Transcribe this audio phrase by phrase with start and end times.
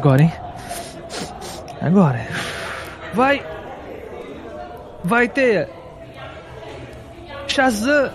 [0.00, 0.32] agora, hein?
[1.82, 2.26] Agora.
[3.12, 3.44] Vai!
[5.04, 5.68] Vai, Teia!
[7.46, 8.10] Shazam!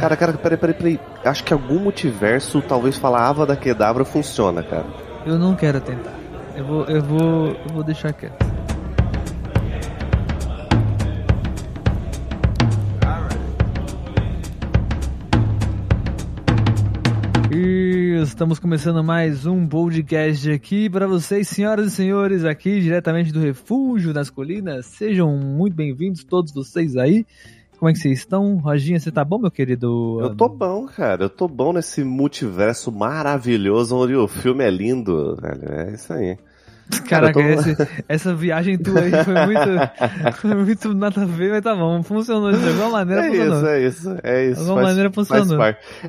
[0.00, 1.00] Cara, cara, peraí, peraí, peraí.
[1.24, 4.86] Acho que algum multiverso, talvez falar Ava da Kedavra funciona, cara.
[5.24, 6.14] Eu não quero tentar.
[6.56, 8.45] Eu vou, eu vou, eu vou deixar quieto.
[18.36, 24.12] Estamos começando mais um podcast aqui para vocês, senhoras e senhores, aqui diretamente do Refúgio
[24.12, 24.84] das Colinas.
[24.84, 27.24] Sejam muito bem-vindos todos vocês aí.
[27.78, 28.58] Como é que vocês estão?
[28.58, 30.18] Roginha, você tá bom, meu querido?
[30.20, 31.24] Eu tô bom, cara.
[31.24, 35.72] Eu tô bom nesse multiverso maravilhoso onde o filme é lindo, velho.
[35.72, 36.36] É isso aí.
[37.08, 37.40] Caraca, tô...
[37.40, 37.76] esse,
[38.08, 42.52] essa viagem tua aí foi muito, foi muito nada a ver, mas tá bom, funcionou
[42.52, 43.26] de alguma maneira.
[43.26, 43.56] É funcionou.
[43.56, 44.54] isso, é isso, é isso.
[44.54, 45.58] De alguma faz, maneira funcionou.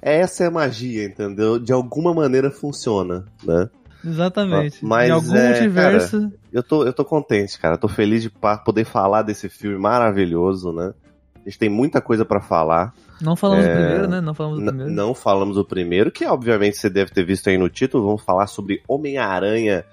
[0.02, 1.58] Essa é a magia, entendeu?
[1.58, 3.70] De alguma maneira funciona, né?
[4.06, 4.86] Exatamente.
[4.86, 6.22] Mas, em algum é, multiverso.
[6.22, 7.78] Cara, eu, tô, eu tô contente, cara.
[7.78, 10.94] tô feliz de poder falar desse filme maravilhoso, né?
[11.36, 12.94] A gente tem muita coisa para falar.
[13.22, 13.70] Não falamos é...
[13.70, 14.22] do primeiro, né?
[14.22, 14.92] Não falamos do primeiro.
[14.92, 18.06] Não falamos do primeiro, que obviamente você deve ter visto aí no título.
[18.06, 19.84] Vamos falar sobre Homem-Aranha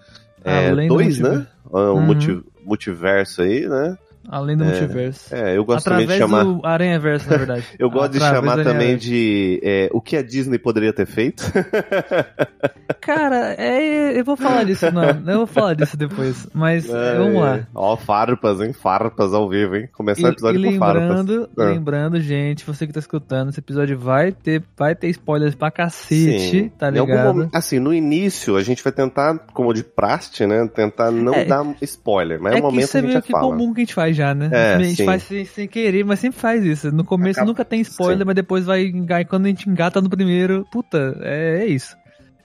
[0.44, 1.46] é, dois, né?
[1.72, 2.44] Um uhum.
[2.64, 3.98] multiverso aí, né?
[4.28, 5.34] Além do é, multiverso.
[5.34, 6.44] É, eu gosto Através também de chamar.
[6.44, 7.64] do Aranha Verso, na verdade.
[7.78, 11.44] eu gosto de chamar também de é, o que a Disney poderia ter feito.
[13.00, 15.04] Cara, é, eu vou falar disso, não.
[15.04, 16.46] Eu vou falar disso depois.
[16.52, 17.66] Mas é, vamos lá.
[17.74, 18.72] Ó, farpas, hein?
[18.72, 19.88] Farpas ao vivo, hein?
[19.92, 21.66] Começar o episódio e, e com lembrando, farpas.
[21.74, 26.50] Lembrando, gente, você que tá escutando, esse episódio vai ter, vai ter spoilers pra cacete,
[26.50, 26.68] Sim.
[26.78, 27.34] tá ligado?
[27.34, 30.66] Momento, assim, no início a gente vai tentar, como de praste, né?
[30.74, 33.08] Tentar não É, dar spoiler, mas é, É o momento que isso é que a
[33.08, 33.52] meio gente que já fala.
[33.52, 34.48] comum que a gente faz já, né?
[34.52, 35.04] É, a gente sim.
[35.04, 36.90] faz sem, sem querer, mas sempre faz isso.
[36.92, 38.24] No começo Acaba- nunca tem spoiler, Sim.
[38.24, 41.96] mas depois vai enga- quando a gente engata no primeiro, puta, é, é isso.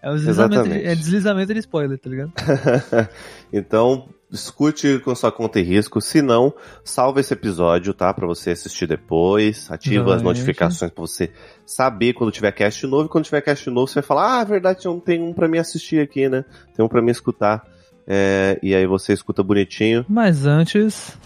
[0.02, 2.32] É o deslizamento, de, é deslizamento de spoiler, tá ligado?
[3.52, 6.00] então, escute com sua conta e risco.
[6.00, 6.54] Se não,
[6.86, 8.14] salva esse episódio, tá?
[8.14, 9.70] Pra você assistir depois.
[9.70, 11.32] Ativa as notificações pra você
[11.66, 13.08] saber quando tiver cast novo.
[13.08, 15.48] E quando tiver cast novo, você vai falar: Ah, é verdade, não tem um pra
[15.50, 16.46] mim assistir aqui, né?
[16.76, 17.62] Tem um pra mim escutar.
[18.08, 20.06] É, e aí você escuta bonitinho.
[20.08, 21.18] Mas antes,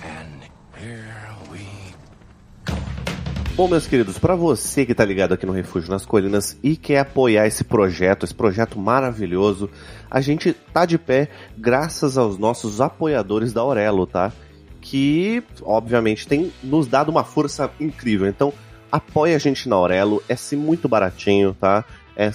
[3.56, 6.98] Bom, meus queridos, para você que tá ligado aqui no Refúgio nas Colinas e quer
[6.98, 9.70] apoiar esse projeto, esse projeto maravilhoso,
[10.10, 14.34] a gente tá de pé graças aos nossos apoiadores da Aurelo, tá?
[14.82, 18.28] Que, obviamente, tem nos dado uma força incrível.
[18.28, 18.52] Então,
[18.92, 21.86] apoia a gente na Aurelo, é sim muito baratinho, tá?
[22.16, 22.32] É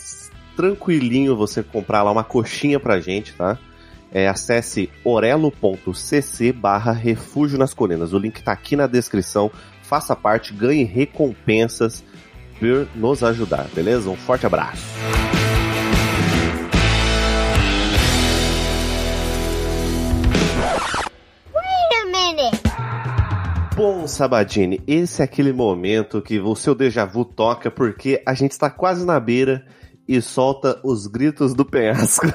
[0.54, 3.58] tranquilinho você comprar lá uma coxinha pra gente, tá?
[4.10, 8.12] É, acesse orelo.cc barra refúgio nas colinas.
[8.12, 9.50] O link tá aqui na descrição.
[9.88, 12.04] Faça parte, ganhe recompensas
[12.58, 14.10] por nos ajudar, beleza?
[14.10, 14.84] Um forte abraço.
[21.54, 22.62] Wait a minute.
[23.74, 28.50] Bom, Sabadini, esse é aquele momento que o seu déjà vu toca porque a gente
[28.50, 29.64] está quase na beira
[30.08, 32.26] e solta os gritos do penhasco.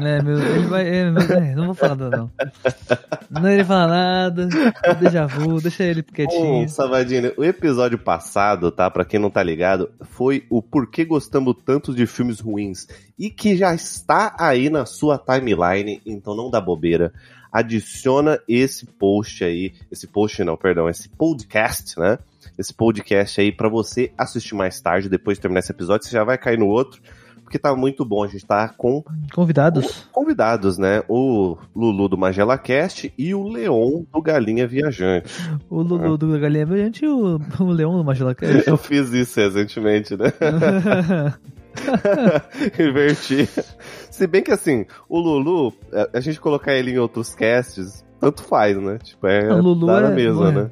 [0.00, 0.88] né, meu, ele vai.
[0.88, 2.30] é, meu, é, não vou falar nada, não.
[3.30, 4.48] Não ele fala nada,
[4.82, 6.62] é déjà vu, deixa ele quietinho.
[6.62, 8.90] Bom, Sabadini, o episódio passado, tá?
[8.90, 13.56] Pra quem não tá ligado, foi o porquê gostamos tanto de filmes ruins e que
[13.56, 17.12] já está aí na sua timeline, então não dá bobeira.
[17.52, 22.18] Adiciona esse post aí, esse post não, perdão, esse podcast, né?
[22.58, 26.24] Esse podcast aí pra você assistir mais tarde, depois de terminar esse episódio, você já
[26.24, 27.00] vai cair no outro,
[27.42, 28.24] porque tá muito bom.
[28.24, 30.08] A gente tá com Convidados?
[30.12, 31.02] convidados, né?
[31.08, 35.32] O Lulu do Magela Cast e o Leon do Galinha Viajante.
[35.70, 38.66] O Lulu do Galinha Brilhante e o, o Leão do Magela Cast.
[38.68, 40.32] Eu fiz isso recentemente, né?
[42.78, 43.48] Inverti.
[44.10, 45.72] Se bem que assim, o Lulu,
[46.12, 48.98] a- gente colocar ele em outros casts, tanto faz, né?
[49.02, 50.52] Tipo, é O Lulu é- mesma, é.
[50.52, 50.70] né?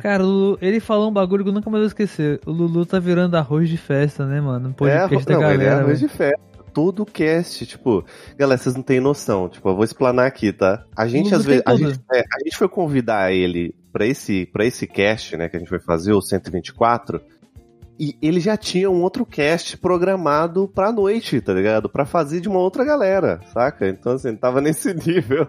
[0.00, 2.40] Cara, o Lulu, ele falou um bagulho que eu nunca mais vou esquecer.
[2.46, 4.68] O Lulu tá virando arroz de festa, né, mano?
[4.68, 5.84] Um podcast é, da não, ele é galera.
[5.84, 6.40] arroz de festa.
[6.72, 8.04] Todo cast, tipo,
[8.38, 9.48] galera, vocês não têm noção.
[9.48, 10.84] Tipo, eu vou explanar aqui, tá?
[10.96, 14.64] A gente, às vezes, a gente, é, a gente foi convidar ele pra esse, pra
[14.64, 17.20] esse cast, né, que a gente vai fazer, o 124,
[18.00, 21.86] e ele já tinha um outro cast programado pra noite, tá ligado?
[21.86, 23.86] Pra fazer de uma outra galera, saca?
[23.86, 25.46] Então, assim, tava nesse nível.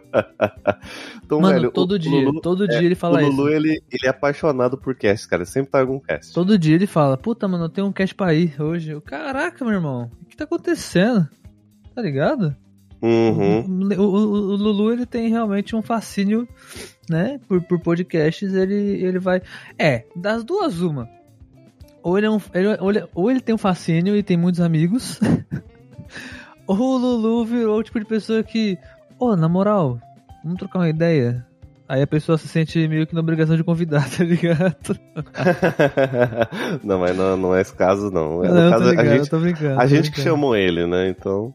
[1.24, 3.56] então, Mano, velho, todo o dia, Lulu, todo é, dia ele fala o Lulu, isso.
[3.56, 5.46] ele, ele é apaixonado por cast, cara.
[5.46, 6.34] Sempre tá algum cast.
[6.34, 8.92] Todo dia ele fala, puta, mano, eu tenho um cast pra ir hoje.
[8.92, 11.28] Eu, Caraca, meu irmão, o que tá acontecendo?
[11.96, 12.54] Tá ligado?
[13.02, 13.62] Uhum.
[13.98, 16.48] O, o- o Lulu, ele tem realmente um fascínio,
[17.10, 19.42] né, por, por podcasts, ele, ele vai...
[19.80, 21.10] É, das duas, uma.
[22.04, 24.60] Ou ele, é um, ele- ou ele- ou ele tem um fascínio e tem muitos
[24.62, 25.20] amigos,
[26.68, 28.78] o Lulu virou o tipo de pessoa que,
[29.20, 30.00] ô, na moral,
[30.44, 31.46] vamos trocar uma ideia.
[31.88, 34.98] Aí a pessoa se sente meio que na obrigação de convidar, tá ligado?
[36.84, 38.44] não, mas não, não é esse caso, não.
[38.46, 39.80] É Não, caso, ligado, a gente, tô brincando.
[39.82, 41.10] a gente que chamou ele, né?
[41.10, 41.54] Então.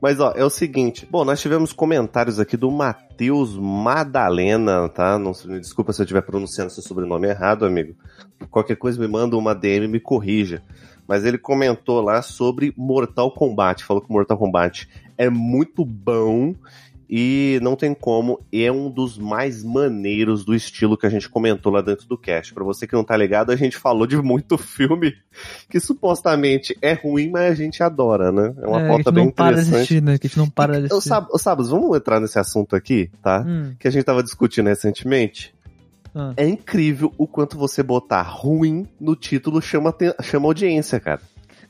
[0.00, 1.06] mas ó, é o seguinte.
[1.10, 5.18] Bom, nós tivemos comentários aqui do Matheus Madalena, tá?
[5.18, 7.94] Não, desculpa se eu estiver pronunciando seu sobrenome errado, amigo.
[8.50, 10.62] Qualquer coisa me manda uma DM e me corrija.
[11.06, 13.84] Mas ele comentou lá sobre Mortal Kombat.
[13.84, 16.54] Falou que Mortal Kombat é muito bom
[17.10, 21.72] e não tem como, é um dos mais maneiros do estilo que a gente comentou
[21.72, 22.52] lá dentro do cast.
[22.52, 25.14] Pra você que não tá ligado, a gente falou de muito filme
[25.70, 28.52] que supostamente é ruim, mas a gente adora, né?
[28.62, 29.74] É uma É, pauta bem para interessante.
[29.76, 30.18] assistir, né?
[30.18, 31.14] Que a gente não para de assistir.
[31.32, 33.42] Ô, Sabas, vamos entrar nesse assunto aqui, tá?
[33.46, 35.54] Hum, Que a gente tava discutindo recentemente.
[36.14, 36.32] Ah.
[36.36, 41.20] É incrível o quanto você botar ruim no título chama, chama audiência, cara.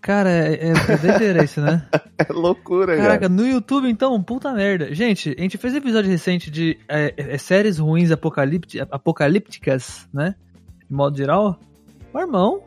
[0.01, 1.85] Cara, é, é, é doideira isso, né?
[2.19, 3.29] É loucura, Caraca, cara.
[3.29, 4.93] no YouTube, então, puta merda.
[4.95, 10.35] Gente, a gente fez episódio recente de é, é, séries ruins apocalípti- apocalípticas, né?
[10.89, 11.59] De modo geral.
[12.15, 12.63] Meu irmão,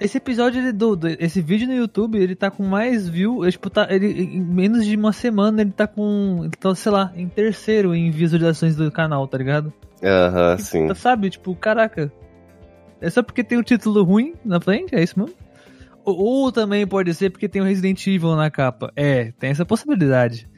[0.00, 3.52] esse episódio ele- do, do- esse vídeo no YouTube, ele tá com mais view, ele,
[3.52, 7.12] tipo, tá, ele, em menos de uma semana ele tá com, ele tá, sei lá,
[7.16, 9.72] em terceiro em visualizações do canal, tá ligado?
[10.02, 10.94] Aham, sim.
[10.94, 12.12] Sabe, tipo, caraca.
[13.00, 14.94] É só porque tem um título ruim na frente?
[14.94, 15.34] É isso mesmo?
[16.04, 18.92] Ou, ou também pode ser porque tem o Resident Evil na capa.
[18.96, 20.48] É, tem essa possibilidade.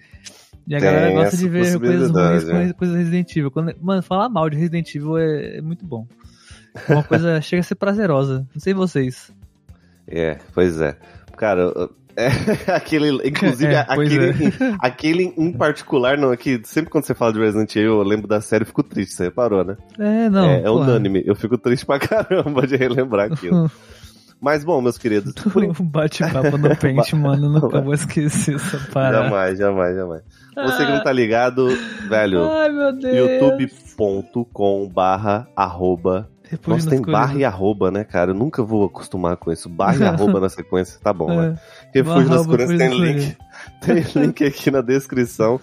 [0.66, 3.50] E a Tem galera gosta de ver coisas ruins com coisas Resident Evil.
[3.50, 6.06] Quando- mano, falar mal de Resident Evil é, é muito bom.
[6.88, 8.46] É uma coisa chega a ser prazerosa.
[8.54, 9.32] Não sei vocês.
[10.06, 10.96] É, pois é.
[11.36, 11.72] Cara,
[12.16, 12.28] é,
[12.72, 14.34] aquele, inclusive, É, aquele,
[14.78, 18.26] aquele em particular, não, é que sempre quando você fala de Resident Evil, eu lembro
[18.26, 19.76] da série e fico triste, você reparou, né?
[19.98, 20.44] É, não.
[20.44, 23.70] é, é unânime, eu fico triste pra caramba de relembrar aquilo.
[24.40, 27.50] Mas bom, meus queridos, por O bate-papo no pente, mano.
[27.50, 29.24] Nunca vou esquecer essa parada.
[29.24, 30.22] Jamais, jamais, jamais.
[30.56, 31.68] Você que não tá ligado,
[32.08, 33.16] velho, Ai, meu Deus.
[33.16, 36.26] youtube.com barra arroba.
[36.50, 38.32] Refúgio Nossa, tem barra e arroba, né, cara?
[38.32, 39.69] Eu nunca vou acostumar com isso.
[39.69, 41.56] Barra e arroba na sequência, tá bom, né?
[41.94, 41.99] É.
[41.99, 43.37] Refúgio Barra, nas Refúgio tem link.
[43.81, 45.61] Tem link aqui na descrição.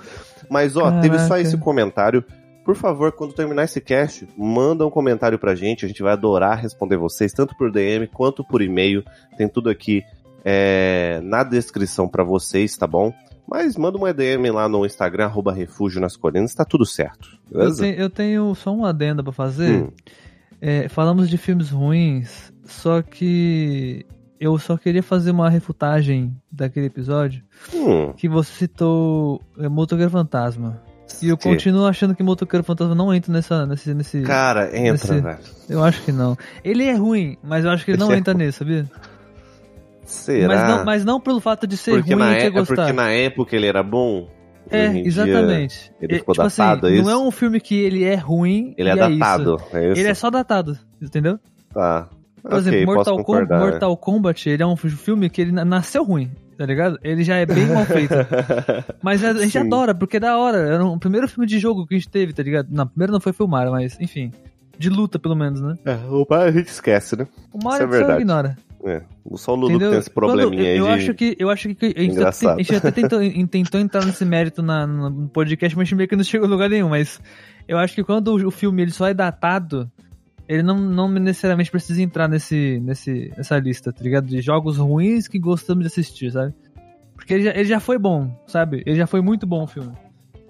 [0.50, 1.42] Mas, ó, teve só Caraca.
[1.42, 2.24] esse comentário.
[2.63, 5.84] Por favor, quando terminar esse cast, manda um comentário pra gente.
[5.84, 9.04] A gente vai adorar responder vocês, tanto por DM quanto por e-mail.
[9.38, 10.04] Tem tudo aqui
[10.45, 13.13] é, na descrição pra vocês, tá bom?
[13.48, 17.30] Mas manda uma DM lá no Instagram, arroba Refúgio nas Colinas, tá tudo certo.
[17.50, 17.83] Eu, Beleza?
[17.83, 19.83] tenho, eu tenho só um adendo pra fazer.
[19.83, 19.90] Hum,
[20.59, 24.06] É, falamos de filmes ruins, só que
[24.39, 27.44] eu só queria fazer uma refutagem daquele episódio
[27.74, 30.81] hum, que você citou é, Motoqueiro Fantasma.
[31.21, 34.21] E eu continuo achando que Motoqueiro Fantasma não entra nessa, nesse, nesse.
[34.24, 35.39] Cara, entra, Esse- velho.
[35.69, 36.38] Eu acho que não.
[36.63, 38.86] Ele é ruim, mas eu acho que ele não Esse é entra nesse, sabia?
[40.04, 40.48] Será?
[40.48, 42.51] Mas não, mas não pelo fato de ser porque, ruim na e ter é, é
[42.51, 42.94] porque gostado.
[42.94, 44.30] na época ele era bom?
[44.69, 45.92] É, exatamente.
[46.02, 47.06] ele É, ficou tipo datado, é assim, isso?
[47.10, 48.74] não é um filme que ele é ruim.
[48.78, 49.75] Ele é e datado, isso.
[49.78, 50.00] é isso?
[50.02, 51.40] Ele é só datado, entendeu?
[51.74, 52.08] Tá.
[52.42, 53.46] Por Ok, exemplo, Mortal, Com- é.
[53.60, 56.98] Mortal Kombat, ele é um filme que ele na- nasceu ruim, tá ligado?
[57.04, 58.14] Ele já é bem mal feito.
[59.02, 59.60] Mas a gente Sim.
[59.60, 60.58] adora, porque é da hora.
[60.58, 62.68] Era um- o primeiro filme de jogo que a gente teve, tá ligado?
[62.72, 64.31] Não, primeiro não foi filmar, mas enfim.
[64.80, 65.74] De luta, pelo menos, né?
[65.84, 67.28] É, o pai a gente esquece, né?
[67.52, 68.22] O Isso Mario é só verdade.
[68.22, 68.58] ignora.
[68.85, 69.01] É.
[69.35, 69.90] Só o Lulu que Entendeu?
[69.92, 70.92] tem esse probleminha Quando- eu, aí eu de...
[70.92, 72.59] acho que eu acho que a gente, tá- Engraçado.
[72.59, 76.07] a gente até tentou, tentou entrar nesse mérito na, no podcast, mas a gente meio
[76.07, 76.90] que não chegou a lugar nenhum.
[76.90, 77.19] Mas
[77.68, 79.92] eu acho que quando o, filme ele só é datado,
[80.47, 84.28] ele não, não necessariamente precisa entrar nesse, nesse, nessa lista, tá ligado?
[84.28, 86.54] De jogos ruins que gostamos de assistir, sabe?
[87.16, 88.83] Porque ele já, ele já foi bom, sabe?
[88.85, 89.92] Ele já foi muito bom o filme.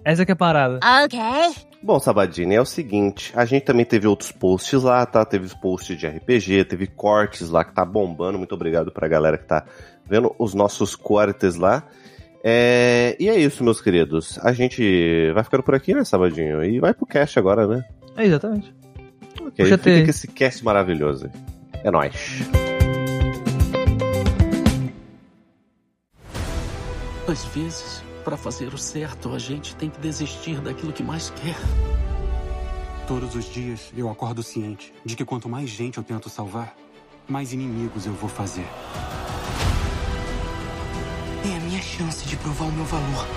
[0.04, 0.80] Essa que é a parada.
[1.06, 1.67] Okay.
[1.82, 5.24] Bom, Sabadini, é o seguinte, a gente também teve outros posts lá, tá?
[5.24, 8.38] Teve os posts de RPG, teve cortes lá que tá bombando.
[8.38, 9.64] Muito obrigado pra galera que tá
[10.06, 11.84] vendo os nossos cortes lá.
[12.44, 14.40] É, E é isso, meus queridos.
[14.44, 16.64] A gente vai ficando por aqui, né, Sabadinho?
[16.64, 17.86] E vai pro cast agora, né?
[18.18, 18.74] É, exatamente.
[19.40, 21.30] Ok, Puxa fica com esse cast maravilhoso.
[21.34, 21.42] aí.
[21.84, 22.14] É nóis.
[27.28, 27.97] Às vezes,
[28.28, 31.56] para fazer o certo, a gente tem que desistir daquilo que mais quer.
[33.08, 36.76] Todos os dias eu acordo ciente de que quanto mais gente eu tento salvar,
[37.26, 38.68] mais inimigos eu vou fazer.
[41.46, 43.28] É a minha chance de provar o meu valor.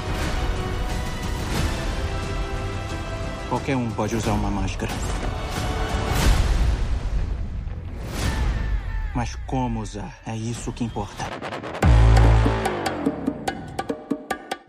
[3.49, 4.91] Qualquer um pode usar uma máscara.
[9.15, 10.19] Mas como usar?
[10.27, 11.27] É isso que importa.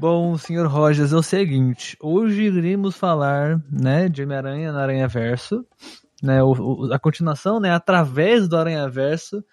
[0.01, 1.96] Bom, senhor Rogers, é o seguinte.
[2.01, 5.63] Hoje iremos falar, né, de Homem-Aranha no Aranha Verso,
[6.24, 6.53] né, o-
[6.88, 9.46] o- a continuação, né, através do Aranha Verso,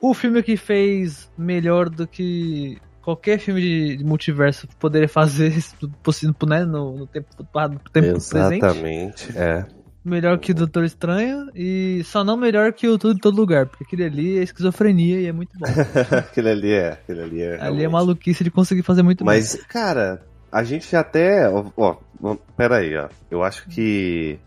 [0.00, 5.52] o filme que fez melhor do que qualquer filme de, de multiverso poderia fazer
[6.00, 8.64] possível né, no, no tempo, no tempo presente.
[8.64, 9.66] Exatamente, é.
[10.08, 13.66] Melhor que o Doutor Estranho e só não melhor que o Tudo em Todo Lugar,
[13.66, 15.66] porque aquele ali é esquizofrenia e é muito bom.
[16.16, 17.60] aquele ali é, aquele ali é.
[17.60, 21.48] ali é maluquice de conseguir fazer muito Mas, cara, a gente até.
[21.48, 23.08] Ó, ó, pera aí, ó.
[23.30, 24.38] Eu acho que.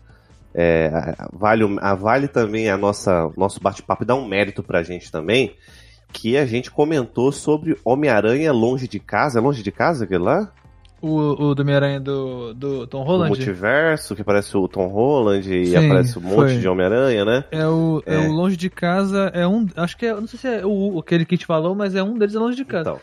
[0.54, 0.88] É,
[1.18, 5.56] a vale, a Vale também, a nossa nosso bate-papo, dá um mérito pra gente também.
[6.12, 9.38] Que a gente comentou sobre Homem-Aranha Longe de Casa.
[9.38, 10.52] É longe de casa aquele lá?
[11.02, 13.28] O, o do Homem-Aranha do, do Tom O Holland?
[13.30, 16.58] multiverso, que parece o Tom Holland e Sim, aparece um monte foi.
[16.58, 17.44] de Homem-Aranha, né?
[17.50, 18.14] É o, é.
[18.14, 18.18] É.
[18.20, 19.66] o Longe de Casa, é um.
[19.76, 20.14] Acho que é.
[20.14, 22.38] Não sei se é o, aquele que a gente falou, mas é um deles é
[22.38, 22.90] Longe de Casa.
[22.90, 23.00] Então,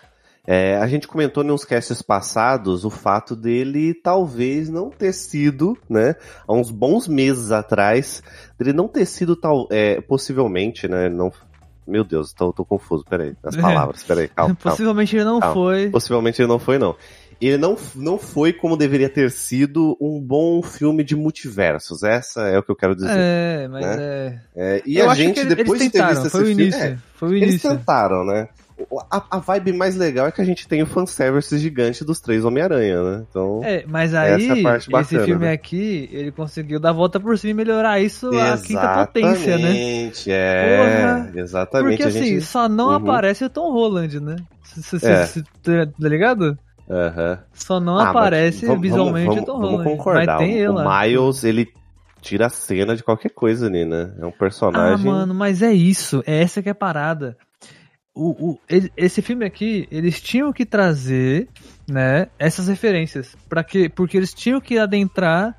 [0.48, 6.16] é, a gente comentou nos casts passados o fato dele talvez não ter sido, né,
[6.48, 8.24] há uns bons meses atrás,
[8.58, 11.32] dele não ter sido tal, é, possivelmente, né, não,
[11.86, 13.62] meu Deus, tô, tô confuso, peraí, as É.
[13.62, 14.72] palavras, peraí, calma, calma.
[14.72, 15.54] Possivelmente ele não Calma.
[15.54, 15.90] foi.
[15.90, 16.96] Possivelmente ele não foi, não.
[17.42, 22.60] Ele não, não foi como deveria ter sido um bom filme de multiversos, essa é
[22.60, 23.10] o que eu quero dizer.
[23.12, 23.96] É, mas né?
[24.00, 24.40] é.
[24.78, 26.64] É, e Eu a gente, ele- depois eles de ter visto foi o esse filme,
[26.64, 26.82] início.
[26.84, 27.70] é, foi o eles início.
[27.70, 28.50] tentaram, né?
[29.12, 32.46] A, a vibe mais legal é que a gente tem o fanservice gigante dos três
[32.46, 33.26] Homem-Aranha, né?
[33.30, 33.60] Então.
[33.62, 35.52] É, mas aí, é a parte esse bacana, filme né?
[35.52, 39.70] aqui, ele conseguiu dar a volta por cima e melhorar isso a quinta potência, né?
[39.70, 40.78] Exatamente, é.
[40.78, 41.32] Porra.
[41.42, 41.98] Exatamente.
[41.98, 42.42] Porque assim, gente...
[42.46, 42.94] só não Uhum.
[42.96, 44.38] aparece o Tom Holland, né?
[45.04, 45.26] É.
[45.26, 46.58] tá ligado?
[46.90, 47.40] Aham.
[47.54, 50.38] Só não Ah, aparece vamos- visualmente vamos, o Tom vamos concordar.
[50.40, 51.02] Mas tem ele o lá.
[51.04, 51.72] Miles, ele
[52.22, 54.14] tira a cena de qualquer coisa ali, né?
[54.20, 55.06] É um Ah, personagem.
[55.06, 56.24] mano, mas é isso.
[56.26, 57.38] É essa que é a parada.
[58.14, 58.60] O, o-
[58.98, 61.48] esse filme aqui, eles tinham que trazer,
[61.88, 63.38] né, essas referências.
[63.48, 63.88] Pra quê?
[63.88, 65.56] Porque eles tinham que adentrar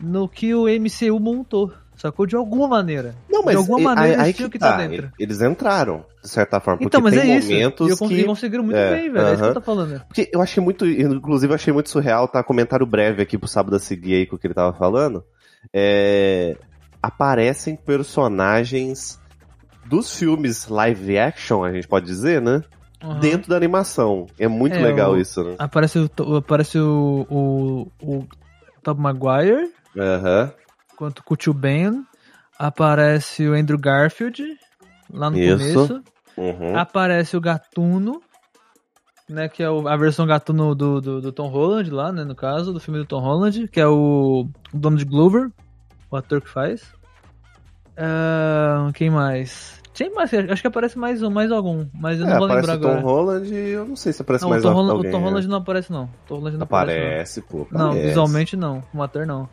[0.00, 1.72] no que o MCU montou.
[2.02, 2.26] Sacou?
[2.26, 3.14] De alguma maneira.
[3.30, 4.86] Não, mas de alguma e- maneira aí, eles aí que que estar tá.
[4.86, 5.12] dentro.
[5.16, 6.78] Eles entraram, de certa forma.
[6.78, 7.48] Porque Então, mas tem é isso.
[7.52, 8.26] momentos E eu consegui, que...
[8.26, 9.26] conseguiram muito É, bem, velho.
[9.28, 10.00] É isso que eu tô falando.
[10.08, 12.42] Porque eu achei muito, inclusive eu achei muito surreal, tá?
[12.42, 15.22] Comentário breve aqui pro sábado a seguir aí com o que ele tava falando.
[15.72, 16.56] É,
[17.00, 19.20] aparecem personagens
[19.86, 22.62] dos filmes live action, a gente pode dizer, né?
[23.02, 23.20] Aham.
[23.20, 24.26] Dentro da animação.
[24.38, 25.54] É muito É, legal o- isso, né?
[25.58, 28.26] Aparece o, aparece o, o, o
[28.82, 30.52] Tobey Maguire, Aham.
[30.96, 32.04] Quanto o Tio Ben.
[32.58, 34.42] Aparece o Andrew Garfield,
[35.12, 35.74] lá no Isso.
[35.88, 36.02] começo.
[36.36, 36.76] Uhum.
[36.78, 38.20] Aparece o Gatuno,
[39.28, 39.48] né?
[39.48, 42.24] Que é o- a versão Gatuno do, do, do Tom Holland lá, né?
[42.24, 45.50] No caso, do filme do Tom Holland, que é o, o Donald Glover,
[46.10, 46.82] o ator que faz.
[47.96, 49.80] Ah, quem mais?
[49.94, 52.70] Tem mais, acho que aparece mais um, mais algum, mas eu não É, vou aparece
[52.70, 53.06] lembrar o Tom agora.
[53.14, 55.10] Holland eu não sei se aparece Não, o mais Tom, al- Holland, alguém.
[55.10, 55.24] o Tom né?
[55.26, 56.04] Holland não aparece, não.
[56.04, 56.98] O Tom Holland não aparece.
[57.00, 57.06] não.
[57.06, 57.66] Aparece, pô.
[57.70, 58.06] Não, aparece.
[58.08, 59.48] visualmente não, como ator não.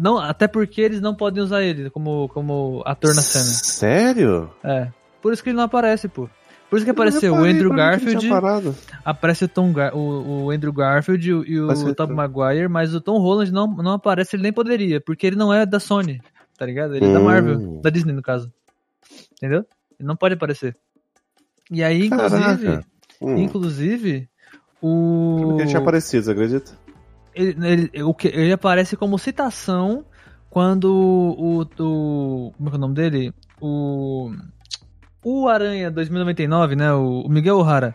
[0.00, 3.44] Não, até porque eles não podem usar ele como, como ator na cena.
[3.44, 4.50] Sério?
[4.64, 4.88] É.
[5.20, 6.26] Por isso que ele não aparece, pô.
[6.70, 8.28] Por isso que Eu apareceu o reparei, Andrew que ele Garfield,
[9.04, 12.06] aparece o, Tom Gar o, o Andrew Garfield e o, e o Tom.
[12.14, 15.66] Maguire, mas o Tom Holland não, não aparece, ele nem poderia, porque ele não é
[15.66, 16.22] da Sony,
[16.56, 16.96] tá ligado?
[16.96, 17.24] Ele é da Hum.
[17.24, 18.50] Marvel, da Disney no caso.
[19.32, 19.66] Entendeu?
[19.98, 20.74] Ele não pode aparecer.
[21.70, 22.80] E aí, inclusive.
[23.20, 23.36] Hum.
[23.36, 24.30] inclusive,
[24.80, 25.40] o...
[25.42, 26.72] Porque ele tinha aparecido, você acredita?
[27.34, 27.90] Ele, ele,
[28.24, 30.04] ele aparece como citação
[30.48, 32.52] quando o, o.
[32.56, 33.34] Como é é o nome dele?
[33.60, 34.32] O.
[35.22, 36.92] O Aranha 2099, né?
[36.92, 37.94] O, o Miguel O'Hara.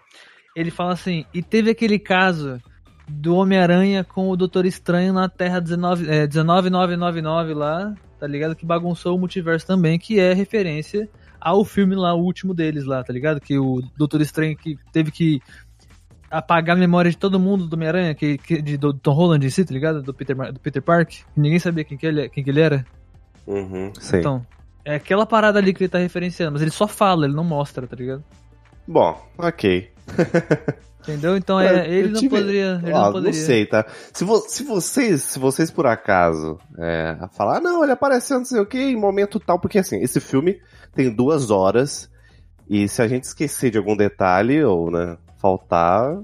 [0.55, 2.61] Ele fala assim: e teve aquele caso
[3.07, 8.55] do Homem-Aranha com o Doutor Estranho na Terra 19, é, 19999 lá, tá ligado?
[8.55, 13.03] Que bagunçou o multiverso também, que é referência ao filme lá, o último deles lá,
[13.03, 13.39] tá ligado?
[13.39, 15.39] Que o Doutor Estranho que teve que
[16.29, 19.49] apagar a memória de todo mundo do Homem-Aranha, que, que, de, do Tom Holland em
[19.49, 20.01] si, tá ligado?
[20.01, 21.13] Do Peter, do Peter Park.
[21.35, 22.85] Ninguém sabia quem que ele, quem que ele era.
[23.47, 24.19] Uhum, sei.
[24.19, 24.45] Então,
[24.83, 27.85] é aquela parada ali que ele tá referenciando, mas ele só fala, ele não mostra,
[27.87, 28.23] tá ligado?
[28.87, 29.89] Bom, ok.
[31.01, 31.37] Entendeu?
[31.37, 32.81] Então é, Eu ele não poderia.
[32.83, 33.39] Ele Ó, não poderia.
[33.39, 33.85] sei, tá?
[34.11, 38.45] Se, vo- se vocês, se vocês por acaso é, falar, "Ah, não, ele apareceu não
[38.45, 40.59] sei o que em momento tal, porque assim, esse filme
[40.95, 42.09] tem duas horas
[42.67, 45.15] e se a gente esquecer de algum detalhe ou, né,
[45.45, 46.15] faltar,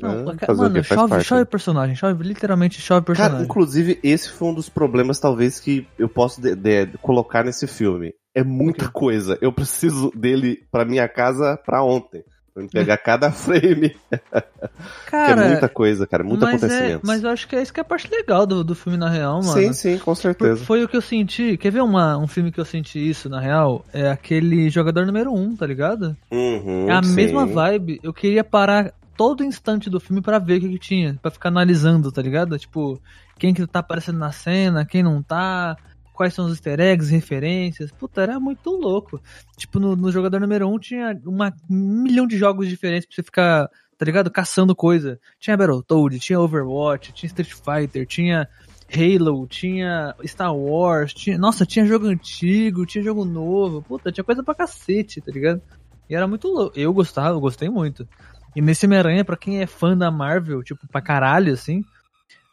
[0.00, 1.24] Não, né, cara, fazer mano, chove, parte.
[1.26, 3.44] chove personagem, chove, literalmente chove Cara, personagem.
[3.44, 8.12] inclusive, esse foi um dos problemas, talvez, que eu posso de- de- colocar nesse filme.
[8.34, 9.36] É muita coisa.
[9.40, 12.22] Eu preciso dele pra minha casa pra ontem.
[12.62, 13.90] Me pegar cada frame.
[13.90, 16.24] que é muita coisa, cara.
[16.24, 17.06] Muito mas, é, acontecimento.
[17.06, 19.08] mas eu acho que é isso que é a parte legal do, do filme na
[19.08, 19.52] real, mano.
[19.52, 20.64] Sim, sim, com certeza.
[20.64, 21.56] Foi o que eu senti.
[21.56, 23.84] Quer ver uma, um filme que eu senti isso, na real?
[23.92, 26.16] É aquele jogador número 1, um, tá ligado?
[26.30, 27.14] Uhum, é a sim.
[27.14, 28.00] mesma vibe.
[28.02, 31.18] Eu queria parar todo instante do filme pra ver o que, que tinha.
[31.20, 32.56] Pra ficar analisando, tá ligado?
[32.56, 33.00] Tipo,
[33.36, 35.76] quem que tá aparecendo na cena, quem não tá.
[36.18, 37.92] Quais são os easter eggs, referências.
[37.92, 39.22] Puta, era muito louco.
[39.56, 43.14] Tipo, no, no jogador número 1 um tinha uma, um milhão de jogos diferentes pra
[43.14, 44.28] você ficar tá ligado?
[44.28, 45.20] Caçando coisa.
[45.38, 48.48] Tinha Battletoad, tinha Overwatch, tinha Street Fighter, tinha
[48.92, 54.42] Halo, tinha Star Wars, tinha, nossa, tinha jogo antigo, tinha jogo novo, puta, tinha coisa
[54.42, 55.62] pra cacete, tá ligado?
[56.10, 56.76] E era muito louco.
[56.76, 58.08] Eu gostava, eu gostei muito.
[58.56, 61.84] E nesse Homem-Aranha, pra quem é fã da Marvel, tipo, pra caralho, assim,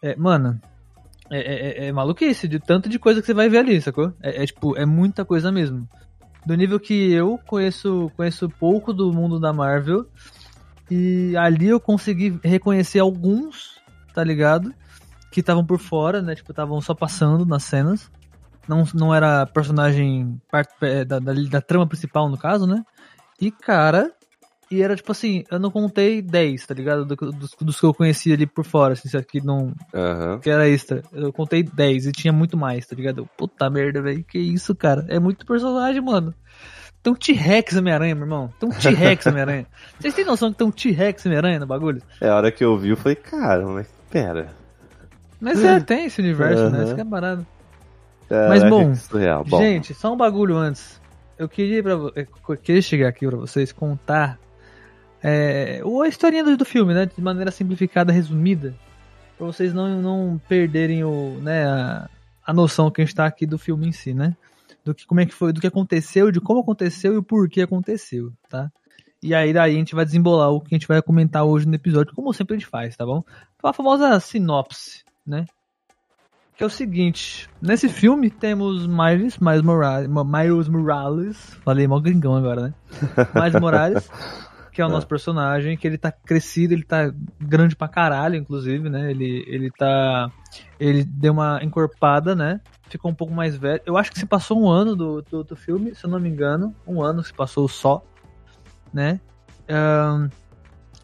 [0.04, 0.62] é, mano,
[1.30, 4.14] é, é, é, é maluquice de tanto de coisa que você vai ver ali, sacou?
[4.22, 5.88] É, é, tipo, é muita coisa mesmo.
[6.46, 10.06] Do nível que eu conheço, conheço pouco do mundo da Marvel.
[10.90, 13.80] E ali eu consegui reconhecer alguns,
[14.14, 14.74] tá ligado?
[15.32, 16.36] Que estavam por fora, né?
[16.36, 18.12] Tipo, estavam só passando nas cenas.
[18.68, 22.84] Não, não era personagem parte, é, da, da, da trama principal, no caso, né?
[23.42, 24.12] E, cara,
[24.72, 27.06] e era tipo assim, eu não contei 10, tá ligado?
[27.06, 29.74] Do- Dos, dos que eu conhecia ali por fora, assim, isso aqui não.
[29.94, 30.40] Aham.
[30.40, 31.02] Que era extra.
[31.14, 33.20] Eu contei 10 e tinha muito mais, tá ligado?
[33.20, 34.24] Eu, Puta merda, velho.
[34.24, 35.06] Que isso, cara?
[35.08, 36.34] É muito personagem, mano.
[37.04, 38.52] Tem um T-Rex Homem-Aranha, meu irmão.
[38.60, 39.68] Tem um T-Rex Homem-Aranha.
[40.00, 42.02] Vocês têm noção que tem um T-Rex Homem-Aranha no bagulho?
[42.20, 44.50] É a hora que eu vi, eu falei, cara, mas pera.
[45.40, 46.78] Mas é, tem esse universo, né?
[46.80, 46.84] Aham.
[46.86, 47.46] Isso que é parado.
[48.28, 49.44] Caraca, Mas, bom, que surreal.
[49.44, 51.00] Bom, Gente, só um bagulho antes.
[51.38, 54.40] Eu queria, pra, eu queria chegar aqui pra vocês contar
[55.28, 57.08] é, a historinha do, do filme, né?
[57.08, 58.76] De maneira simplificada, resumida.
[59.36, 62.08] Pra vocês não, não perderem o, né, a,
[62.46, 64.38] a noção que a gente tá aqui do filme em si, né?
[64.84, 67.64] Do que, como é que foi, do que aconteceu, de como aconteceu e o porquê
[67.64, 68.72] aconteceu, tá?
[69.22, 71.74] E aí daí a gente vai desembolar o que a gente vai comentar hoje no
[71.74, 73.24] episódio, como sempre a gente faz, tá bom?
[73.64, 75.48] A famosa sinopse, né?
[76.56, 82.36] Que é o seguinte, nesse filme temos Miles, Miles Morales, Miles Morales, falei mal gringão
[82.36, 82.74] agora, né?
[83.34, 84.10] Miles Morales,
[84.76, 88.90] que é o nosso personagem, que ele tá crescido, ele tá grande pra caralho, inclusive,
[88.90, 89.10] né?
[89.10, 90.30] Ele, ele tá.
[90.78, 92.60] Ele deu uma encorpada, né?
[92.90, 93.82] Ficou um pouco mais velho.
[93.86, 96.28] Eu acho que se passou um ano do, do, do filme, se eu não me
[96.28, 96.76] engano.
[96.86, 98.04] Um ano se passou só,
[98.94, 99.22] né?
[99.70, 100.28] Ahn,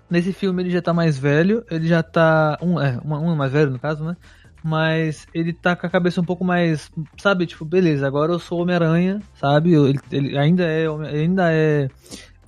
[0.10, 2.58] nesse filme ele já tá mais velho, ele já tá.
[2.62, 4.18] Um, é, um, um mais velho no caso, né?
[4.62, 6.92] Mas ele tá com a cabeça um pouco mais.
[7.18, 9.74] Sabe, tipo, beleza, agora eu sou Homem-Aranha, sabe?
[9.74, 10.88] Ele, ele ainda é.
[11.08, 11.88] Ainda é,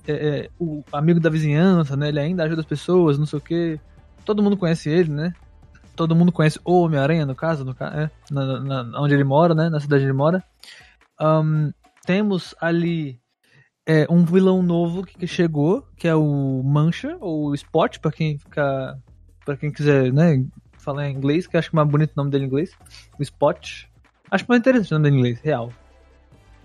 [0.06, 2.08] é, é, o amigo da vizinhança, né?
[2.08, 3.80] Ele ainda ajuda as pessoas, não sei o quê.
[4.24, 5.32] Todo mundo conhece ele, né?
[5.96, 9.68] Todo mundo conhece o Homem-Aranha, no caso, no, é, na, na- onde ele mora, né?
[9.68, 10.42] Na cidade onde ele mora.
[11.20, 11.70] Ahn,
[12.04, 13.20] temos ali
[13.86, 18.38] é, um vilão novo que, que chegou, que é o Mancha, ou Spot, pra quem
[18.38, 18.96] ficar.
[19.44, 20.44] para quem quiser, né?
[20.78, 22.72] Falar em inglês, que acho que é mais bonito o nome dele em inglês.
[23.18, 23.84] O Spot.
[24.30, 25.72] Acho mais interessante o nome dele em inglês, real.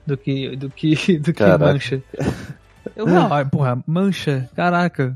[0.08, 0.56] Do que.
[0.56, 0.96] Do que.
[1.20, 1.66] Do que Caraca.
[1.74, 2.02] Mancha.
[2.96, 5.16] Eu, ah, porra, Mancha, caraca.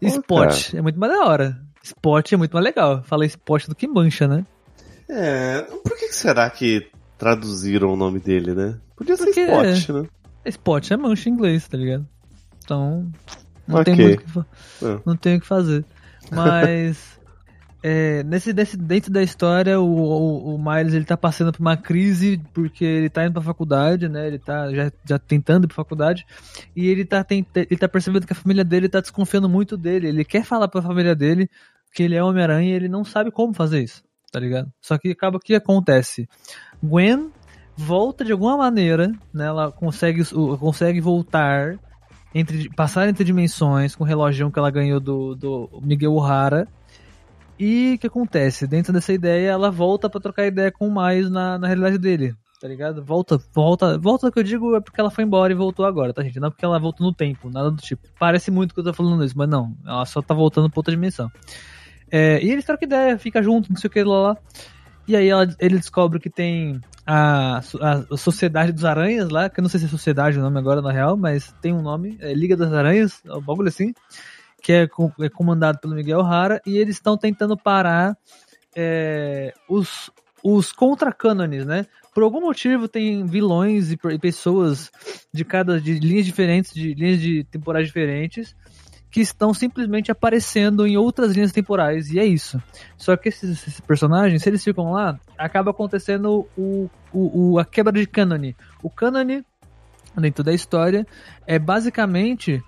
[0.00, 1.60] Pô, Spot, é muito mais da hora.
[1.82, 3.02] Spot é muito mais legal.
[3.04, 4.44] Fala Spot do que Mancha, né?
[5.08, 6.88] É, por que será que
[7.18, 8.78] traduziram o nome dele, né?
[8.96, 10.08] Podia ser Porque- Spot, né?
[10.46, 12.06] Spot é mancha em inglês, tá ligado?
[12.64, 13.10] Então.
[13.66, 14.06] Não tem Ok.
[14.06, 14.46] muito o que fa-
[14.82, 15.00] É.
[15.06, 15.84] Não tem o que fazer.
[16.30, 17.11] Mas.
[17.82, 21.76] É, nesse, nesse, dentro da história, o, o, o Miles ele tá passando por uma
[21.76, 24.26] crise porque ele tá indo pra faculdade, né?
[24.28, 26.24] Ele tá já, já tentando ir pra faculdade.
[26.76, 30.08] E ele tá, tenta, ele tá percebendo que a família dele tá desconfiando muito dele.
[30.08, 31.50] Ele quer falar pra família dele
[31.92, 34.72] que ele é Homem-Aranha e ele não sabe como fazer isso, tá ligado?
[34.80, 36.28] Só que acaba que acontece.
[36.80, 37.32] Gwen
[37.76, 39.46] volta de alguma maneira, né?
[39.46, 40.24] Ela consegue,
[40.58, 41.78] consegue voltar,
[42.32, 46.68] entre, passar entre dimensões com o relógio que ela ganhou do, do Miguel O'Hara.
[47.58, 48.66] E o que acontece?
[48.66, 52.34] Dentro dessa ideia, ela volta pra trocar ideia com o Miles na, na realidade dele.
[52.60, 53.04] Tá ligado?
[53.04, 56.22] Volta, volta, volta que eu digo é porque ela foi embora e voltou agora, tá,
[56.22, 56.38] gente?
[56.38, 58.06] Não é porque ela voltou no tempo, nada do tipo.
[58.18, 59.76] Parece muito que eu tô falando isso, mas não.
[59.84, 61.30] Ela só tá voltando pra outra dimensão.
[62.10, 64.36] É, e eles trocam ideia, fica junto, não sei o que lá lá.
[65.08, 69.62] E aí ela- ele descobre que tem a, a Sociedade dos Aranhas lá, que eu
[69.62, 72.32] não sei se é Sociedade o nome agora na real, mas tem um nome, é
[72.32, 73.92] Liga das Aranhas, é um bagulho assim,
[74.62, 74.82] que é,
[75.20, 78.16] é comandado pelo Miguel O'Hara, e eles estão tentando parar
[78.76, 80.10] é, os,
[80.42, 81.86] os contra-cânones, né?
[82.14, 84.90] Por algum motivo tem vilões e, e pessoas
[85.32, 88.54] de cada de linhas diferentes, de linhas de temporais diferentes,
[89.10, 92.62] que estão simplesmente aparecendo em outras linhas temporais, e é isso.
[92.96, 97.64] Só que esses, esses personagens, se eles ficam lá, acaba acontecendo o, o, o- a
[97.64, 98.56] quebra de cânone.
[98.82, 99.44] O cânone,
[100.16, 101.06] dentro da história,
[101.46, 102.62] é basicamente.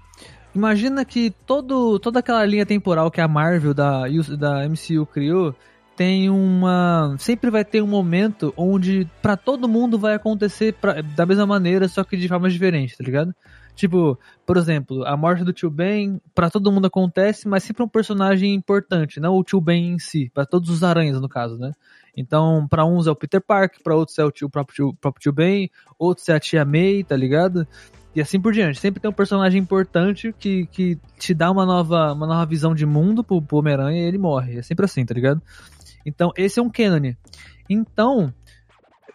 [0.54, 4.04] Imagina que todo, toda aquela linha temporal que a Marvel da,
[4.38, 5.54] da MCU criou
[5.96, 7.16] tem uma.
[7.18, 11.88] Sempre vai ter um momento onde pra todo mundo vai acontecer pra- da mesma maneira,
[11.88, 13.34] só que de formas diferentes, tá ligado?
[13.74, 17.88] Tipo, por exemplo, a morte do Tio Ben, pra todo mundo acontece, mas sempre um
[17.88, 21.72] personagem importante, não o Tio Ben em si, pra todos os aranhas no caso, né?
[22.16, 24.88] Então, pra uns é o Peter Parker, pra outros é o, tio, o próprio, tio,
[24.90, 27.66] o próprio tio Ben, outros é a tia May, tá ligado?
[28.14, 28.78] E assim por diante.
[28.78, 32.86] Sempre tem um personagem importante que, que te dá uma nova, uma nova visão de
[32.86, 34.58] mundo pro, pro Homem-Aranha e ele morre.
[34.58, 35.42] É sempre assim, tá ligado?
[36.06, 37.12] Então, esse é um canon.
[37.68, 38.32] Então,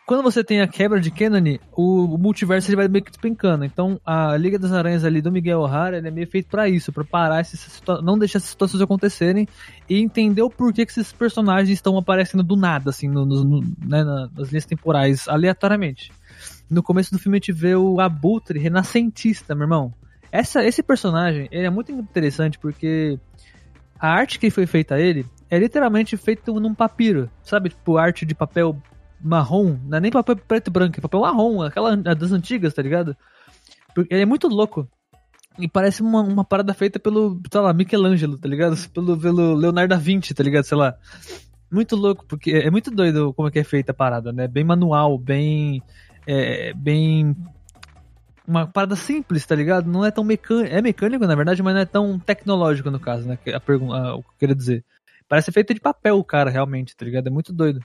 [0.06, 1.38] quando você tem a quebra de canon,
[1.72, 3.64] o, o multiverso ele vai meio que despencando.
[3.64, 6.92] Então, a Liga das Aranhas ali do Miguel O'Hara ele é meio feito para isso,
[6.92, 9.48] para parar essas não deixar essas situações acontecerem
[9.88, 14.04] e entender o porquê que esses personagens estão aparecendo do nada, assim, no, no- né,
[14.04, 16.12] na- nas linhas temporais, aleatoriamente.
[16.70, 19.94] No começo do filme a gente vê o Abutre renascentista, meu irmão.
[20.32, 23.20] Essa, esse personagem, ele é muito interessante porque
[24.00, 27.70] a arte que foi feita a ele é literalmente feita num papiro, sabe?
[27.70, 28.80] Tipo, arte de papel
[29.20, 32.82] marrom, não é nem papel preto e branco, é papel marrom, aquela das antigas, tá
[32.82, 33.18] ligado?
[33.94, 34.88] Porque ele é muito louco.
[35.58, 38.78] E parece uma, uma parada feita pelo, sei lá, Michelangelo, tá ligado?
[38.94, 40.64] Pelo, pelo Leonardo da Vinci, tá ligado?
[40.64, 40.96] Sei lá.
[41.70, 44.48] Muito louco, porque é muito doido como é que é feita a parada, né?
[44.48, 45.84] Bem manual, bem.
[46.32, 47.36] É, bem.
[48.48, 49.90] Uma parada simples, tá ligado?
[49.90, 50.76] Não é tão mecânico.
[50.76, 53.40] É mecânico, na verdade, mas não é tão tecnológico no caso, né?
[53.52, 54.86] A pergunta, o que eu queria dizer.
[55.28, 57.26] Parece feito de papel o cara, realmente, tá ligado?
[57.26, 57.80] É muito doido.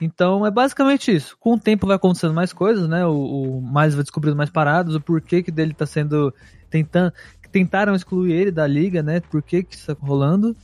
[0.00, 1.36] Então é basicamente isso.
[1.38, 3.06] Com o tempo vai acontecendo mais coisas, né?
[3.06, 6.34] O, o Miles vai descobrindo mais paradas, o porquê que dele tá sendo.
[6.68, 7.12] Tentando,
[7.52, 9.20] tentaram excluir ele da liga, né?
[9.20, 10.56] Por que que isso tá rolando.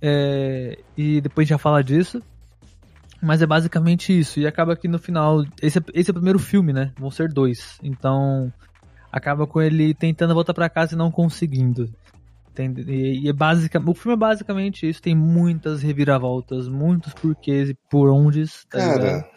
[0.00, 2.22] É, e depois já fala disso.
[3.24, 4.38] Mas é basicamente isso.
[4.38, 5.44] E acaba que no final.
[5.62, 6.92] Esse é, esse é o primeiro filme, né?
[6.98, 7.78] Vão ser dois.
[7.82, 8.52] Então.
[9.10, 11.88] Acaba com ele tentando voltar pra casa e não conseguindo.
[12.50, 12.82] Entende?
[12.82, 15.00] E, e é basica, o filme é basicamente isso.
[15.00, 18.44] Tem muitas reviravoltas, muitos porquês e por onde.
[18.68, 19.00] Tá ligado?
[19.00, 19.30] Cara,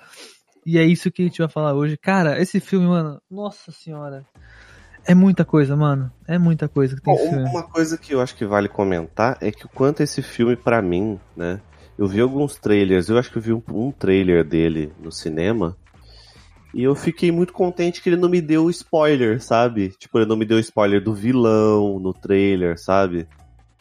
[0.65, 1.95] E é isso que a gente vai falar hoje.
[1.95, 4.25] Cara, esse filme, mano, nossa senhora.
[5.05, 6.11] É muita coisa, mano.
[6.27, 9.51] É muita coisa que tem Bom, uma coisa que eu acho que vale comentar é
[9.51, 11.61] que o quanto esse filme, pra mim, né?
[11.97, 15.75] Eu vi alguns trailers, eu acho que eu vi um, um trailer dele no cinema.
[16.73, 19.89] E eu fiquei muito contente que ele não me deu spoiler, sabe?
[19.89, 23.27] Tipo, ele não me deu spoiler do vilão no trailer, sabe?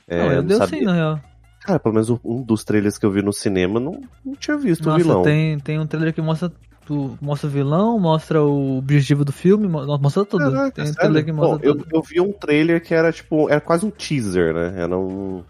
[0.08, 0.78] É, não, eu eu não deu sabia.
[0.78, 1.20] sim, na real.
[1.62, 4.82] Cara, pelo menos um dos trailers que eu vi no cinema não, não tinha visto
[4.82, 5.22] o Nossa, vilão.
[5.24, 6.50] tem, tem um trailer que mostra,
[6.86, 10.44] tu, mostra o vilão, mostra o objetivo do filme, mo- mostra tudo.
[10.44, 11.86] Caraca, tem um trailer que mostra Bom, eu, tudo.
[11.92, 14.80] eu vi um trailer que era tipo, era quase um teaser, né?
[14.80, 15.42] Era um.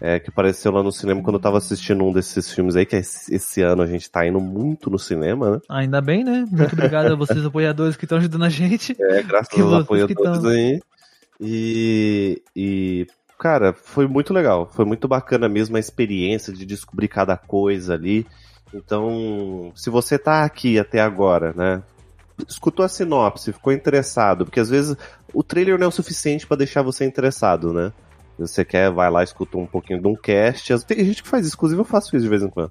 [0.00, 2.94] É, que apareceu lá no cinema quando eu tava assistindo um desses filmes aí, que
[2.94, 5.60] esse, esse ano a gente tá indo muito no cinema, né?
[5.68, 6.46] Ainda bem, né?
[6.50, 8.96] Muito obrigado a vocês apoiadores que estão ajudando a gente.
[9.00, 10.80] É, graças Que aos apoiadores aí.
[11.40, 13.06] E, e,
[13.38, 14.70] cara, foi muito legal.
[14.72, 18.24] Foi muito bacana mesmo a experiência de descobrir cada coisa ali.
[18.72, 21.82] Então, se você tá aqui até agora, né?
[22.46, 24.96] Escutou a sinopse, ficou interessado, porque às vezes
[25.34, 27.92] o trailer não é o suficiente pra deixar você interessado, né?
[28.38, 30.72] Você quer, vai lá, escuta um pouquinho de um cast.
[30.72, 32.70] As- Tem gente que faz isso, inclusive eu faço isso de vez em quando.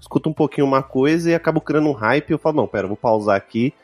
[0.00, 2.30] Escuta um pouquinho uma coisa e acabo criando um hype.
[2.30, 3.74] Eu falo, não, pera, vou pausar aqui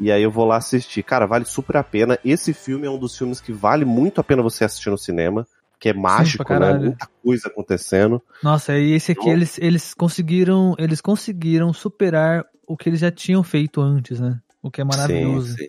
[0.00, 1.02] e aí eu vou lá assistir.
[1.04, 2.18] Cara, vale super a pena.
[2.24, 5.46] Esse filme é um dos filmes que vale muito a pena você assistir no cinema.
[5.78, 6.72] Que é mágico, né?
[6.72, 8.20] Muita coisa acontecendo.
[8.42, 10.74] Nossa, e esse aqui Então- eles, eles conseguiram.
[10.78, 14.40] Eles conseguiram superar o que eles já tinham feito antes, né?
[14.64, 15.48] O que é maravilhoso.
[15.48, 15.66] Sim, sim.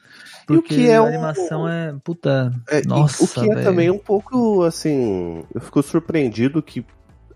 [0.47, 1.93] Porque E o que é a um- animação é.
[2.03, 2.51] Puta.
[2.69, 5.43] É, Nossa, o que é também um pouco, assim...
[5.53, 6.85] Eu fico surpreendido que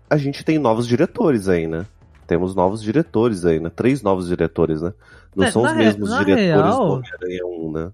[0.08, 1.84] a gente tem novos diretores aí, né?
[2.26, 3.70] Temos novos diretores aí, né?
[3.74, 4.92] Três novos diretores, né?
[5.36, 7.84] Não É, são na os mesmos na diretores real- do Homem-Aranha 1, né?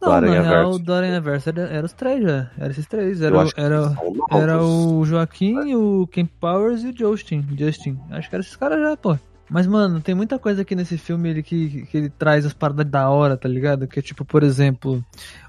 [0.00, 0.78] Do Não, na Aranha real, Verso.
[0.78, 2.50] do Aranha Verso era, era os três já.
[2.56, 3.20] Era esses três.
[3.20, 3.96] Era, era,
[4.30, 7.44] era o Joaquim, o Ken Powers e o Justin.
[7.58, 7.98] Justin.
[8.10, 9.18] Acho que eram esses caras já, pô.
[9.50, 12.86] Mas, mano, tem muita coisa aqui nesse filme ele, que, que ele traz as paradas
[12.86, 13.88] da hora, tá ligado?
[13.88, 15.04] Que é tipo, por exemplo,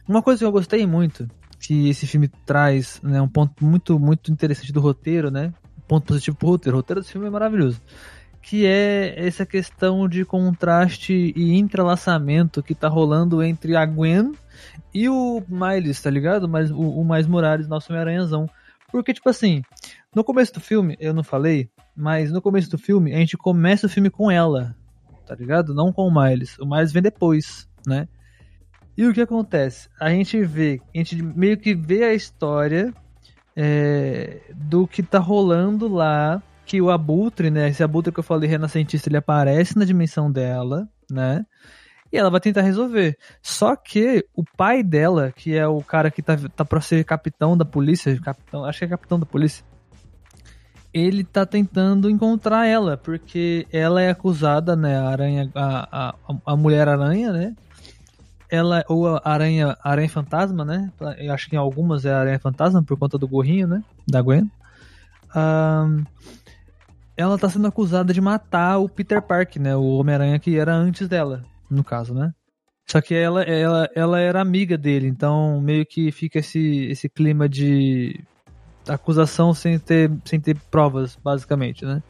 [0.08, 4.32] uma coisa que eu gostei muito, que esse filme traz, né, um ponto muito, muito
[4.32, 5.54] interessante do roteiro, né?
[5.78, 6.78] Um ponto positivo pro roteiro.
[6.78, 7.80] O roteiro desse filme é maravilhoso.
[8.42, 14.32] Que é essa questão de contraste e entrelaçamento que tá rolando entre a Gwen
[14.92, 16.50] e o Miles, tá ligado?
[16.50, 18.50] Mas o, o Miles Morales, nosso Homem-Aranhazão.
[18.92, 19.62] Porque, tipo assim,
[20.16, 23.88] no começo do filme, eu não falei, mas no começo do filme, a gente começa
[23.88, 24.75] o filme com ela,
[25.25, 25.73] tá ligado?
[25.73, 26.58] Não com o Miles.
[26.60, 28.08] O Miles vem depois, né?
[28.97, 29.89] E o que acontece?
[29.99, 32.93] A gente vê, a gente meio que vê a história
[33.56, 37.69] é, do que tá rolando lá, que o Abutre, né?
[37.69, 41.45] Esse Abutre que eu falei renascentista, ele aparece na dimensão dela, né?
[42.12, 43.17] E ela vai tentar resolver.
[43.41, 47.58] Só que o pai dela, que é o cara que tá, tá pra ser capitão
[47.58, 49.63] da polícia, capitão, acho que é capitão da polícia,
[50.93, 56.56] ele tá tentando encontrar ela, porque ela é acusada, né, a aranha, a, a, a
[56.56, 57.56] mulher aranha, né,
[58.49, 62.84] ela, ou a aranha, aranha fantasma, né, eu acho que em algumas é aranha fantasma,
[62.84, 64.49] por conta do gorrinho, né, da Gwen,
[67.15, 69.75] ela tá sendo acusada de matar o Peter Parker, né?
[69.75, 72.34] O Homem-Aranha que era antes dela, no caso, né?
[72.88, 77.47] Só que ela, ela, ela era amiga dele, então meio que fica esse, esse clima
[77.47, 78.19] de
[78.88, 82.02] acusação sem ter, sem ter provas, basicamente, né?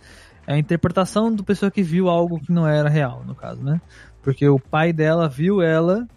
[0.48, 3.80] É a interpretação do pessoa que viu algo que não era real, no caso, né?
[4.22, 6.08] Porque o pai dela viu ela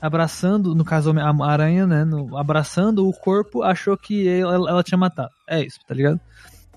[0.00, 2.04] abraçando, no caso a aranha, né?
[2.04, 5.30] No, abraçando o corpo, achou que ela, ela tinha matado.
[5.46, 6.20] É isso, tá ligado?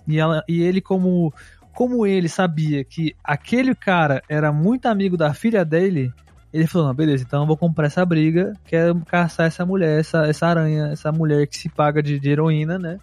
[0.08, 1.34] E, ela, e ele, como,
[1.74, 6.14] como ele sabia que aquele cara era muito amigo da filha dele,
[6.54, 10.28] ele falou, não, beleza, então eu vou comprar essa briga, quero caçar essa mulher, essa,
[10.28, 13.00] essa aranha, essa mulher que se paga de, de heroína, né?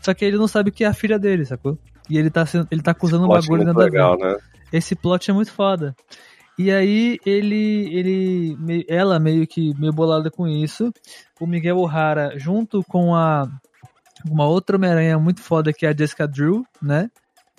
[0.00, 1.78] Só que ele não sabe que é a filha dele, sacou?
[2.08, 4.36] E ele tá, sendo, ele tá acusando um bagulho muito nada a legal, né?
[4.72, 5.94] Esse plot é muito foda.
[6.58, 10.92] E aí ele, ele, ela meio que meio bolada com isso.
[11.40, 13.48] O Miguel O'Hara junto com a
[14.28, 17.08] uma outra Homem-Aranha muito foda que é a Jessica Drew, né?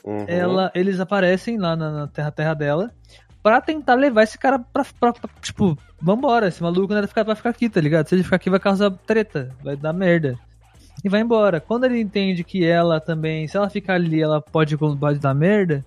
[0.04, 0.26] Uhum.
[0.28, 2.92] Ela, eles aparecem lá na, na terra terra dela
[3.44, 7.24] pra tentar levar esse cara pra, pra- pra- tipo, vambora, esse maluco não vai ficar,
[7.24, 8.08] vai ficar aqui, tá ligado?
[8.08, 10.38] Se ele ficar aqui vai causar treta, vai dar merda.
[11.04, 11.60] E vai embora.
[11.60, 15.84] Quando ele entende que ela também, se ela ficar ali, ela pode, pode dar merda,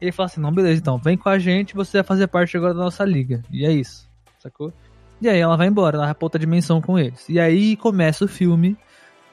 [0.00, 2.74] ele fala assim, não, beleza, então, vem com a gente, você vai fazer parte agora
[2.74, 3.42] da nossa liga.
[3.50, 4.08] E é isso,
[4.38, 4.72] sacou?
[5.20, 7.26] E aí ela vai embora, ela vai outra dimensão com eles.
[7.28, 8.76] E aí começa o filme,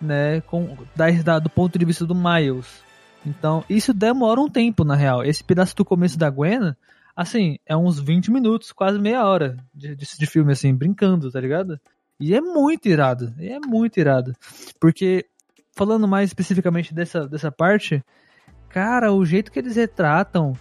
[0.01, 2.81] né, com, da- do ponto de vista do Miles.
[3.25, 5.23] Então, isso demora um tempo, na real.
[5.23, 6.73] Esse pedaço do começo da Gwen,
[7.17, 11.41] assim, é uns 20 minutos, quase meia hora de, de, de filme, assim, brincando, tá
[11.41, 11.79] ligado?
[12.19, 14.33] E é muito irado, é muito irado.
[14.79, 15.25] Porque,
[15.75, 18.03] falando mais especificamente dessa, dessa parte,
[18.69, 20.53] cara, o jeito que eles retratam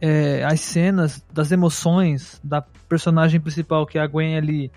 [0.00, 4.70] é, as cenas das emoções da personagem principal, que é a Gwen ali,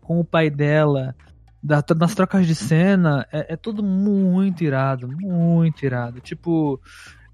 [0.00, 1.16] com o pai dela,
[1.60, 6.20] da, nas trocas de cena, é, é tudo muito irado, muito irado.
[6.20, 6.80] Tipo,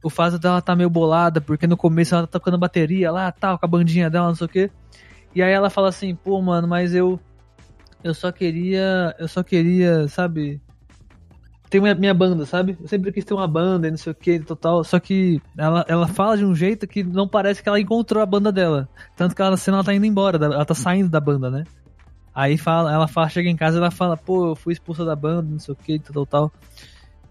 [0.03, 3.59] o fato dela tá meio bolada, porque no começo ela tá tocando bateria lá, tal,
[3.59, 4.71] com a bandinha dela, não sei o quê.
[5.35, 7.19] E aí ela fala assim, pô, mano, mas eu.
[8.03, 9.15] Eu só queria.
[9.19, 10.61] Eu só queria, sabe?
[11.71, 12.77] Ter minha, minha banda, sabe?
[12.81, 14.85] Eu sempre quis ter uma banda e não sei o que, total.
[14.85, 18.27] Só que ela, ela fala de um jeito que não parece que ela encontrou a
[18.27, 18.89] banda dela.
[19.17, 21.65] Tanto que ela na cena ela tá indo embora, ela tá saindo da banda, né?
[22.35, 25.15] Aí fala, ela fala, chega em casa e ela fala, pô, eu fui expulsa da
[25.15, 26.53] banda, não sei o que, tal, tal.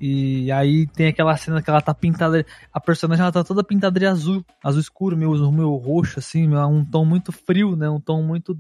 [0.03, 2.43] E aí tem aquela cena que ela tá pintada.
[2.73, 6.83] A personagem ela tá toda pintada de azul, azul escuro, meio, meio roxo, assim, um
[6.83, 7.87] tom muito frio, né?
[7.87, 8.57] Um tom muito.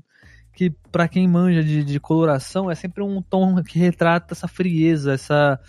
[0.53, 5.13] Que pra quem manja de, de coloração é sempre um tom que retrata essa frieza,
[5.13, 5.59] essa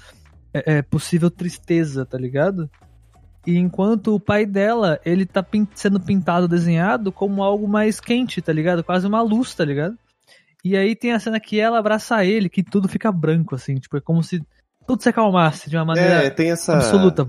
[0.53, 2.69] é, é, possível tristeza, tá ligado?
[3.47, 8.43] E enquanto o pai dela, ele tá pin- sendo pintado, desenhado como algo mais quente,
[8.43, 8.85] tá ligado?
[8.85, 9.97] Quase uma luz, tá ligado?
[10.63, 13.97] E aí tem a cena que ela abraça ele, que tudo fica branco, assim, tipo,
[13.97, 14.45] é como se
[14.87, 17.27] tudo se acalmasse de uma maneira É, tem essa, absoluta.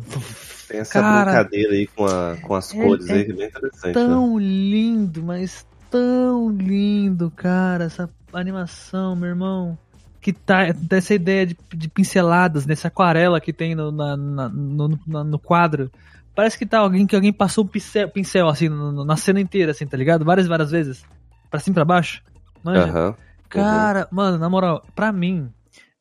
[0.67, 3.35] tem essa Cara, brincadeira aí com, a, com as é- cores é aí, que é
[3.35, 3.85] bem interessante.
[3.85, 3.91] né?
[3.93, 9.77] Tão lindo, mas tão lindo, cara, essa animação, meu irmão.
[10.21, 14.99] Que tá dessa ideia de, de pinceladas, nessa aquarela que tem no, na- na- no,
[15.05, 15.91] na- no quadro.
[16.33, 19.71] Parece que tá alguém que alguém passou um pincel, pincel assim, no- na cena inteira,
[19.71, 20.23] assim, tá ligado?
[20.23, 21.03] Várias, várias vezes.
[21.51, 22.21] Pra cima e pra baixo.
[22.63, 22.83] Manja?
[22.85, 23.15] Aham.
[23.49, 25.49] Cara, mano, na moral, pra mim,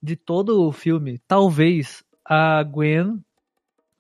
[0.02, 3.22] de todo o filme, talvez a Gwen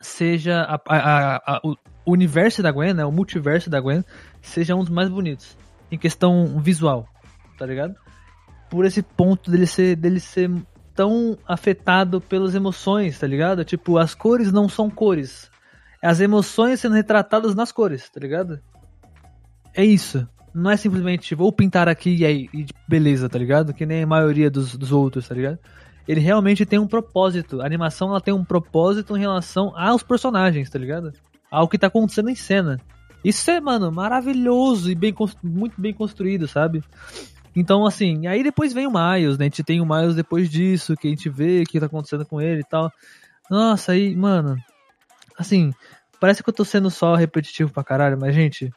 [0.00, 0.62] seja.
[0.62, 1.76] A, a- a- o
[2.12, 3.04] universo da Gwen, né?
[3.04, 4.02] O multiverso da Gwen,
[4.40, 5.56] seja um dos mais bonitos.
[5.90, 7.06] Em questão visual,
[7.58, 7.94] tá ligado?
[8.68, 10.50] Por esse ponto dele ser, dele ser
[10.94, 13.64] tão afetado pelas emoções, tá ligado?
[13.64, 15.50] Tipo, as cores não são cores.
[16.02, 18.58] As emoções sendo retratadas nas cores, tá ligado?
[19.74, 20.26] É isso.
[20.54, 23.72] Não é simplesmente vou pintar aqui e aí, e beleza, tá ligado?
[23.72, 25.58] Que nem a maioria dos, dos outros, tá ligado?
[26.06, 27.60] Ele realmente tem um propósito.
[27.60, 31.12] A animação ela tem um propósito em relação aos personagens, tá ligado?
[31.50, 32.80] Ao que tá acontecendo em cena.
[33.24, 36.82] Isso é, mano, maravilhoso e bem, muito bem construído, sabe?
[37.54, 39.44] Então, assim, aí depois vem o Miles, né?
[39.44, 42.26] A gente tem o Miles depois disso, que a gente vê o que tá acontecendo
[42.26, 42.90] com ele e tal.
[43.50, 44.56] Nossa, aí, mano,
[45.38, 45.72] assim,
[46.18, 48.72] parece que eu tô sendo só repetitivo pra caralho, mas, gente,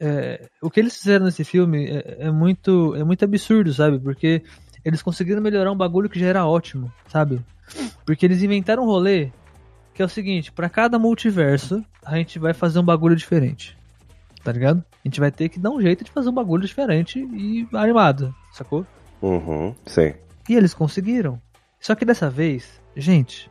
[0.00, 4.00] é, o que eles fizeram nesse filme é, é muito é muito absurdo, sabe?
[4.00, 4.42] Porque
[4.84, 7.40] eles conseguiram melhorar um bagulho que já era ótimo, sabe?
[8.04, 9.30] Porque eles inventaram um rolê
[9.94, 13.76] que é o seguinte, pra cada multiverso, a gente vai fazer um bagulho diferente.
[14.42, 14.82] Tá ligado?
[15.04, 18.34] A gente vai ter que dar um jeito de fazer um bagulho diferente e animado,
[18.52, 18.86] sacou?
[19.20, 20.14] Uhum, sim.
[20.48, 21.40] E eles conseguiram.
[21.78, 23.50] Só que dessa vez, gente.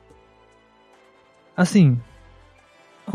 [1.55, 1.99] Assim.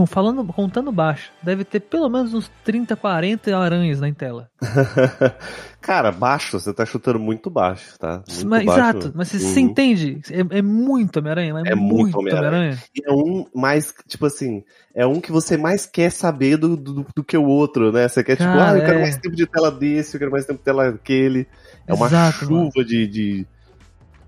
[0.06, 4.48] Falando, contando baixo, deve ter pelo menos uns 30, 40 aranhas na tela.
[5.80, 8.22] Cara, baixo, você tá chutando muito baixo, tá?
[8.26, 8.80] Muito Mas, baixo.
[8.80, 9.66] exato, mas você, você Uhum.
[9.66, 10.20] entende?
[10.30, 12.78] É, é muito Homem-Aranha, mas É muito Homem-Aranha.
[13.04, 17.22] É um mais, tipo assim, é um que você mais quer saber do, do, do
[17.22, 18.08] que o outro, né?
[18.08, 19.02] Você quer, tipo, Cara, ah, eu quero é.
[19.02, 21.46] mais tempo de tela desse, eu quero mais tempo de tela daquele.
[21.86, 22.70] É uma Exato, mano.
[22.72, 23.46] chuva de, de,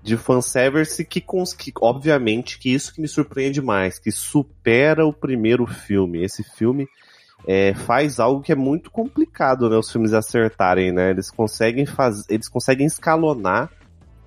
[0.07, 5.11] de fanservice que, cons- que, obviamente, que isso que me surpreende mais, que supera o
[5.11, 6.23] primeiro filme.
[6.23, 6.87] Esse filme
[7.45, 9.75] é, faz algo que é muito complicado, né?
[9.75, 11.09] Os filmes acertarem, né?
[11.09, 13.69] Eles conseguem fazer, eles conseguem escalonar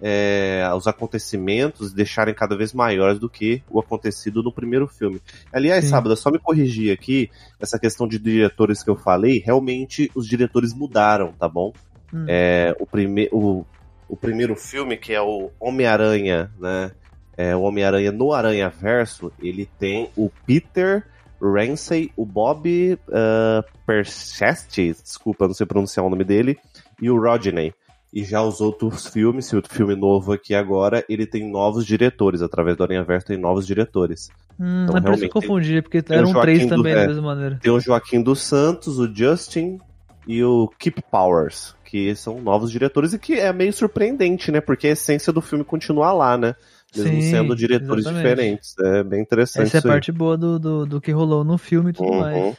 [0.02, 5.18] é, os acontecimentos e deixarem cada vez maiores do que o acontecido no primeiro filme.
[5.50, 5.92] Aliás, Sim.
[5.92, 10.74] Sábado, só me corrigir aqui, essa questão de diretores que eu falei, realmente os diretores
[10.74, 11.72] mudaram, tá bom?
[12.12, 12.26] Hum.
[12.28, 13.64] É, o, prime o,
[14.12, 16.90] o primeiro filme, que é o Homem-Aranha, né?
[17.36, 21.06] É, o Homem-Aranha no Aranha Verso, ele tem o Peter
[21.40, 26.58] Ramsey, o Bob uh, Perchest, desculpa, não sei pronunciar o nome dele,
[27.00, 27.72] e o Rodney.
[28.12, 32.42] E já os outros filmes, esse outro filme novo aqui agora, ele tem novos diretores,
[32.42, 34.28] através do Aranha Verso tem novos diretores.
[34.58, 36.96] Hum, Então, é que eu confundi, porque o eram três Joaquim do- também é.
[36.96, 37.58] da mesma maneira.
[37.62, 39.78] Tem o Joaquim dos Santos, o Justin
[40.26, 44.60] e o Keep Powers, que são novos diretores e que é meio surpreendente, né?
[44.60, 46.54] Porque a essência do filme continua lá, né?
[46.96, 48.28] Mesmo Sim, sendo diretores exatamente.
[48.30, 48.74] diferentes.
[48.78, 49.88] É bem interessante Essa é a aí.
[49.88, 52.20] parte boa do, do, do que rolou no filme e tudo Uhum.
[52.20, 52.56] mais.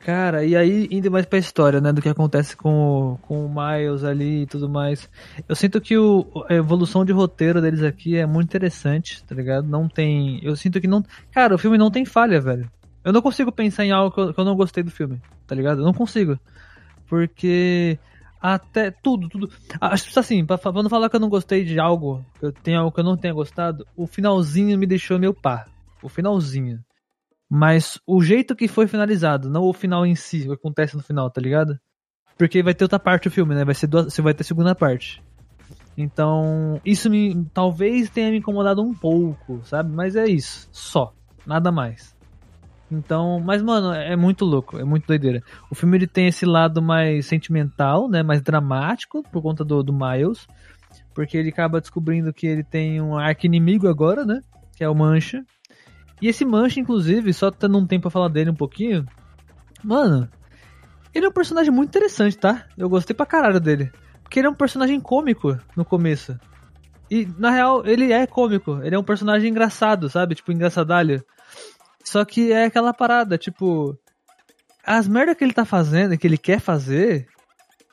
[0.00, 2.70] Cara, e aí indo mais pra história, né, do que acontece com,
[3.14, 5.08] o- com o Miles ali e tudo mais.
[5.48, 9.66] Eu sinto que o, a evolução de roteiro deles aqui é muito interessante, tá ligado?
[9.68, 10.38] Não tem.
[10.42, 11.04] Eu sinto que não.
[11.32, 12.70] Cara, o filme não tem falha, velho.
[13.04, 15.54] Eu não consigo pensar em algo que eu, que eu não gostei do filme, tá
[15.54, 15.80] ligado?
[15.80, 16.38] Eu não consigo.
[17.08, 17.98] Porque.
[18.40, 19.50] Até tudo, tudo.
[19.80, 22.52] Acho que assim, pra, pra não falar que eu não gostei de algo, que eu
[22.52, 25.66] tenho algo que eu não tenha gostado, o finalzinho me deixou meio pá.
[26.02, 26.80] O finalzinho.
[27.50, 31.02] Mas o jeito que foi finalizado, não o final em si, o que acontece no
[31.02, 31.78] final, tá ligado?
[32.36, 33.64] Porque vai ter outra parte do filme, né?
[33.64, 35.22] Vai ser duas, você vai ter segunda parte.
[35.96, 39.92] Então, isso me talvez tenha me incomodado um pouco, sabe?
[39.92, 41.12] Mas é isso, só,
[41.44, 42.16] nada mais.
[42.90, 45.42] Então, mas mano, é muito louco, é muito doideira.
[45.70, 49.92] O filme ele tem esse lado mais sentimental, né, mais dramático por conta do, do
[49.92, 50.46] Miles,
[51.14, 54.40] porque ele acaba descobrindo que ele tem um arqui-inimigo agora, né,
[54.74, 55.44] que é o Mancha.
[56.20, 59.06] E esse Mancha, inclusive, só tendo um tempo pra falar dele um pouquinho,
[59.84, 60.28] mano,
[61.14, 62.66] ele é um personagem muito interessante, tá?
[62.76, 63.90] Eu gostei pra caralho dele.
[64.22, 66.38] Porque ele é um personagem cômico no começo.
[67.10, 68.80] E, na real, ele é cômico.
[68.82, 70.34] Ele é um personagem engraçado, sabe?
[70.34, 71.24] Tipo, engraçadalho.
[72.08, 73.94] Só que é aquela parada, tipo.
[74.82, 77.28] As merdas que ele tá fazendo, que ele quer fazer,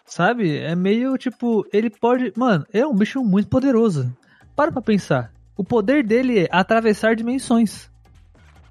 [0.05, 0.57] sabe?
[0.57, 1.67] É meio tipo.
[1.73, 2.31] Ele pode.
[2.33, 4.15] Mano, é um bicho muito poderoso.
[4.55, 5.33] Para pra pensar.
[5.57, 7.91] O poder dele é atravessar dimensões.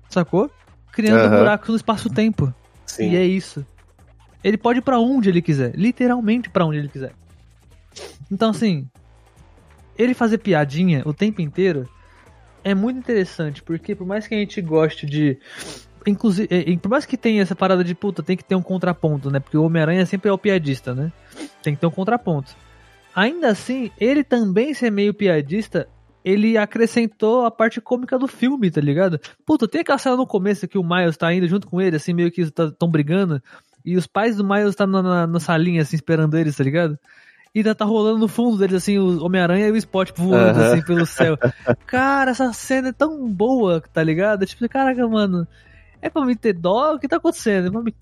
[0.09, 0.50] Sacou?
[0.90, 1.38] Criando Aham.
[1.40, 2.54] buracos no espaço-tempo.
[2.87, 3.11] Sim.
[3.11, 3.66] E é isso.
[4.42, 5.74] Ele pode ir pra onde ele quiser.
[5.74, 7.12] Literalmente pra onde ele quiser.
[8.30, 8.88] Então, assim.
[9.98, 11.87] Ele fazer piadinha o tempo inteiro
[12.64, 13.62] é muito interessante.
[13.62, 15.38] Porque por mais que a gente goste de.
[16.07, 19.40] Inclusive, por mais que tenha essa parada de puta, tem que ter um contraponto, né?
[19.40, 21.12] Porque o Homem-Aranha sempre é o piadista, né?
[21.62, 22.55] Tem que ter um contraponto.
[23.14, 25.88] Ainda assim, ele também ser meio piadista,
[26.24, 29.20] ele acrescentou a parte cômica do filme, tá ligado?
[29.46, 32.12] Puta, tem aquela cena no começo que o Miles tá indo junto com ele, assim,
[32.12, 33.40] meio que estão brigando,
[33.85, 36.98] e os pais do Miles tá na, na, na salinha, assim, esperando eles, tá ligado?
[37.54, 40.82] E ainda tá rolando no fundo deles, assim, o Homem-Aranha e o Spot voando, assim,
[40.82, 41.36] pelo céu.
[41.86, 44.44] Cara, essa cena é tão boa, tá ligado?
[44.44, 45.46] Tipo, caraca, mano,
[46.02, 46.94] é pra me ter dó?
[46.94, 47.78] O que tá acontecendo?
[47.78, 47.94] É me-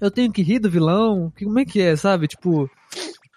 [0.00, 1.30] Eu tenho que rir do vilão?
[1.36, 2.26] Que- Como é que é, sabe?
[2.26, 2.70] Tipo,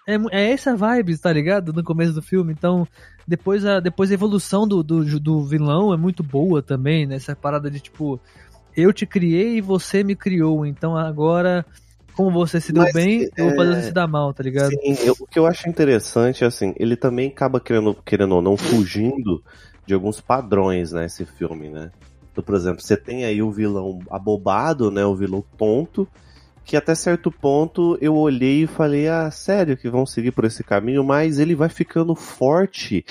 [0.06, 1.70] é, é essa vibe, tá ligado?
[1.72, 2.50] No começo do filme.
[2.52, 2.88] Então,
[3.26, 7.16] depois a, depois a evolução do, do, do vilão é muito boa também, né?
[7.16, 8.18] Essa parada de tipo,
[8.74, 10.64] eu te criei e você me criou.
[10.64, 11.66] Então agora,
[12.18, 14.42] como você se deu Mas, bem, eu vou fazer é, você se dar mal, tá
[14.42, 14.72] ligado?
[14.72, 18.56] Sim, eu- o que eu acho interessante, assim, ele também acaba querendo, querendo ou não,
[18.56, 19.40] fugindo
[19.86, 21.92] de alguns padrões, né, esse filme, né?
[22.32, 26.08] Então, por exemplo, você tem aí o vilão abobado, né, o vilão tonto,
[26.64, 30.64] que até certo ponto eu olhei e falei, ah, sério que vão seguir por esse
[30.64, 33.04] caminho, mas ele vai ficando forte.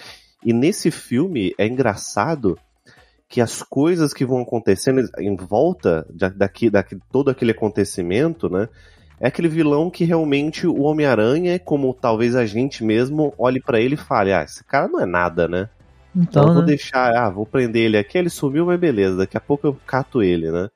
[0.43, 2.59] E nesse filme é engraçado
[3.29, 8.67] que as coisas que vão acontecendo em volta da- daqui, daqui todo aquele acontecimento, né?
[9.19, 13.95] É aquele vilão que realmente o Homem-Aranha, como talvez a gente mesmo, olhe pra ele
[13.95, 15.69] e fale: Ah, esse cara não é nada, né?
[16.15, 16.65] Então, eu Então, vou né?
[16.65, 20.23] deixar, ah, vou prender ele aqui, ele sumiu, mas beleza, daqui a pouco eu cato
[20.23, 20.69] ele, né?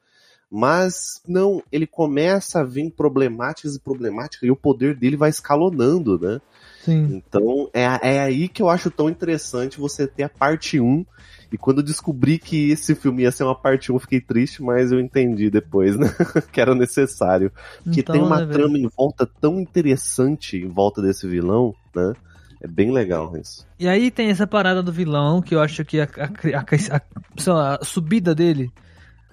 [0.52, 6.20] Mas não, ele começa a vir problemáticas e problemáticas e o poder dele vai escalonando,
[6.20, 6.40] né?
[6.84, 7.06] Sim.
[7.08, 7.84] Então é,
[8.16, 11.06] é aí que eu acho tão interessante você ter a parte 1.
[11.52, 14.62] E quando eu descobri que esse filme ia ser uma parte 1, eu fiquei triste,
[14.64, 16.08] mas eu entendi depois, né?
[16.52, 17.52] que era necessário.
[17.84, 18.52] Porque Então, tem uma né, velho?
[18.52, 22.14] trama em volta tão interessante em volta desse vilão, né?
[22.62, 23.66] É bem legal isso.
[23.80, 27.84] E aí tem essa parada do vilão, que eu acho que a, a- a- a-
[27.84, 28.72] subida dele,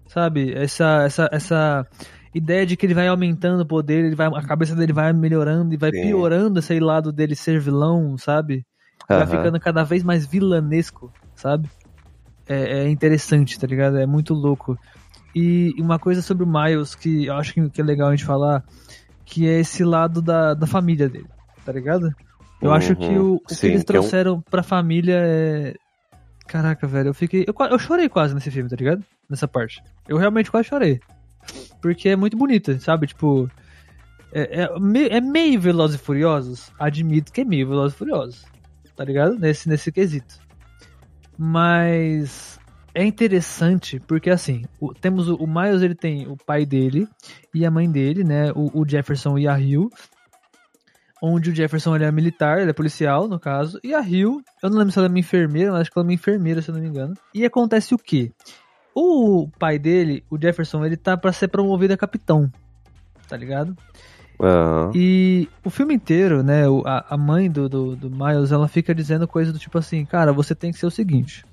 [0.09, 0.53] sabe?
[0.55, 1.87] Essa, essa, essa
[2.35, 5.75] ideia de que ele vai aumentando o poder, ele vai, a cabeça dele vai melhorando
[5.75, 6.01] e vai Sim.
[6.03, 8.66] piorando esse lado dele ser vilão, sabe?
[9.14, 9.27] Vai Aham.
[9.27, 11.71] ficando cada vez mais vilanesco, sabe?
[12.49, 13.99] É, é interessante, tá ligado?
[13.99, 14.79] É muito louco.
[15.35, 18.65] E uma coisa sobre o Miles que eu acho que é legal a gente falar,
[19.25, 21.27] que é esse lado da, da família dele,
[21.65, 22.11] tá ligado?
[22.61, 25.75] Eu acho que o, o que Sim, eles que é um- trouxeram pra família é.
[26.47, 27.45] Caraca, velho, eu fiquei.
[27.47, 29.05] Eu, eu chorei quase nesse filme, tá ligado?
[29.29, 29.83] Nessa parte.
[30.09, 30.99] Eu realmente quase chorei.
[31.81, 33.07] Porque é muito bonita, sabe?
[33.07, 33.49] Tipo.
[34.33, 36.73] É, é, me- é meio Velozes e Furiosos.
[36.79, 38.45] Admito que é meio Velozes e Furiosos.
[38.97, 39.39] Tá ligado?
[39.39, 40.41] Nesse, nesse quesito.
[41.39, 42.59] Mas.
[42.95, 47.07] É interessante porque assim, o- temos o, o Miles, ele tem o pai dele
[47.55, 48.51] e a mãe dele, né?
[48.53, 49.89] O, o Jefferson e a Hill.
[51.22, 53.78] Onde o Jefferson ele é militar, ele é policial, no caso.
[53.84, 56.05] E a Hill, eu não lembro se ela é uma enfermeira, mas acho que ela
[56.07, 57.14] é uma enfermeira, se eu não me engano.
[57.34, 58.32] E acontece o quê?
[58.95, 62.51] O pai dele, o Jefferson, ele tá pra ser promovido a capitão.
[63.28, 63.76] Tá ligado?
[64.41, 64.93] Aham.
[64.95, 69.53] E o filme inteiro, né, a, mãe do, do, do Miles, ela fica dizendo coisas
[69.53, 71.45] do tipo assim, cara, você tem que ser o seguinte.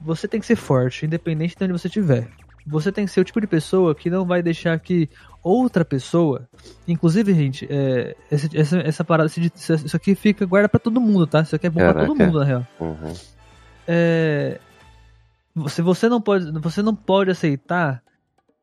[0.00, 2.28] Você tem que ser forte, independente de onde você estiver.
[2.66, 5.08] Você tem que ser o tipo de pessoa que não vai deixar que
[5.42, 6.48] outra pessoa.
[6.86, 11.40] Inclusive, gente, é, esse- essa, essa parada, isso aqui fica guarda pra todo mundo, tá?
[11.42, 12.24] Isso aqui é bom pra todo Caraca.
[12.24, 12.66] mundo, na real.
[12.80, 13.12] Uhum.
[13.88, 14.60] É,
[15.54, 18.00] você, você não pode você não pode aceitar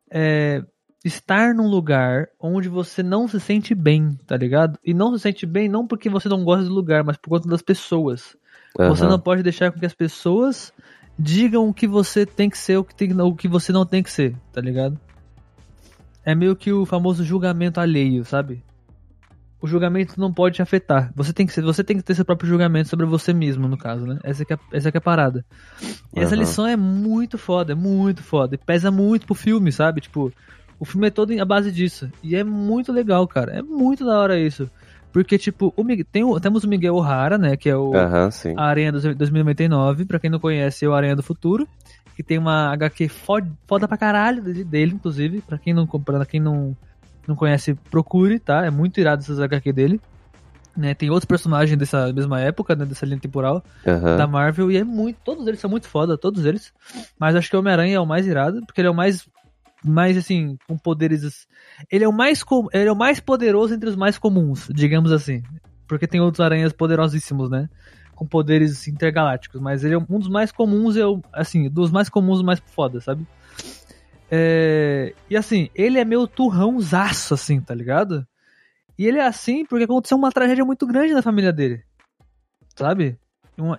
[0.10, 0.64] é,
[1.04, 4.78] estar num lugar onde você não se sente bem, tá ligado?
[4.84, 7.48] E não se sente bem não porque você não gosta do lugar, mas por conta
[7.48, 8.36] das pessoas.
[8.76, 9.10] Você Aham.
[9.10, 10.74] não pode deixar com que as pessoas
[11.18, 14.04] digam o que você tem que ser, o que, tem, o que você não tem
[14.04, 15.00] que ser, tá ligado?
[16.24, 18.64] É meio que o famoso julgamento alheio, sabe?
[19.62, 21.12] O julgamento não pode te afetar.
[21.16, 23.78] Você tem que ser, você tem que ter seu próprio julgamento sobre você mesmo, no
[23.78, 24.18] caso, né?
[24.24, 25.46] Essa é, essa que é a parada.
[26.16, 26.42] E essa Aham.
[26.42, 28.56] lição é muito foda, é muito foda.
[28.56, 30.00] E pesa muito pro filme, sabe?
[30.00, 30.32] Tipo,
[30.80, 32.10] o filme é todo à base disso.
[32.24, 33.52] E é muito legal, cara.
[33.58, 34.70] É muito da hora isso.
[35.12, 37.58] Porque, tipo, o Miguel, tem o- temos o Miguel O'Hara, né?
[37.58, 37.92] Que é o,
[38.32, 38.54] sim.
[38.56, 41.68] a Aranha dos- 2099, pra quem não conhece, é o Aranha do Futuro,
[42.16, 46.26] que tem uma HQ foda, foda pra caralho de- dele, inclusive, pra quem não pra
[46.28, 46.78] quem não,
[47.28, 48.64] não conhece, procure, tá?
[48.66, 50.00] É muito irado essas HQ dele.
[50.78, 54.16] Né, tem outros personagens dessa mesma época, né, dessa linha temporal Aham.
[54.16, 55.18] da Marvel, e é muito.
[55.26, 56.72] Todos eles são muito foda, todos eles.
[57.20, 59.28] Mas acho que o Homem-Aranha é o mais irado, porque ele é o mais.
[59.84, 61.48] Mais assim, com poderes.
[61.90, 65.12] Ele é o mais com- ele é o mais poderoso entre os mais comuns, digamos
[65.12, 65.42] assim.
[65.88, 67.70] Porque tem outros aranhas poderosíssimos, né?
[68.14, 69.62] Com poderes intergalácticos.
[69.62, 73.00] Mas ele é um dos mais comuns, é o, assim, dos mais comuns, mais foda,
[73.00, 73.26] sabe?
[74.32, 78.28] É, e assim, ele é meio turrãozaço, assim, tá ligado?
[78.98, 81.82] E ele é assim porque aconteceu uma tragédia muito grande na família dele.
[82.76, 83.18] Sabe?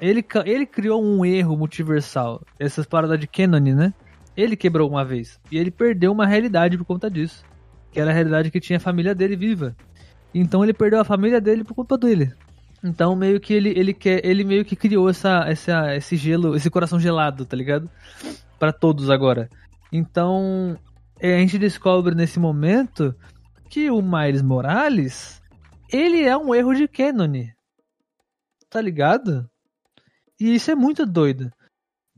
[0.01, 2.45] Ele, ele criou um erro multiversal.
[2.59, 3.95] Essas paradas de Canon, né?
[4.41, 5.39] Ele quebrou uma vez.
[5.51, 7.45] E ele perdeu uma realidade por conta disso.
[7.93, 9.77] Que era a realidade que tinha a família dele viva.
[10.35, 12.33] Então ele perdeu a família dele por culpa dele.
[12.83, 14.25] Então meio que ele, ele quer.
[14.25, 17.91] Ele meio que criou essa, essa, esse gelo, esse coração gelado, tá ligado?
[18.59, 19.49] Pra todos agora.
[19.93, 20.79] Então
[21.19, 23.15] é, a gente descobre nesse momento
[23.69, 25.41] que o Miles Morales
[25.93, 27.47] ele é um erro de Canon.
[28.71, 29.51] Tá ligado?
[30.41, 31.51] E isso é muito doido.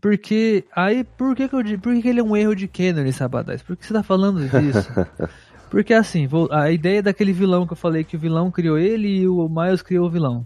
[0.03, 2.67] Porque aí, por que, que eu digo, por que, que ele é um erro de
[2.67, 3.63] Canon, Sabadais?
[3.63, 4.91] Por que você tá falando disso?
[5.71, 9.29] Porque assim, a ideia daquele vilão que eu falei que o vilão criou ele e
[9.29, 10.45] o Miles criou o vilão.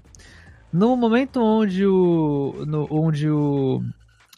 [0.70, 2.64] No momento onde o.
[2.66, 3.82] No, onde o.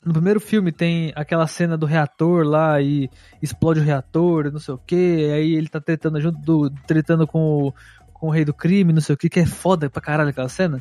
[0.05, 3.11] No primeiro filme tem aquela cena do reator lá e
[3.43, 6.71] explode o reator, não sei o que, aí ele tá tretando junto do.
[6.87, 7.75] tretando com o,
[8.14, 10.49] com o rei do crime, não sei o que, que é foda pra caralho aquela
[10.49, 10.81] cena.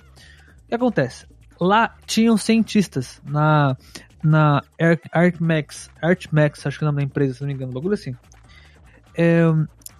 [0.64, 1.26] O que acontece?
[1.60, 3.76] Lá tinham cientistas na.
[4.24, 7.72] Na Ar- Archmax, Archmax, acho que é o nome da empresa, se não me engano,
[7.72, 8.16] um bagulho assim.
[9.16, 9.44] É,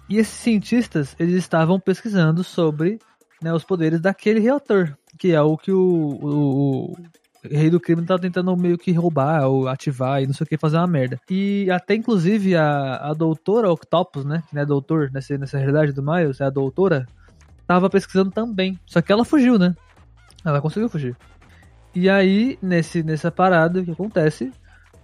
[0.08, 2.98] e esses cientistas, eles estavam pesquisando sobre
[3.42, 6.96] né, os poderes daquele reator, que é o que o, o- o
[7.44, 10.56] rei do crime tá tentando meio que roubar ou ativar e não sei o que,
[10.58, 11.20] fazer uma merda.
[11.30, 15.92] E até inclusive a, a doutora Octopus, né, que não é doutor nessa, nessa realidade
[15.92, 17.06] do Miles, é a doutora,
[17.66, 18.78] tava pesquisando também.
[18.86, 19.74] Só que ela fugiu, né?
[20.44, 21.16] Ela conseguiu fugir.
[22.00, 24.52] E aí, nesse, nessa parada, o que acontece?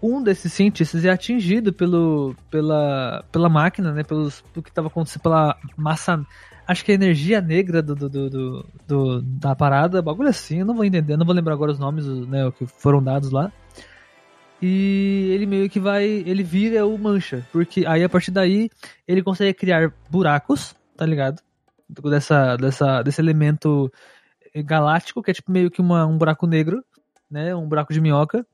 [0.01, 4.05] Um desses cientistas é atingido pelo, pela, pela máquina, né?
[4.05, 6.25] Pelos, pelo que estava acontecendo, pela massa,
[6.69, 10.77] acho que a energia negra do, do, do, do- da parada, bagulho assim, eu não
[10.77, 13.51] vou entender, não vou lembrar agora os nomes, né, que foram dados lá.
[14.63, 18.71] E ele meio que vai, ele vira o mancha, porque aí a partir daí
[19.07, 21.43] ele consegue criar buracos, tá ligado?
[21.89, 23.93] Dessa, dessa, desse elemento
[24.63, 26.85] galáctico, que é tipo meio que uma, um buraco negro,
[27.31, 28.47] né, um buraco de minhoca.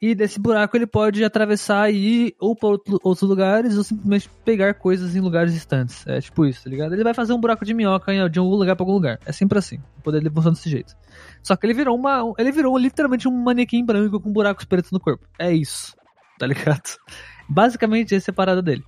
[0.00, 4.28] E desse buraco ele pode atravessar e ir ou para outro- outros lugares ou simplesmente
[4.44, 6.04] pegar coisas em lugares distantes.
[6.08, 6.92] É tipo isso, tá ligado?
[6.92, 9.20] Ele vai fazer um buraco de minhoca de algum lugar para algum lugar.
[9.24, 9.78] É sempre assim.
[9.98, 10.96] O poder dele funciona desse jeito.
[11.40, 12.34] Só que ele virou uma.
[12.36, 15.24] Ele virou literalmente um manequim branco com buracos pretos no corpo.
[15.38, 15.94] É isso.
[16.36, 16.82] Tá ligado?
[17.48, 18.82] Basicamente essa é a parada dele.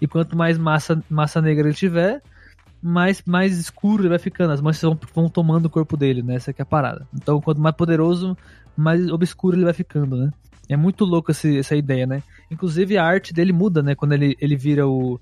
[0.00, 2.22] E quanto mais massa, massa negra ele tiver,
[2.84, 4.52] mais, mais escuro ele vai ficando.
[4.52, 6.34] As manchas vão, vão tomando o corpo dele, né?
[6.34, 7.08] Essa é a parada.
[7.14, 8.36] Então, quanto mais poderoso,
[8.76, 10.30] mais obscuro ele vai ficando, né?
[10.68, 12.22] É muito louco esse- essa ideia, né?
[12.50, 13.94] Inclusive a arte dele muda, né?
[13.94, 15.18] Quando ele, ele vira o.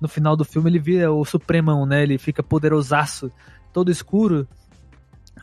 [0.00, 2.02] No final do filme, ele vira o Supremão, né?
[2.02, 3.30] Ele fica poderosaço,
[3.72, 4.46] todo escuro.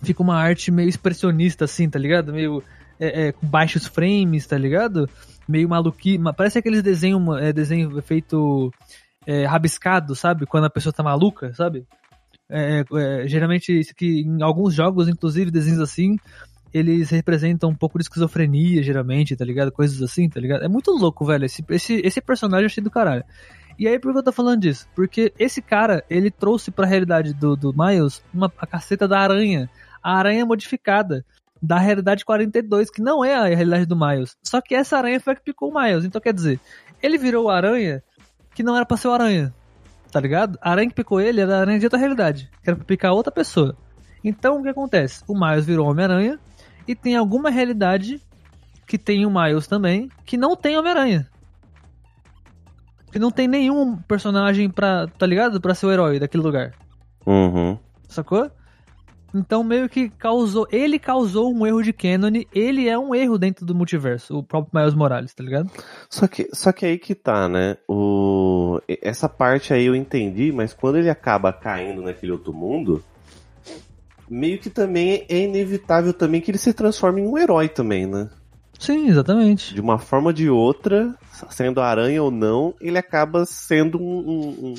[0.03, 2.32] Fica uma arte meio expressionista, assim, tá ligado?
[2.34, 2.63] Meio.
[2.99, 5.07] é, é, com baixos frames, tá ligado?
[5.47, 6.18] Meio maluqui.
[6.18, 8.74] ma- Parece aqueles desenhos é, desenho feito
[9.28, 10.45] é, rabiscado, sabe?
[10.45, 11.86] Quando a pessoa tá maluca, sabe?
[12.49, 16.15] É, é, geralmente, isso que em alguns jogos, inclusive, desenhos assim,
[16.73, 19.69] eles representam um pouco de esquizofrenia, geralmente, tá ligado?
[19.69, 20.63] Coisas assim, tá ligado?
[20.63, 21.43] É muito louco, velho.
[21.43, 23.25] Esse, esse, esse personagem eu achei do caralho.
[23.78, 24.88] E aí, por que eu tô falando disso?
[24.95, 29.69] Porque esse cara, ele trouxe pra realidade do, do Miles uma, a caceta da aranha.
[30.01, 31.25] A aranha modificada.
[31.61, 34.38] Da realidade 42, que não é a realidade do Miles.
[34.43, 36.05] Só que essa aranha foi a que picou o Miles.
[36.05, 36.59] Então, quer dizer,
[37.01, 38.03] ele virou o aranha
[38.58, 39.53] que não era pra ser o aranha.
[40.12, 40.58] Tá ligado?
[40.60, 42.49] A aranha que picou ele era a aranha de outra realidade.
[42.64, 43.78] Que era pra picar outra pessoa.
[44.24, 45.24] Então, o que acontece?
[45.28, 46.39] O Miles virou Homem-Aranha
[46.88, 48.20] e tem alguma realidade
[48.88, 51.30] que tem o Miles também, que não tem Homem-Aranha.
[53.12, 55.62] Que não tem nenhum personagem pra, tá ligado?
[55.62, 56.74] Pra ser o herói daquele lugar.
[57.28, 57.78] Uhum.
[58.10, 58.49] Sacou?
[59.38, 60.67] Então meio que causou.
[60.71, 64.79] Ele causou um erro de canon, ele é um erro dentro do multiverso, o próprio
[64.79, 65.69] Miles Morales, tá ligado?
[66.09, 67.77] Só que, só que aí que tá, né?
[67.88, 68.79] O...
[69.01, 73.03] Essa parte aí eu entendi, mas quando ele acaba caindo naquele outro mundo,
[74.29, 78.29] meio que também é inevitável também que ele se transforme em um herói também, né?
[78.79, 79.73] Sim, exatamente.
[79.73, 81.15] De uma forma ou de outra,
[81.49, 84.17] sendo aranha ou não, ele acaba sendo um.
[84.19, 84.75] um- um-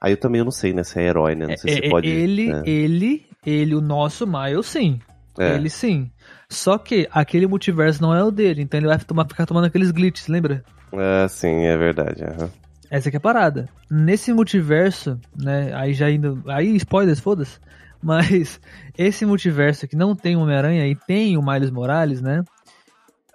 [0.00, 0.82] Aí eu também não sei, né?
[0.82, 1.46] Se é herói, né?
[1.46, 2.08] Não sei É, se é, pode.
[2.08, 2.62] ele, né?
[2.66, 5.00] ele, ele, o nosso Miles, sim.
[5.38, 5.54] É.
[5.54, 6.10] Ele sim.
[6.48, 9.90] Só que aquele multiverso não é o dele, então ele vai tomar, ficar tomando aqueles
[9.90, 10.62] glitches, lembra?
[10.92, 12.24] É, sim, é verdade.
[12.24, 12.50] aham.
[12.90, 13.68] Essa aqui é a parada.
[13.90, 15.72] Nesse multiverso, né?
[15.74, 16.42] Aí já indo.
[16.46, 17.58] Aí, spoilers, foda-se.
[18.02, 18.60] Mas
[18.98, 22.42] esse multiverso que não tem o Homem-Aranha e tem o Miles Morales, né?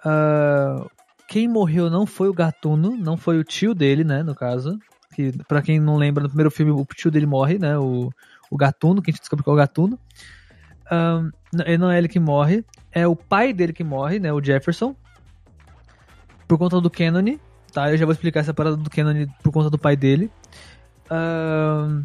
[0.04, 0.86] ah,
[1.26, 4.22] quem morreu não foi o Gatuno, não foi o tio dele, né?
[4.22, 4.78] No caso.
[5.14, 7.76] Que, pra quem não lembra, no primeiro filme o tio dele morre, né?
[7.76, 8.10] O,
[8.50, 9.98] o Gatuno, que a gente descobre que é o Gatuno.
[10.90, 11.22] Ah,
[11.52, 14.32] n- não é ele que morre, é o pai dele que morre, né?
[14.32, 14.94] O Jefferson.
[16.46, 17.36] Por conta do Canon,
[17.72, 17.90] tá?
[17.90, 20.30] Eu já vou explicar essa parada do Canon por conta do pai dele.
[21.10, 22.04] Ahn,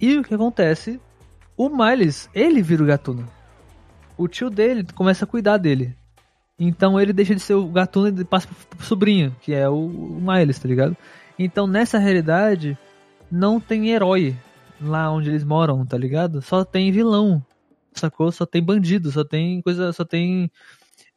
[0.00, 1.00] e o que acontece?
[1.56, 3.26] O Miles, ele vira o gatuno.
[4.16, 5.96] O tio dele começa a cuidar dele.
[6.58, 10.20] Então ele deixa de ser o gatuno e passa pro sobrinho, que é o, o
[10.20, 10.96] Miles, tá ligado?
[11.38, 12.76] Então nessa realidade,
[13.30, 14.36] não tem herói
[14.82, 16.42] lá onde eles moram, tá ligado?
[16.42, 17.44] Só tem vilão,
[17.94, 18.30] sacou?
[18.32, 20.50] Só tem bandido, só tem coisa, só tem.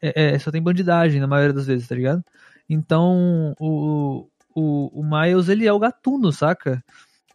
[0.01, 2.23] é, é, só tem bandidagem na maioria das vezes, tá ligado?
[2.69, 6.83] Então o, o, o Miles ele é o gatuno, saca?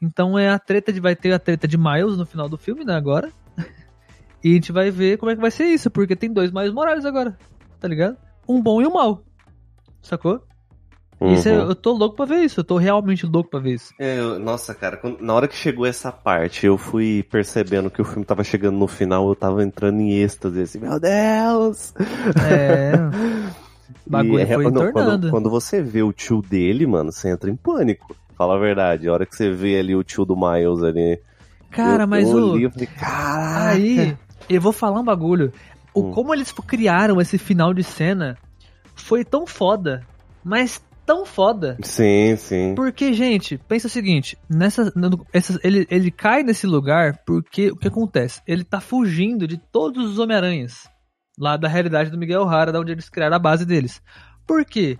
[0.03, 1.01] Então é a treta de.
[1.01, 2.95] Vai ter a treta de Miles no final do filme, né?
[2.95, 3.31] Agora.
[4.43, 6.72] E a gente vai ver como é que vai ser isso, porque tem dois Miles
[6.72, 7.37] Morales agora,
[7.78, 8.16] tá ligado?
[8.49, 9.22] Um bom e um mal.
[10.01, 10.43] Sacou?
[11.22, 11.68] Isso é- Uhum.
[11.68, 13.92] eu tô louco pra ver isso, eu tô realmente louco pra ver isso.
[13.98, 18.00] É, eu- nossa, cara, quando- na hora que chegou essa parte, eu fui percebendo que
[18.00, 21.92] o filme tava chegando no final, eu tava entrando em êxtase, assim, meu Deus!
[22.48, 22.94] É.
[24.06, 24.92] O bagulho E, é, foi não, entornando.
[24.92, 28.16] quando, quando você vê o tio dele, mano, você entra em pânico.
[28.36, 31.20] Fala a verdade, a hora que você vê ali o tio do Miles ali.
[31.70, 32.52] Cara, eu, mas o.
[32.52, 33.70] olhei, eu falei, caraca!
[33.72, 34.16] Aí,
[34.48, 35.52] eu vou falar um bagulho.
[35.92, 36.10] O Hum.
[36.12, 38.38] como eles criaram esse final de cena
[38.94, 40.02] foi tão foda,
[40.42, 40.80] mas
[41.11, 41.76] tão foda.
[41.82, 42.72] Sim, sim.
[42.76, 44.92] Porque, gente, pensa o seguinte, nessa,
[45.32, 48.40] essas- ele, ele cai nesse lugar porque o que acontece?
[48.46, 50.88] Ele tá fugindo de todos os Homem-Aranhas
[51.36, 54.00] lá da realidade do Miguel O'Hara, da onde eles criaram a base deles.
[54.46, 54.98] Por quê?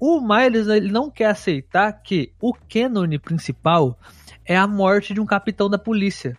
[0.00, 3.98] O Miles ele não quer aceitar que o canon principal
[4.44, 6.36] é a morte de um capitão da polícia.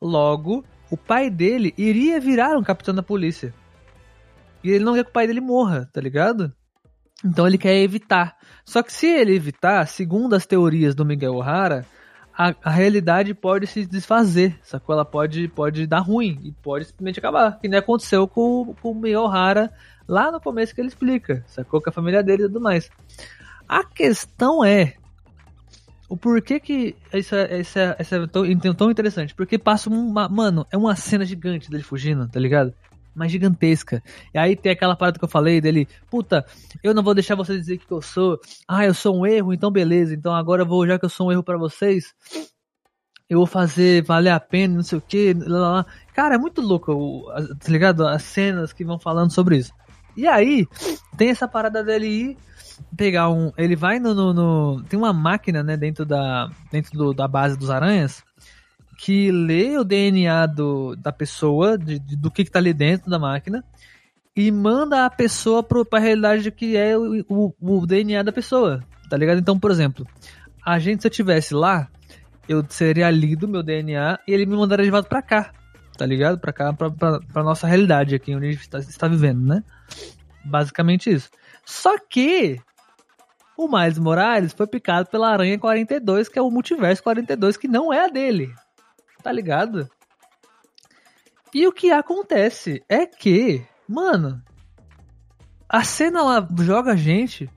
[0.00, 3.52] Logo, o pai dele iria virar um capitão da polícia.
[4.64, 6.50] E ele não quer que o pai dele morra, tá ligado?
[7.24, 8.36] Então ele quer evitar.
[8.64, 11.84] Só que se ele evitar, segundo as teorias do Miguel O'Hara,
[12.38, 14.94] a, a realidade pode se desfazer, sacou?
[14.94, 17.58] Ela pode, pode dar ruim e pode simplesmente acabar.
[17.58, 19.72] Que nem aconteceu com, com o Miyohara
[20.06, 21.82] lá no começo que ele explica, sacou?
[21.82, 22.88] Com a família dele e tudo mais.
[23.68, 24.94] A questão é.
[26.08, 29.34] O porquê que isso é, isso é, isso é tão, tão interessante?
[29.34, 30.28] Porque passa uma.
[30.28, 32.72] Mano, é uma cena gigante dele fugindo, tá ligado?
[33.18, 34.02] Mas gigantesca.
[34.32, 36.46] E aí tem aquela parada que eu falei dele, puta,
[36.82, 38.38] eu não vou deixar você dizer que eu sou.
[38.66, 40.14] Ah, eu sou um erro, então beleza.
[40.14, 42.14] Então agora eu vou, já que eu sou um erro para vocês,
[43.28, 45.34] eu vou fazer valer a pena, não sei o que.
[46.14, 47.26] Cara, é muito louco, o-
[47.58, 48.06] tá ligado?
[48.06, 49.72] As cenas que vão falando sobre isso.
[50.16, 50.66] E aí,
[51.16, 52.36] tem essa parada dele ir
[52.96, 53.52] pegar um.
[53.56, 54.14] Ele vai no.
[54.14, 56.50] no- no- tem uma máquina, né, dentro da.
[56.72, 58.24] Dentro do- da base dos aranhas.
[59.00, 63.08] Que lê o DNA do, da pessoa, de- de- do que, que tá ali dentro
[63.08, 63.64] da máquina,
[64.34, 68.82] e manda a pessoa pro, pra realidade que é o, o, o DNA da pessoa.
[69.08, 69.38] Tá ligado?
[69.38, 70.04] Então, por exemplo,
[70.66, 71.88] a gente, se eu tivesse lá,
[72.48, 75.52] eu seria lido meu DNA e ele me mandaria de volta pra cá.
[75.96, 76.38] Tá ligado?
[76.38, 79.62] Pra cá, pra nossa realidade aqui, onde a gente está, está vivendo, né?
[80.44, 81.30] Basicamente isso.
[81.64, 82.60] Só que
[83.56, 87.92] o Miles Morales foi picado pela Aranha 42, que é o Multiverso 42, que não
[87.92, 88.52] é a dele.
[89.22, 89.88] Tá ligado?
[91.54, 94.42] E o que acontece é que, mano,
[95.68, 97.48] a cena lá joga a gente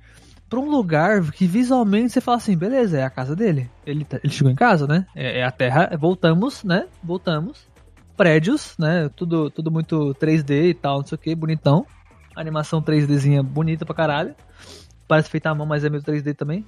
[0.49, 3.69] pra um lugar que visualmente você fala assim, beleza, é a casa dele.
[3.85, 5.05] Ele, tá- ele chegou em casa, né?
[5.15, 6.87] É, é a terra, voltamos, né?
[7.03, 7.69] Voltamos.
[8.17, 9.09] Prédios, né?
[9.15, 11.85] Tudo, tudo muito 3D e tal, não sei o que, bonitão.
[12.35, 14.35] Animação 3Dzinha bonita pra caralho.
[15.07, 16.65] Parece feita à mão, mas é meio 3D também.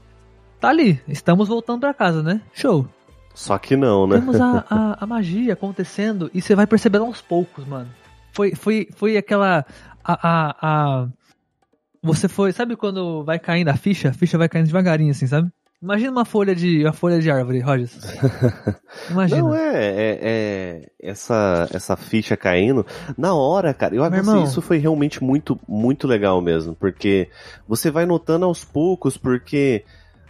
[0.59, 2.41] Tá ali, estamos voltando pra casa, né?
[2.53, 2.87] Show.
[3.33, 4.17] Só que não, né?
[4.19, 7.89] Temos a, a, a magia acontecendo e você vai percebendo aos poucos, mano.
[8.31, 9.65] Foi, foi, foi aquela.
[10.03, 10.55] A, a,
[11.01, 11.07] a-
[12.01, 12.51] Você foi.
[12.51, 14.09] Sabe quando vai caindo a ficha?
[14.09, 15.49] A ficha vai caindo devagarinho, assim, sabe?
[15.81, 17.99] Imagina uma folha de, uma folha de árvore, Rogers.
[19.11, 19.41] Imagina.
[19.41, 22.85] Não é, é, é essa, essa ficha caindo.
[23.17, 26.73] Na hora, cara, eu acho que isso foi realmente muito, muito legal mesmo.
[26.73, 27.29] Porque
[27.67, 29.83] você vai notando aos poucos, porque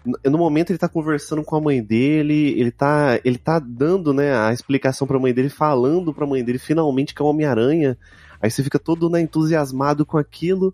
[0.06, 4.36] no momento ele tá conversando com a mãe dele, ele tá, ele tá dando, né,
[4.36, 7.98] a explicação pra mãe dele, falando pra mãe dele finalmente que é o Homem-Aranha.
[8.42, 10.74] Aí você fica todo né, entusiasmado com aquilo.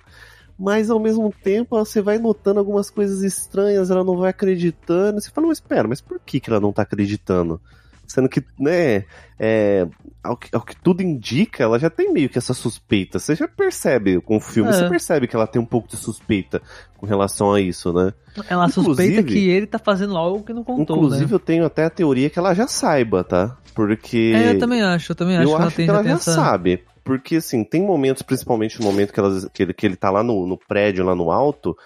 [0.57, 5.21] Mas ao mesmo tempo você vai notando algumas coisas estranhas, ela não vai acreditando.
[5.21, 7.61] Você fala, mas espera, mas por que, que ela não tá acreditando?
[8.09, 9.05] Sendo que, né,
[9.39, 9.87] é,
[10.23, 13.19] ao, que, ao que tudo indica, ela já tem meio que essa suspeita.
[13.19, 14.73] Você já percebe com o filme, É.
[14.73, 16.59] você percebe que ela tem um pouco de suspeita
[16.97, 18.11] com relação a isso, né?
[18.49, 21.35] Ela suspeita Inclusive- que ele tá fazendo algo que não contou, Inclusive, né?
[21.35, 23.55] eu tenho até a teoria que ela já saiba, tá?
[23.75, 24.33] Porque.
[24.35, 26.09] É, eu também acho, eu também acho eu que ela acho tem, que ela já
[26.13, 26.33] essa...
[26.33, 26.83] sabe.
[27.03, 30.23] Porque, assim, tem momentos, principalmente no momento que, elas, que, ele, que ele tá lá
[30.23, 31.77] no, no prédio, lá no alto,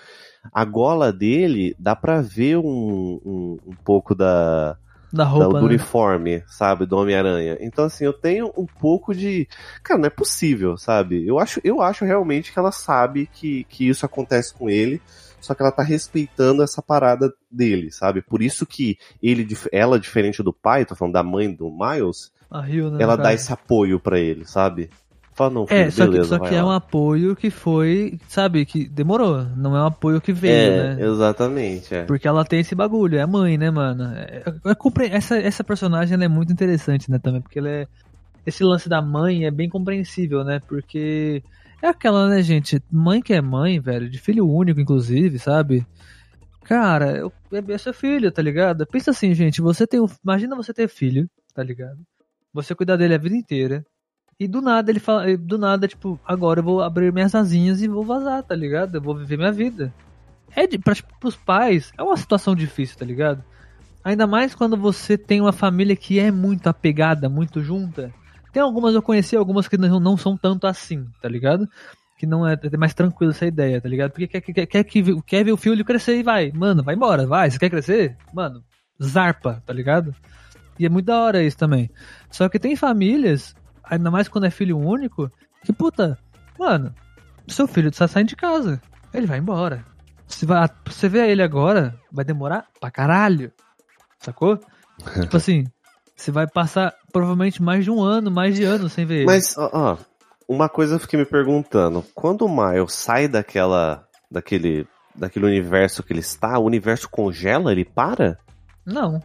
[0.54, 4.76] a gola dele dá pra ver um, um, um pouco da,
[5.14, 5.74] Da da- roupa, do né?
[5.76, 7.56] uniforme, sabe, do Homem-Aranha.
[7.62, 9.48] Então, assim, eu tenho um pouco de.
[9.84, 11.26] Cara, não é possível, sabe?
[11.28, 15.00] Eu acho, eu acho realmente que ela sabe que, que isso acontece com ele,
[15.40, 18.24] só que ela tá respeitando essa parada dele, sabe?
[18.24, 22.90] Por isso que ele, ela, diferente do pai, tô falando da mãe do Miles, Rio,
[22.90, 23.02] né?
[23.02, 24.90] ela no dá esse apoio pra ele, sabe?
[25.36, 28.20] Fala, não, filho, É, só que, beleza, só vai que é um apoio que foi,
[28.28, 29.44] sabe, que demorou.
[29.58, 31.06] Não é um apoio que veio, É, né?
[31.06, 32.04] exatamente, é.
[32.04, 34.04] Porque ela tem esse bagulho, é a mãe, né, mano?
[34.16, 37.88] É- é compre- essa, essa personagem é muito interessante, né, também, porque ela é.
[38.46, 40.60] Esse lance da mãe é bem compreensível, né?
[40.68, 41.42] Porque
[41.82, 42.78] é aquela, né, gente?
[42.92, 45.86] Mãe que é mãe, velho, de filho único, inclusive, sabe?
[46.64, 48.86] Cara, eu, é, é seu filho, tá ligado?
[48.88, 50.08] Pensa assim, gente, você tem um.
[50.24, 52.00] Imagina você ter filho, tá ligado?
[52.54, 53.86] Você cuidar dele a vida inteira.
[54.44, 55.38] E do nada ele fala.
[55.38, 58.96] Do nada, tipo, agora eu vou abrir minhas asinhas e vou vazar, tá ligado?
[58.96, 59.94] Eu vou viver minha vida
[60.56, 63.44] é de, pra, pros pais, é uma situação difícil, tá ligado?
[64.04, 68.14] Ainda mais quando você tem uma família que é muito apegada, muito junta.
[68.52, 71.68] Tem algumas, eu conheci algumas que não, não são tanto assim, tá ligado?
[72.20, 74.12] Que não é, é mais tranquilo essa ideia, tá ligado?
[74.12, 76.52] Porque quer, quer, quer, que- quer ver o filho crescer e vai.
[76.52, 77.50] Mano, vai embora, vai.
[77.50, 78.16] Você quer crescer?
[78.34, 78.64] Mano,
[79.02, 80.14] zarpa, tá ligado?
[80.78, 81.90] E é muito da hora isso também.
[82.30, 85.32] Só que tem famílias, ainda mais quando é filho único,
[85.64, 86.18] que puta,
[86.58, 86.94] mano,
[87.48, 88.82] seu filho está saindo de casa.
[89.14, 89.86] Ele vai embora.
[90.28, 93.52] Você, vai, você vê ele agora, vai demorar pra caralho.
[94.20, 94.60] Sacou?
[95.22, 95.66] tipo assim,
[96.16, 99.26] você vai passar provavelmente mais de um ano, mais de ano sem ver ele.
[99.26, 99.98] Mas, ó, ó,
[100.48, 102.04] uma coisa eu fiquei me perguntando.
[102.16, 104.08] Quando o Miles sai daquela.
[104.32, 104.88] daquele.
[105.16, 108.38] daquele universo que ele está, o universo congela, ele para?
[108.86, 109.22] Não.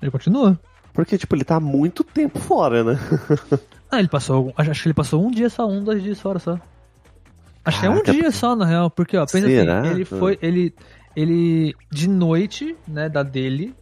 [0.00, 0.58] Ele continua.
[0.92, 2.98] Porque, tipo, ele tá há muito tempo fora, né?
[3.92, 4.36] Ah, ele passou.
[4.36, 6.58] algum- Acho que ele passou um dia só, um, dois dias fora só.
[7.64, 9.80] Acho que é um dia só, na real, porque, ó, pensa Será?
[9.80, 10.38] assim, ele foi.
[10.42, 10.74] Ele.
[11.14, 11.74] Ele.
[11.90, 13.74] De noite, né, da dele,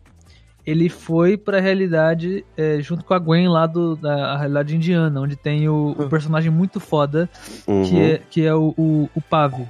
[0.67, 5.37] ele foi pra realidade é, junto com a Gwen lá do, da realidade indiana, onde
[5.37, 7.31] tem o, o personagem muito foda,
[7.67, 7.85] Uhum.
[7.85, 9.67] que é, que é o, o, o Pavi,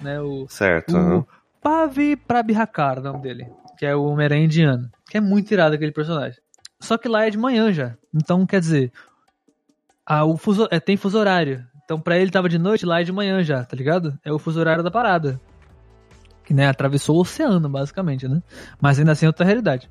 [0.00, 0.20] né?
[0.22, 0.94] O, Certo.
[0.94, 1.24] o aham.
[1.60, 3.46] Pavi Prabhakar, o nome dele,
[3.78, 6.40] que é o Homem-Aranha indiano, que é muito irado aquele personagem.
[6.80, 8.90] Só que lá é de manhã já, então quer dizer,
[10.06, 11.66] a, o fuso, é, tem fuso horário.
[11.84, 14.18] Então pra ele tava de noite, lá é de manhã já, tá ligado?
[14.24, 15.40] É o fuso horário da parada.
[16.44, 18.42] Que, né, atravessou o oceano, basicamente, né?
[18.80, 19.88] Mas ainda assim é outra realidade.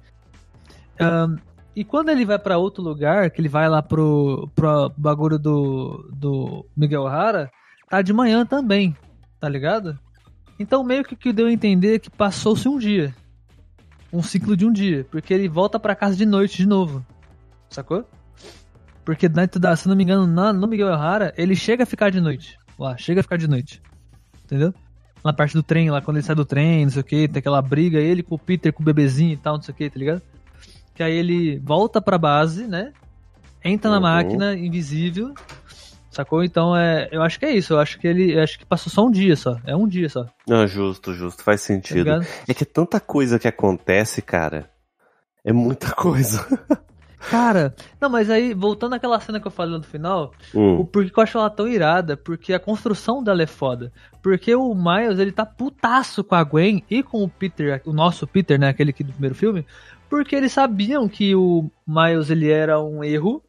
[0.99, 1.37] Ahn,
[1.75, 6.09] e quando ele vai pra outro lugar, que ele vai lá pro, pro bagulho do,
[6.13, 7.49] do Miguel O'Hara,
[7.89, 8.95] tá de manhã também,
[9.39, 9.97] tá ligado?
[10.59, 13.15] Então meio que que deu a entender é que passou-se um dia.
[14.11, 15.05] Um ciclo de um dia.
[15.09, 17.03] Porque ele volta pra casa de noite de novo.
[17.69, 18.05] Sacou?
[19.05, 22.09] Porque dentro da, se não me engano, na, no Miguel O'Hara, ele chega a ficar
[22.11, 22.57] de noite.
[22.77, 23.81] Lá, chega a ficar de noite.
[24.45, 24.73] Entendeu?
[25.23, 27.39] Na parte do trem, lá quando ele sai do trem, não sei o que, tem
[27.39, 29.89] aquela briga, ele com o Peter, com o bebezinho e tal, não sei o que,
[29.89, 30.21] tá ligado?
[30.95, 32.91] Que aí ele volta pra base, né?
[33.63, 34.01] Entra na Uhum.
[34.03, 35.33] máquina, invisível.
[36.09, 36.43] Sacou?
[36.43, 37.07] Então é.
[37.11, 37.73] Eu acho que é isso.
[37.73, 38.33] Eu acho que ele.
[38.35, 39.57] Eu acho que passou só um dia só.
[39.65, 40.23] É um dia só.
[40.25, 41.41] Tá Não, justo, justo.
[41.43, 41.97] Faz sentido.
[41.99, 42.25] ligado?
[42.47, 44.69] é que é tanta coisa que acontece, cara.
[45.45, 46.45] É muita coisa.
[47.29, 50.85] Cara, não, mas aí, voltando àquela cena que eu falei no final, O Hum.
[50.85, 52.17] porquê que eu acho ela tão irada?
[52.17, 53.91] Porque a construção dela é foda.
[54.23, 58.25] Porque o Miles, ele tá putaço com a Gwen e com o Peter, o nosso
[58.27, 58.69] Peter, né?
[58.69, 59.65] Aquele aqui do primeiro filme.
[60.09, 63.41] Porque eles sabiam que o Miles, ele era um erro,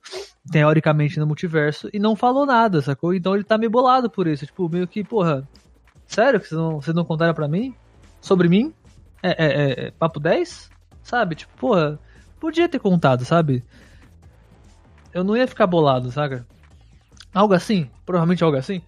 [0.51, 3.15] teoricamente, no multiverso, e não falou nada, sacou?
[3.15, 4.47] Então ele tá meio bolado por isso.
[4.47, 5.49] Tipo, meio que, porra,
[6.07, 7.75] sério que vocês não, vocês não contaram pra mim?
[8.21, 8.73] Sobre mim?
[9.23, 10.71] É, é, é, é papo 10?
[11.03, 11.35] Sabe?
[11.35, 11.99] Tipo, porra,
[12.43, 13.63] podia ter contado, sabe?
[15.15, 16.45] Eu não ia ficar bolado, saca?
[17.33, 18.83] Algo assim, provavelmente algo assim.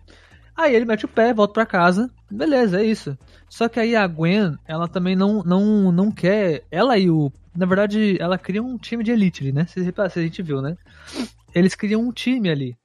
[0.56, 3.16] Aí ele mete o pé, volta pra casa, beleza, é isso.
[3.48, 6.64] Só que aí a Gwen, ela também não, não, não quer.
[6.68, 7.30] Ela e o.
[7.54, 9.66] Na verdade, ela cria um time de elite ali, né?
[9.66, 10.76] Se a gente viu, né?
[11.54, 12.76] Eles criam um time ali.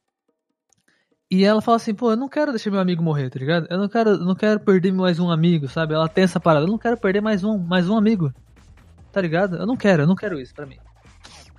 [1.31, 3.65] E ela fala assim, pô, eu não quero deixar meu amigo morrer, tá ligado?
[3.71, 5.95] Eu não quero, não quero perder mais um amigo, sabe?
[5.95, 8.31] Ela tem essa parada, eu não quero perder mais um, mais um amigo.
[9.11, 9.57] Tá ligado?
[9.57, 10.77] Eu não quero, eu não quero isso pra mim.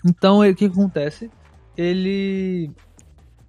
[0.04, 1.30] Então, o que acontece?
[1.76, 2.70] Ele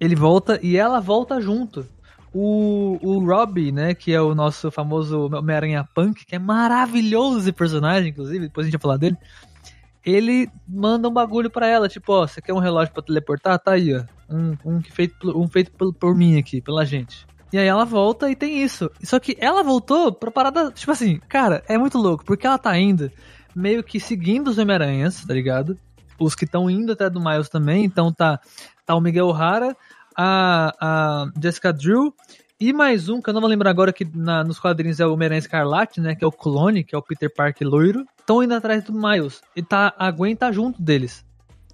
[0.02, 1.86] ele volta e ela volta junto.
[2.34, 7.52] O, o Robbie, né, que é o nosso famoso Homem-Aranha Punk, que é maravilhoso esse
[7.52, 9.16] personagem, inclusive, depois a gente vai falar dele.
[10.04, 13.58] Ele manda um bagulho pra ela, tipo, ó, você quer um relógio pra teleportar?
[13.60, 14.02] Tá aí, ó.
[14.28, 17.24] Um, um feito, um feito por, por mim aqui, pela gente.
[17.52, 18.90] E aí ela volta e tem isso.
[19.04, 22.76] Só que ela voltou pra parada, tipo assim, cara, é muito louco, porque ela tá
[22.76, 23.12] indo
[23.54, 25.76] meio que seguindo os Homem-Aranhas, tá ligado?
[26.18, 28.38] Os que estão indo até do Miles também, então tá,
[28.86, 29.76] tá o Miguel O'Hara,
[30.16, 32.14] a, a Jessica Drew
[32.60, 35.12] e mais um, que eu não vou lembrar agora, que na- nos quadrinhos é o
[35.12, 36.14] Homem-Aranha Escarlate, né?
[36.14, 38.06] Que é o clone, que é o Peter Parker loiro.
[38.20, 39.42] Estão indo atrás do Miles.
[39.56, 41.24] E tá, a Gwen tá junto deles.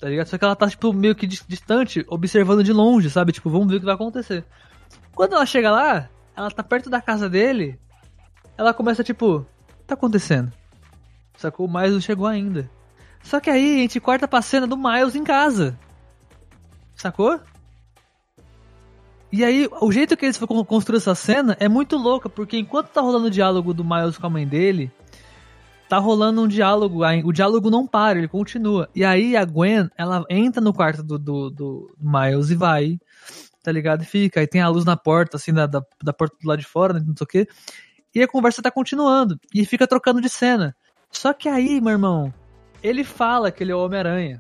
[0.01, 0.29] Tá ligado?
[0.29, 3.33] Só que ela tá, tipo, meio que dis- distante, observando de longe, sabe?
[3.33, 4.47] Tipo, vamos ver o que vai acontecer.
[5.15, 7.79] Quando ela chega lá, ela tá perto da casa dele.
[8.57, 10.51] Ela começa, tipo, o que tá acontecendo?
[11.39, 11.67] Sacou?
[11.67, 12.69] O Miles não chegou ainda.
[13.23, 15.79] Só que aí a gente corta pra cena do Miles em casa.
[16.97, 17.41] Sacou?
[19.31, 23.01] E aí, o jeito que eles construir essa cena é muito louca, porque enquanto tá
[23.01, 24.91] rolando o diálogo do Miles com a mãe dele,
[25.89, 28.89] tá rolando um diálogo, o diálogo não para, ele continua.
[28.95, 32.99] E aí a Gwen, ela entra no quarto do, do, do Miles e vai,
[33.63, 34.03] tá ligado?
[34.03, 36.59] E fica, aí tem a luz na porta, assim, da, da, da porta do lado
[36.59, 37.49] de fora, né, não sei o quê.
[38.15, 40.75] E a conversa tá continuando, e fica trocando de cena.
[41.11, 42.33] Só que aí, meu irmão,
[42.83, 44.39] ele fala que ele é o Homem-Aranha.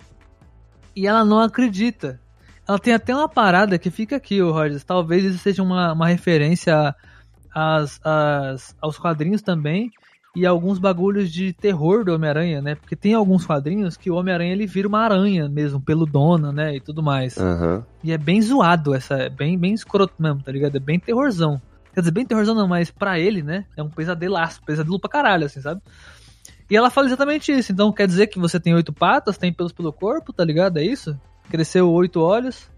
[0.94, 2.20] E ela não acredita.
[2.66, 4.84] Ela tem até uma parada que fica aqui, o Rogers.
[4.84, 6.94] Talvez isso seja uma, uma referência
[7.54, 9.90] às, às, aos quadrinhos também.
[10.36, 12.74] E alguns bagulhos de terror do Homem-Aranha, né?
[12.74, 16.76] Porque tem alguns quadrinhos que o Homem-Aranha ele vira uma aranha mesmo, peludona, né?
[16.76, 17.36] E tudo mais.
[17.38, 17.84] Aham.
[18.04, 20.76] E é bem zoado essa, é bem, bem escroto mesmo, tá ligado?
[20.76, 21.60] É bem terrorzão.
[21.94, 23.64] Quer dizer, bem terrorzão não, mas pra ele, né?
[23.76, 25.80] É um pesadelaço, pesadelo pra caralho, assim, sabe?
[26.70, 27.72] E ela fala exatamente isso.
[27.72, 30.78] Então quer dizer que você tem oito patas, tem pelos pelo corpo, tá ligado?
[30.78, 31.18] É isso?
[31.50, 32.68] Cresceu oito olhos.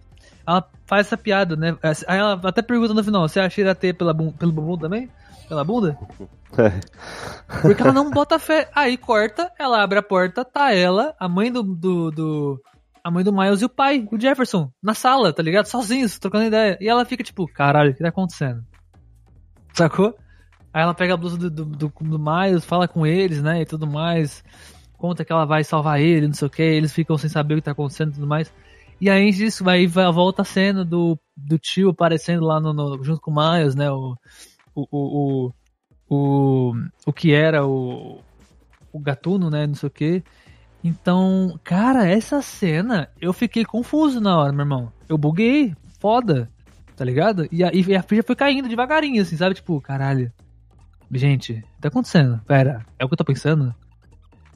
[0.47, 1.76] Ela faz essa piada, né?
[2.07, 5.09] Aí ela até pergunta no final: você acha ter pela, bum- pelo bumbum também?
[5.49, 5.99] Pela bunda?
[7.62, 8.68] Porque ela não bota fé.
[8.74, 12.61] Aí corta, ela abre a porta, tá ela, a mãe do, do, do-
[13.03, 15.66] A mãe do Miles e o pai, o Jefferson, na sala, tá ligado?
[15.66, 16.78] Sozinhos, trocando ideia.
[16.80, 18.62] E ela fica tipo, caralho, o que tá acontecendo?
[19.74, 20.14] Sacou?
[20.73, 23.62] Aí ela pega a blusa do, do, do, do Miles, fala com eles, né?
[23.62, 24.43] E tudo mais.
[24.97, 26.62] Conta que ela vai salvar ele, não sei o que.
[26.62, 28.53] Eles ficam sem saber o que tá acontecendo e tudo mais.
[29.01, 33.21] E aí disso, vai volta a cena do, do tio aparecendo lá no, no- junto
[33.21, 33.91] com o Miles, né?
[33.91, 34.14] O,
[34.75, 35.53] o, o,
[36.09, 36.75] o, o,
[37.07, 38.21] o que era o,
[38.93, 39.66] o gatuno, né?
[39.66, 40.23] Não sei o que.
[40.85, 44.93] Então, cara, essa cena, eu fiquei confuso na hora, meu irmão.
[45.09, 46.51] Eu buguei, foda,
[46.97, 47.47] tá ligado?
[47.53, 49.55] E a, e a ficha foi caindo devagarinho, assim, sabe?
[49.55, 50.33] Tipo, caralho.
[51.12, 52.40] Gente, tá acontecendo?
[52.46, 53.74] Pera, é o que eu tô pensando?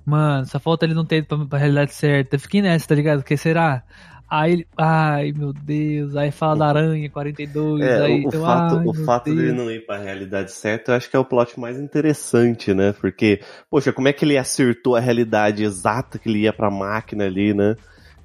[0.05, 2.37] Mano, só falta ele não ter ido pra, pra realidade certa.
[2.37, 3.25] Eu fiquei nessa, tá ligado?
[3.25, 3.83] Que será?
[4.29, 4.67] Aí ele.
[4.77, 6.17] Ai, meu Deus.
[6.17, 7.83] Aí fala da aranha 42.
[7.83, 9.57] É, aí, o, o então, fato, ai, o fato dele Deus.
[9.57, 12.93] não ir pra realidade certa, eu acho que é o plot mais interessante, né?
[12.93, 13.41] Porque,
[13.71, 17.55] poxa, como é que ele acertou a realidade exata que ele ia pra máquina ali,
[17.55, 17.77] né?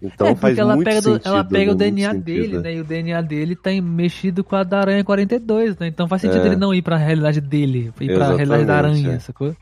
[0.01, 1.27] Então é, faz porque ela muito pega, do- sentido.
[1.27, 1.71] ela pega né?
[1.71, 2.59] o DNA sentido, dele, né?
[2.61, 2.73] né?
[2.75, 5.87] E o DNA dele tá mexido com a da Aranha 42, né?
[5.87, 6.47] Então faz sentido É.
[6.47, 9.19] ele não ir pra realidade dele, ir pra realidade da Exatamente, aranha, é.
[9.19, 9.55] sacou?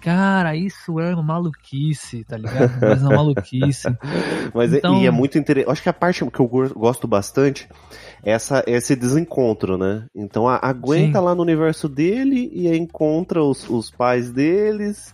[0.00, 2.70] Cara, isso é uma maluquice, tá ligado?
[2.80, 3.88] Mas uma maluquice.
[4.54, 5.72] Mas é- Então- e é muito interessante.
[5.72, 7.68] Acho que a parte que eu go- gosto bastante
[8.22, 10.04] é essa, esse desencontro, né?
[10.14, 11.18] Então a, a Gwen Sim.
[11.18, 15.12] lá no universo dele e encontra os, os pais deles.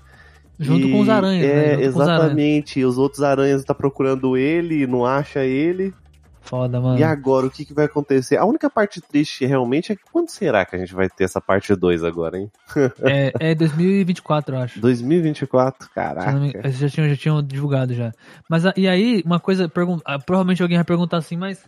[0.59, 1.73] Junto e- com os aranhas, É, né?
[1.73, 1.97] Aranhas.
[1.97, 2.81] exatamente.
[2.81, 5.93] E os outros aranhas tá procurando ele e não acha ele.
[6.41, 6.99] Foda, mano.
[6.99, 8.37] E agora, o que, que vai acontecer?
[8.37, 11.41] A única parte triste realmente é que quando será que a gente vai ter essa
[11.41, 12.51] parte 2 agora, hein?
[13.03, 14.79] É, é 2024, eu acho.
[14.79, 15.87] 2024?
[15.87, 16.59] Se eu não Caraca.
[16.59, 18.13] Eles já tinham, já tinham divulgado já.
[18.49, 19.73] Mas a- e aí, uma coisa,
[20.05, 21.65] ah, provavelmente alguém vai perguntar assim, mas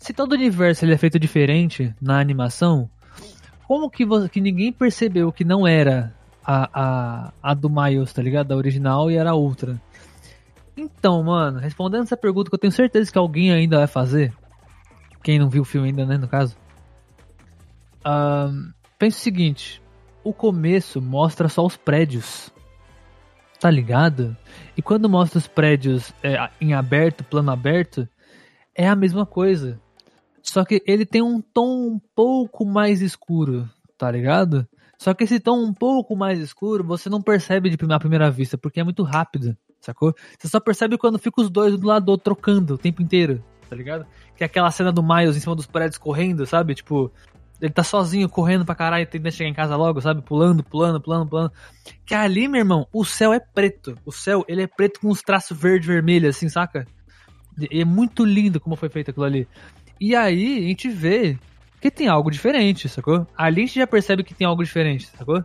[0.00, 2.90] se todo o universo ele é feito diferente na animação,
[3.68, 6.12] como que, vo- que ninguém percebeu que não era
[6.50, 8.48] a, a, a do Miles, tá ligado?
[8.48, 9.78] Da original e era outra?
[10.74, 14.32] Então, mano, respondendo essa pergunta que eu tenho certeza que alguém ainda vai fazer,
[15.22, 16.56] quem não viu o filme ainda, né, no caso,
[18.02, 19.82] Ahn, pensa o seguinte,
[20.24, 22.50] o começo mostra só os prédios,
[23.60, 24.34] tá ligado?
[24.74, 28.08] E quando mostra os prédios é, em aberto, plano aberto,
[28.74, 29.78] é a mesma coisa.
[30.42, 33.68] Só que ele tem um tom um pouco mais escuro,
[33.98, 34.66] tá ligado?
[34.98, 38.30] Só que esse tom um pouco mais escuro você não percebe de prime- à primeira
[38.30, 40.12] vista, porque é muito rápido, sacou?
[40.36, 43.42] Você só percebe quando fica os dois do lado do outro trocando o tempo inteiro,
[43.70, 44.04] tá ligado?
[44.36, 46.74] Que é aquela cena do Miles em cima dos prédios correndo, sabe?
[46.74, 47.12] Tipo,
[47.60, 50.20] ele tá sozinho correndo pra caralho, tentando chegar em casa logo, sabe?
[50.22, 51.52] Pulando, pulando, pulando, pulando.
[52.04, 53.96] Que ali, meu irmão, o céu é preto.
[54.04, 56.86] O céu, ele é preto com uns traços verde vermelho, assim, saca?
[57.70, 59.46] E é muito lindo como foi feito aquilo ali.
[60.00, 61.36] E aí, a gente vê
[61.80, 63.26] que tem algo diferente, sacou?
[63.36, 65.44] Ali a gente já percebe que tem algo diferente, sacou?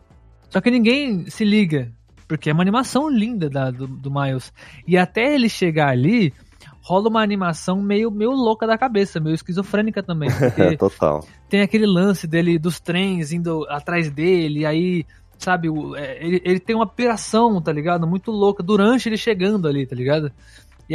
[0.49, 1.91] Só que ninguém se liga,
[2.27, 4.53] porque é uma animação linda da, do, do Miles.
[4.87, 6.33] E até ele chegar ali,
[6.81, 10.29] rola uma animação meio, meio louca da cabeça, meio esquizofrênica também.
[10.37, 11.25] Porque Total.
[11.49, 15.05] tem aquele lance dele dos trens indo atrás dele, e aí,
[15.37, 18.05] sabe, é, ele, ele tem uma piração, tá ligado?
[18.05, 20.31] Muito louca durante ele chegando ali, tá ligado?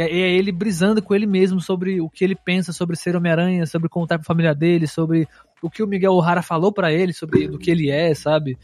[0.07, 3.65] E é ele brisando com ele mesmo sobre o que ele pensa sobre ser Homem-Aranha,
[3.65, 5.27] sobre contar pra família dele, sobre
[5.61, 8.57] o que o Miguel O'Hara falou pra ele, sobre do que ele é, sabe?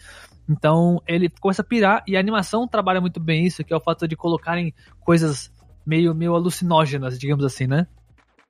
[0.48, 3.82] Então ele começa a pirar e a animação trabalha muito bem isso, que é o
[3.82, 5.52] fato de colocarem coisas
[5.86, 7.88] meio, meio alucinógenas, digamos assim, né?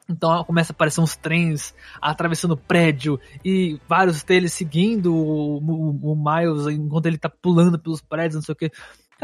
[0.07, 6.11] Então começa a aparecer uns trens atravessando o prédio e vários deles seguindo o, o-
[6.11, 8.71] o Miles enquanto ele tá pulando pelos prédios, não sei o que.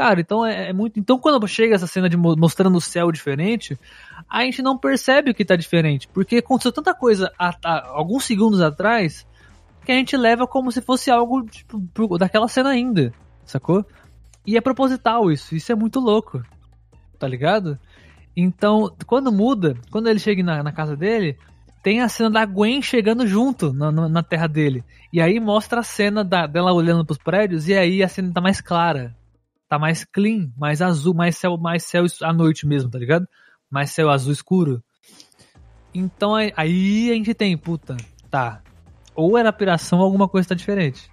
[0.02, 0.98] Cara, então é, é muito.
[0.98, 3.78] Então quando chega essa cena de mo- mostrando o céu diferente,
[4.28, 6.08] a gente não percebe o que tá diferente.
[6.08, 9.24] Porque aconteceu tanta coisa há- há alguns segundos atrás
[9.86, 13.86] que a gente leva como se fosse algo tipo, daquela cena ainda, sacou?
[14.44, 16.42] E é proposital isso, isso é muito louco,
[17.16, 17.78] tá ligado?
[18.36, 21.38] Então, quando muda, quando ele chega na, na casa dele,
[21.80, 24.82] tem a cena da Gwen chegando junto na, na terra dele.
[25.12, 28.40] E aí mostra a cena da, dela olhando pros prédios, e aí a cena tá
[28.40, 29.14] mais clara.
[29.72, 33.26] Tá mais clean, mais azul, mais céu, mais céu à noite mesmo, tá ligado?
[33.70, 34.84] Mais céu azul escuro.
[35.94, 36.52] Então aí,
[37.10, 37.96] a gente tem, puta,
[38.30, 38.60] tá.
[39.14, 41.10] Ou era piração ou alguma coisa tá diferente.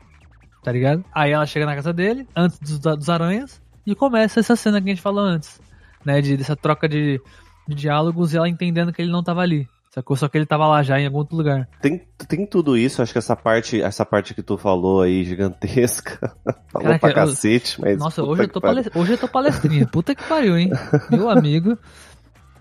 [0.61, 1.05] Tá ligado?
[1.13, 4.89] Aí ela chega na casa dele, antes dos, dos aranhas, e começa essa cena que
[4.89, 5.61] a gente falou antes.
[6.03, 6.19] Né?
[6.19, 7.21] De, dessa troca de,
[7.65, 9.69] de diálogos e ela entendendo que ele não tava ali.
[9.93, 10.15] Sacou?
[10.15, 11.67] Só que ele tava lá já em algum outro lugar.
[11.81, 16.31] Tem, tem tudo isso, acho que essa parte, essa parte que tu falou aí, gigantesca.
[16.71, 17.97] falou Caraca, pra cacete, mas.
[17.97, 18.91] Nossa, hoje eu, tô palest...
[18.95, 19.87] hoje eu tô palestrinha.
[19.87, 20.69] Puta que pariu, hein?
[21.09, 21.77] Meu amigo.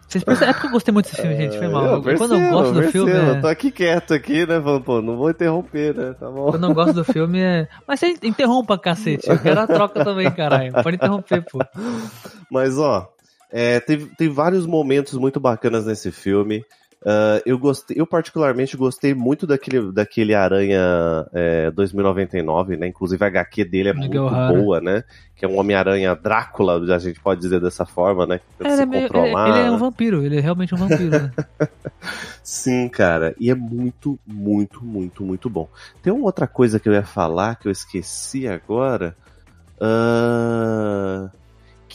[0.08, 0.48] Vocês percebem?
[0.48, 1.58] É porque eu gostei muito desse filme, gente.
[1.58, 1.84] Foi mal.
[1.84, 3.06] Eu Quando eu percebo, gosto do percebo.
[3.06, 3.12] filme.
[3.28, 3.40] Eu É...
[3.42, 6.14] tô aqui quieto aqui, né, falando, pô, não vou interromper, né?
[6.18, 6.50] Tá bom.
[6.50, 7.68] Quando eu gosto do filme é.
[7.86, 9.28] Mas você interrompa, cacete.
[9.28, 10.72] Eu quero a troca também, caralho.
[10.82, 11.58] Pode interromper, pô.
[12.50, 13.06] Mas, ó,
[13.52, 16.64] é, teve, tem vários momentos muito bacanas nesse filme.
[17.10, 20.78] Ah, eu gostei, eu particularmente gostei muito daquele, daquele Aranha
[21.32, 22.86] é, 2099, né?
[22.86, 25.02] Inclusive a HQ dele é Miguel muito boa, né?
[25.34, 28.38] Que é um Homem-Aranha Drácula, a gente pode dizer dessa forma, né?
[28.38, 29.48] Que É, se ele, é meio- ele- controlar.
[29.48, 31.30] ele é um vampiro, ele é realmente um vampiro, né?
[32.44, 35.66] Sim, cara, e é muito, muito, muito, muito bom.
[36.02, 39.16] Tem uma outra coisa que eu ia falar que eu esqueci agora.
[39.80, 41.30] ah,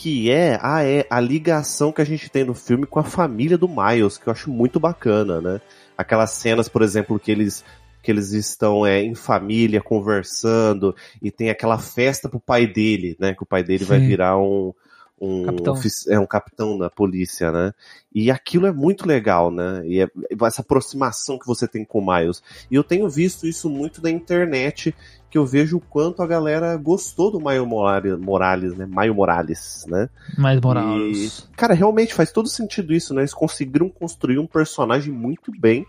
[0.03, 3.57] que é a, é a ligação que a gente tem no filme com a família
[3.57, 5.61] do Miles, que eu acho muito bacana, né?
[5.97, 7.63] Aquelas cenas, por exemplo, que eles
[8.01, 13.33] que eles estão é, em família conversando e tem aquela festa pro pai dele, né?
[13.33, 14.07] Que o pai dele vai Sim.
[14.07, 14.73] virar um
[15.21, 15.79] um, Capitão.
[16.09, 17.71] é um capitão da polícia, né?
[18.13, 19.81] E aquilo é muito legal, né?
[19.85, 20.09] E é-
[20.45, 22.43] essa aproximação que você tem com o Miles.
[22.69, 24.93] E eu tenho visto isso muito na internet,
[25.29, 28.85] que eu vejo o quanto a galera gostou do Miles Morales, Morales né?
[28.85, 30.09] Miles Morales, né?
[30.37, 31.49] Mais E, Morales.
[31.55, 33.21] cara, realmente faz todo sentido isso, né?
[33.21, 35.85] Eles conseguiram construir um personagem muito bem.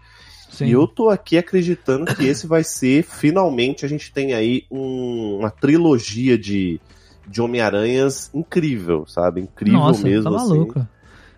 [0.50, 0.66] Sim.
[0.66, 5.38] E eu tô aqui acreditando que esse vai ser, finalmente, a gente tem aí um-
[5.40, 6.80] uma trilogia de,
[7.26, 9.40] de Homem-Aranhas incrível, sabe?
[9.40, 10.48] Incrível Nossa, mesmo, tá assim.
[10.48, 10.86] maluco.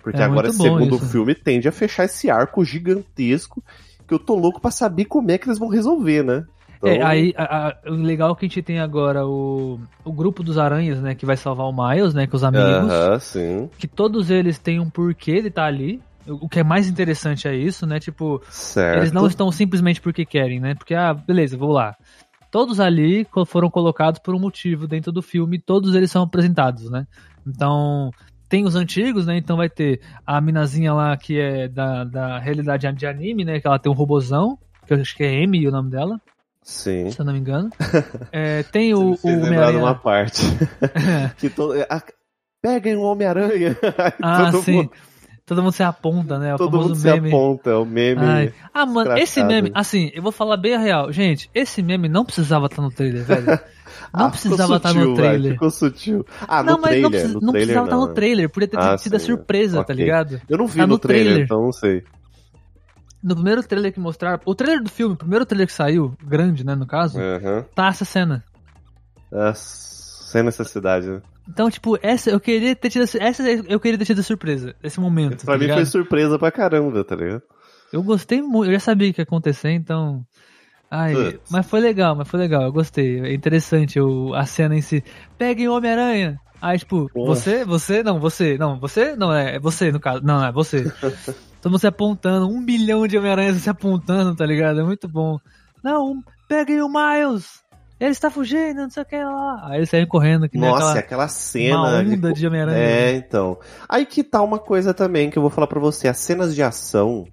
[0.02, 1.06] Porque É agora, segundo isso.
[1.06, 3.62] filme, tende a fechar esse arco gigantesco
[4.06, 6.44] que eu tô louco pra saber como é que eles vão resolver, né?
[6.76, 10.12] Então, É, aí, a- a- o legal é que a gente tem agora o, o
[10.12, 13.70] grupo dos aranhas, né, que vai salvar o Miles, né, com os amigos, Aham, sim.
[13.78, 16.00] que todos eles têm um porquê ele tá ali.
[16.28, 18.98] O o que é mais interessante é isso, né, tipo, Certo.
[18.98, 21.94] eles não estão simplesmente porque querem, né, porque, ah, beleza, vou lá.
[22.50, 27.06] Todos ali foram colocados por um motivo dentro do filme, todos eles são apresentados, né.
[27.46, 28.10] Então,
[28.48, 32.86] tem os antigos, né, então vai ter a minazinha lá que é da, da realidade
[32.96, 35.72] de anime, né, que ela tem um robozão, que eu acho que é Amy o
[35.72, 36.20] nome dela,
[36.62, 37.10] Sim.
[37.10, 37.70] se eu não me engano.
[38.32, 40.42] É, tem o, o Vocês lembraram de uma parte.
[41.38, 41.72] que to...
[41.88, 42.02] a-
[42.62, 43.76] Peguem o Homem-Aranha.
[44.22, 44.72] Ah, sim.
[44.78, 44.90] mundo-
[45.46, 46.54] Todo mundo se aponta, né?
[46.54, 47.28] O Todo mundo se meme.
[47.28, 48.20] aponta, é o meme.
[48.20, 48.52] Ai.
[48.74, 49.52] Ah, mano, esse escrachado.
[49.54, 51.12] meme, assim, eu vou falar bem a real.
[51.12, 53.46] Gente, esse meme não precisava estar no trailer, velho.
[53.46, 53.56] Não
[54.26, 55.52] Ah, precisava estar no vai, trailer.
[55.52, 56.26] ficou sutil.
[56.48, 58.78] Ah, não, no mas trailer, não, precis- não trailer precisava estar no trailer, podia ter
[58.80, 59.94] Ah, sido a surpresa, tá Ok.
[59.94, 60.40] ligado?
[60.48, 61.44] Eu não vi Tá no, no trailer, trailer.
[61.44, 62.02] então não sei.
[63.22, 66.64] No primeiro trailer que mostraram, o trailer do filme, o primeiro trailer que saiu, grande,
[66.66, 67.64] né, no caso, Aham.
[67.72, 68.42] tá essa cena.
[69.32, 71.22] Ah, sem necessidade, né?
[71.48, 75.44] Então, tipo, essa eu queria ter tido essa eu queria ter tido surpresa, esse momento,
[75.44, 75.76] Pra tá mim ligado?
[75.76, 77.42] foi surpresa pra caramba, tá ligado?
[77.92, 80.24] Eu gostei muito, eu já sabia que ia acontecer, então.
[80.90, 81.50] Ai, Putz.
[81.50, 83.20] mas foi legal, mas foi legal, eu gostei.
[83.20, 85.02] É interessante o, a cena em si.
[85.38, 86.38] Peguem o Homem-Aranha.
[86.60, 87.26] Aí, tipo, Pô.
[87.26, 90.84] você, você, não, você, não, você, não, é, é você no caso, não, é você.
[91.62, 94.80] Todo mundo se apontando, um bilhão de Homem-Aranhas se apontando, tá ligado?
[94.80, 95.38] É muito bom.
[95.82, 97.62] Não, peguem o Miles!
[97.98, 99.68] Ele está fugindo, não sei o que lá.
[99.68, 101.98] Aí eles saem correndo, que Nossa, aquela aquela uma cena.
[102.00, 102.78] onda de Homem-Aranha.
[102.78, 103.58] É, então.
[103.88, 106.06] Aí que tá uma coisa também que eu vou falar pra você.
[106.06, 107.26] As cenas de ação.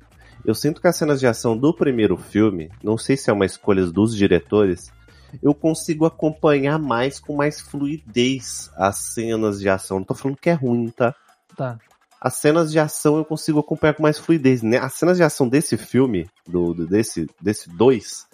[0.45, 3.45] Eu sinto que as cenas de ação do primeiro filme, não sei se é uma
[3.45, 4.91] escolha dos diretores,
[5.41, 9.97] eu consigo acompanhar mais com mais fluidez as cenas de ação.
[9.99, 11.13] Não tô falando que é ruim, tá?
[11.57, 11.77] Tá.
[12.21, 14.61] As cenas de ação eu consigo acompanhar com mais fluidez.
[14.61, 14.77] né?
[14.77, 18.25] As cenas de ação desse filme, do, do- desse, desse dois,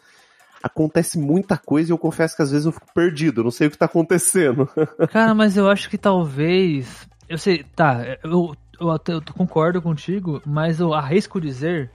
[0.62, 3.68] acontece muita coisa e eu confesso que às vezes eu fico perdido, eu não sei
[3.68, 4.68] o que tá acontecendo.
[5.12, 7.08] Cara, mas eu acho que talvez.
[7.28, 11.92] Eu sei, tá, eu, eu, até- eu concordo contigo, mas eu arrisco dizer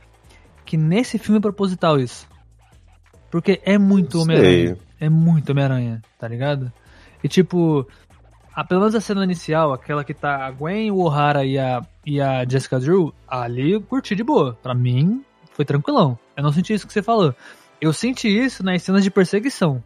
[0.64, 2.26] que nesse filme é proposital isso.
[3.30, 4.78] Porque é muito Homem-Aranha.
[5.00, 6.72] É muito Homem-Aranha, tá ligado?
[7.22, 7.86] E tipo,
[8.54, 11.82] a, pelo menos a cena inicial, aquela que tá a Gwen, o O'Hara e a,
[12.06, 14.56] e a Jessica Drew, ali eu curti de boa.
[14.62, 16.16] Pra mim, foi tranquilão.
[16.36, 17.34] Eu não senti isso que você falou.
[17.84, 19.82] Eu senti isso nas cenas de perseguição.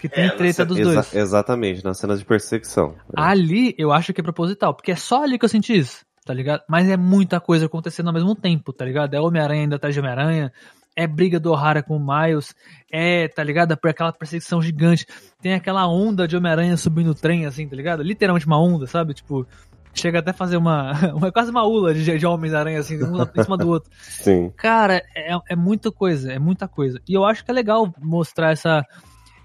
[0.00, 1.14] Que tem treta dos Exa- dois.
[1.14, 2.94] Exatamente, nas cenas de perseguição.
[3.16, 6.34] Ali eu acho que é proposital, porque é só ali que eu senti isso, tá
[6.34, 6.62] ligado?
[6.68, 9.14] Mas é muita coisa acontecendo ao mesmo tempo, tá ligado?
[9.14, 10.52] É Homem-Aranha ainda atrás de Homem-Aranha,
[10.94, 12.54] é briga do O'Hara com o Miles,
[12.92, 13.72] é, tá ligado?
[13.72, 15.06] É aquela perseguição gigante,
[15.40, 18.02] tem aquela onda de Homem-Aranha subindo o trem, assim, tá ligado?
[18.02, 19.14] Literalmente uma onda, sabe?
[19.14, 19.46] Tipo,
[19.94, 23.42] chega até a fazer uma, uma quase uma ula de, de Homens-Aranha, assim, um em
[23.42, 23.90] cima do outro.
[23.98, 24.52] Sim.
[24.56, 27.00] Cara, é, é muita coisa, é muita coisa.
[27.08, 28.84] E eu acho que é legal mostrar essa.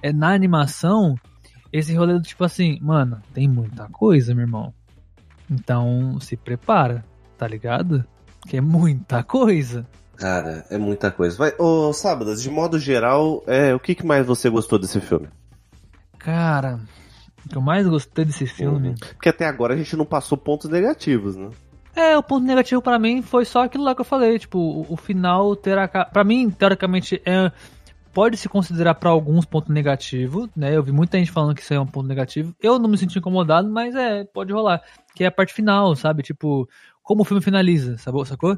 [0.01, 1.15] É, na animação,
[1.71, 4.73] esse rolê do tipo assim, mano, tem muita coisa, meu irmão.
[5.49, 7.03] Então se prepara,
[7.37, 8.05] tá ligado?
[8.47, 9.85] Que é muita coisa.
[10.15, 11.37] Cara, é muita coisa.
[11.37, 15.29] Vai, ô, Sábadas, de modo geral, é, o que, que mais você gostou desse filme?
[16.17, 16.79] Cara,
[17.45, 18.89] o que eu mais gostei desse filme.
[18.89, 18.95] Uhum.
[18.95, 21.49] Porque até agora a gente não passou pontos negativos, né?
[21.95, 24.93] É, o ponto negativo pra mim foi só aquilo lá que eu falei, tipo, o,
[24.93, 27.51] o final ter a Pra mim, teoricamente, é
[28.13, 30.75] pode se considerar pra alguns ponto negativo, né?
[30.75, 32.53] Eu vi muita gente falando que isso é um ponto negativo.
[32.61, 34.81] Eu não me senti incomodado, mas é, pode rolar.
[35.15, 36.23] Que é a parte final, sabe?
[36.23, 36.67] Tipo,
[37.03, 38.25] como o filme finaliza, sacou?
[38.25, 38.57] sacou?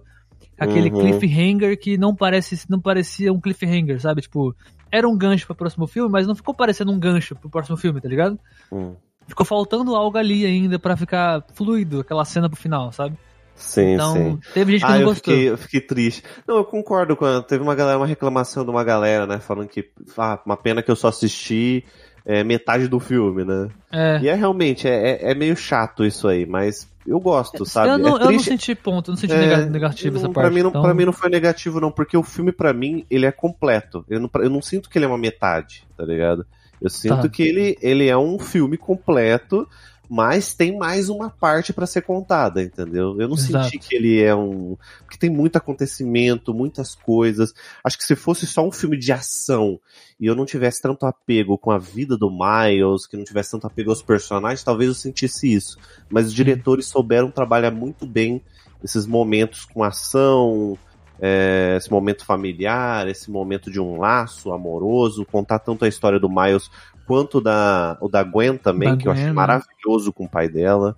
[0.60, 1.00] Aquele Uhum.
[1.00, 4.22] cliffhanger que não parece não parecia um cliffhanger, sabe?
[4.22, 4.56] Tipo,
[4.92, 8.02] era um gancho pro próximo filme, mas não ficou parecendo um gancho pro próximo filme,
[8.02, 8.38] tá ligado?
[8.72, 8.96] Hum.
[9.28, 13.16] Ficou faltando algo ali ainda pra ficar fluido, aquela cena pro final, sabe?
[13.56, 14.40] Sim, Então, sim.
[14.54, 15.34] teve gente que Ah, não eu gostou.
[15.34, 16.24] fiquei, eu fiquei triste.
[16.48, 19.40] Não, eu concordo com a, Teve uma galera, uma reclamação de uma galera, né?
[19.40, 19.90] Falando que.
[20.18, 21.86] Ah, uma pena que eu só assisti
[22.26, 23.70] é, metade do filme, né?
[23.92, 24.20] É.
[24.22, 27.90] E é realmente, é, é- é meio chato isso aí, mas eu gosto, sabe?
[27.90, 30.34] Eu não, é eu não senti ponto, eu não senti É, nega- negativo essa não,
[30.34, 30.46] parte.
[30.48, 33.06] Pra mim, não, então- pra mim não foi negativo, não, porque o filme, pra mim,
[33.10, 34.06] ele é completo.
[34.10, 36.46] Eu não, eu não sinto que ele é uma metade, tá ligado?
[36.82, 37.30] Eu sinto Tá.
[37.30, 39.68] que ele, ele é um filme completo,
[40.14, 43.16] mas tem mais uma parte pra ser contada, entendeu?
[43.18, 43.70] Eu não Exato.
[43.70, 44.76] senti que ele é um.
[45.00, 47.54] Porque tem muito acontecimento, muitas coisas.
[47.82, 49.80] Acho que se fosse só um filme de ação
[50.20, 53.68] e eu não tivesse tanto apego com a vida do Miles, que não tivesse tanto
[53.68, 55.78] apego aos personagens, talvez eu sentisse isso.
[56.10, 58.44] Mas os diretores souberam trabalhar muito bem
[58.84, 60.78] esses momentos com ação,
[61.22, 66.28] é, esse momento familiar, esse momento de um laço amoroso, contar tanto a história do
[66.28, 66.70] Miles
[67.12, 69.36] quanto da, o da Gwen também, Da que eu achei Gwen, né?
[69.36, 70.96] maravilhoso com o pai dela.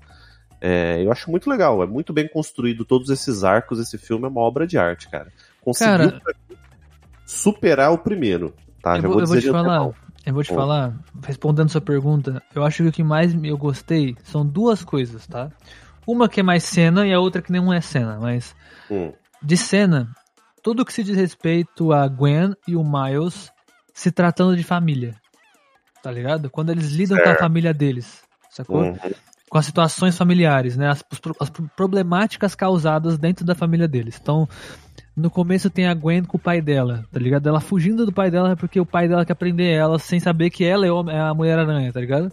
[0.61, 4.28] É, eu acho muito legal, é muito bem construído todos esses arcos, esse filme é
[4.28, 5.34] uma obra de arte, cara.
[5.59, 6.22] Conseguiu Cara-
[7.26, 8.95] superar o primeiro, tá?
[8.95, 9.95] eu, Já vou, eu vou dizer te falar, antemão.
[10.24, 10.55] eu vou te Hum.
[10.55, 10.93] falar,
[11.26, 15.51] respondendo sua pergunta, eu acho que o que mais eu gostei são duas coisas, tá?
[16.05, 18.55] Uma que é mais cena e a outra que não é cena, mas
[18.89, 19.11] Hum,
[19.41, 20.07] de cena,
[20.61, 23.51] tudo que se diz respeito a Gwen e o Miles
[23.95, 25.22] se tratando de família.
[26.04, 26.49] Tá ligado?
[26.49, 27.39] Quando eles lidam com a Certo.
[27.39, 28.82] família deles, sacou?
[28.84, 28.95] uhum,
[29.49, 30.89] com as situações familiares, né?
[30.89, 31.04] As,
[31.39, 34.20] as pro- problemáticas causadas dentro da família deles.
[34.22, 34.49] Então,
[35.16, 37.47] no começo tem a Gwen com o pai dela, tá ligado?
[37.47, 40.66] Ela fugindo do pai dela porque o pai dela quer prender ela sem saber que
[40.66, 42.32] ela é é a Mulher-Aranha, tá ligado?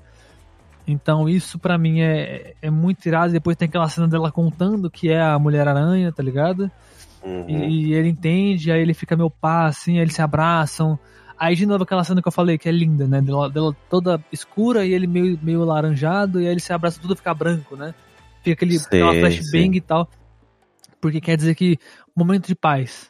[0.87, 3.33] Então, isso pra mim é, é muito irado.
[3.33, 6.71] Depois tem aquela cena dela contando que é a Mulher-Aranha, tá ligado?
[7.23, 7.45] uhum.
[7.49, 10.99] E, e ele entende, aí ele fica meu pá, assim, aí eles se abraçam.
[11.41, 13.23] Aí de novo aquela cena que eu falei que é linda, né?
[13.23, 17.17] Dela, dela toda escura e ele meio, meio laranjado, e aí ele se abraça tudo
[17.17, 17.95] fica branco, né?
[18.43, 19.77] Fica aquele, Sim, aquela flashbang sim.
[19.77, 20.07] e tal.
[21.01, 21.79] Porque quer dizer que
[22.15, 23.09] momento de paz.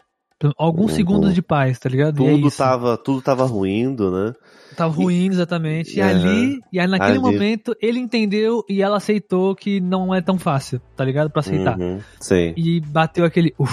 [0.57, 0.97] Alguns Uhum.
[0.97, 2.23] segundos de paz, tá ligado?
[2.27, 2.57] é Tudo, isso.
[2.57, 4.33] tava, tudo tava ruindo, né?
[4.77, 5.99] Tava ruim, exatamente.
[5.99, 7.21] E ali, e aí naquele Ali.
[7.21, 11.29] momento, ele entendeu e ela aceitou que não é tão fácil, tá ligado?
[11.31, 11.77] Pra aceitar.
[11.77, 12.55] Uhum, sim.
[12.57, 13.53] E bateu aquele.
[13.59, 13.73] Uf,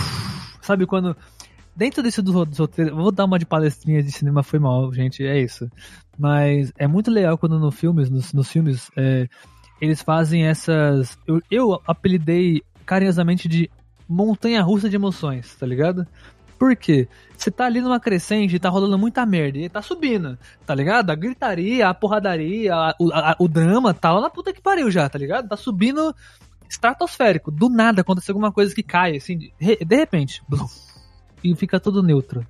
[0.62, 1.16] sabe quando.
[1.78, 2.94] Dentro desse do dos roteiros.
[2.94, 5.70] Vou dar uma de palestrinha de cinema, foi mal, gente, é isso.
[6.18, 9.28] Mas é muito legal quando no filmes, nos, nos filmes, é,
[9.80, 11.18] eles fazem essas.
[11.28, 13.70] Eu, eu apelidei carinhosamente de
[14.10, 16.08] montanha russa de emoções, tá ligado?
[16.58, 17.08] Por quê?
[17.38, 21.12] Você tá ali numa crescente tá rolando muita merda e tá subindo, tá ligado?
[21.12, 24.90] A gritaria, a porradaria, a- o, a- o drama tá lá na puta que pariu
[24.90, 25.48] já, tá ligado?
[25.48, 26.16] Tá subindo
[26.68, 27.52] estratosférico.
[27.52, 30.42] Do nada acontece alguma coisa que cai, assim, de, de repente.
[30.50, 30.66] blum,
[31.44, 32.46] e fica tudo neutro.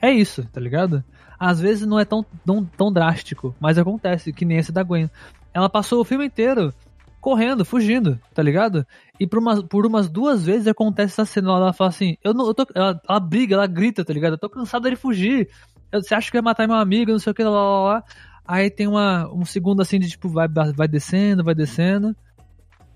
[0.00, 1.02] É isso, tá ligado?
[1.38, 5.10] Às vezes não é tão, tão, tão drástico, mas acontece, que nem esse da Gwen.
[5.52, 6.72] Ela passou o filme inteiro
[7.20, 8.86] correndo, fugindo, tá ligado?
[9.18, 12.46] E por umas, por umas duas vezes acontece essa cena, ela fala assim, eu não,
[12.46, 14.32] eu tô, ela, ela briga, ela grita, tá ligado?
[14.34, 15.48] Eu tô cansada de fugir.
[15.90, 18.04] Eu- Você acha que vai matar meu amigo, não sei o que, lá, lá, lá.
[18.46, 22.16] Aí tem uma, um segundo assim de tipo, vai, vai descendo, vai descendo.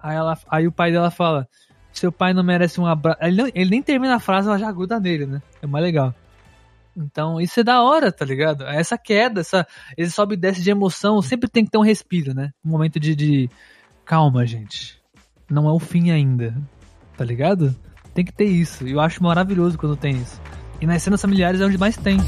[0.01, 1.47] Aí, ela, aí o pai dela fala,
[1.93, 3.19] seu pai não merece um abraço.
[3.23, 5.43] Ele, ele nem termina a frase, ela já gruda nele, né?
[5.61, 6.15] É mais legal.
[6.97, 8.65] Então, isso é da hora, tá ligado?
[8.65, 9.67] Essa queda, essa,
[9.97, 12.51] esse sobe e desce de emoção, sempre tem que ter um respiro, né?
[12.65, 13.51] Um momento de, de
[14.05, 15.01] calma, gente.
[15.51, 16.55] Não é o fim ainda,
[17.17, 17.75] tá ligado?
[18.15, 18.87] Tem que ter isso.
[18.87, 20.41] E eu acho maravilhoso quando tem isso.
[20.81, 22.19] E nas cenas familiares é onde mais tem.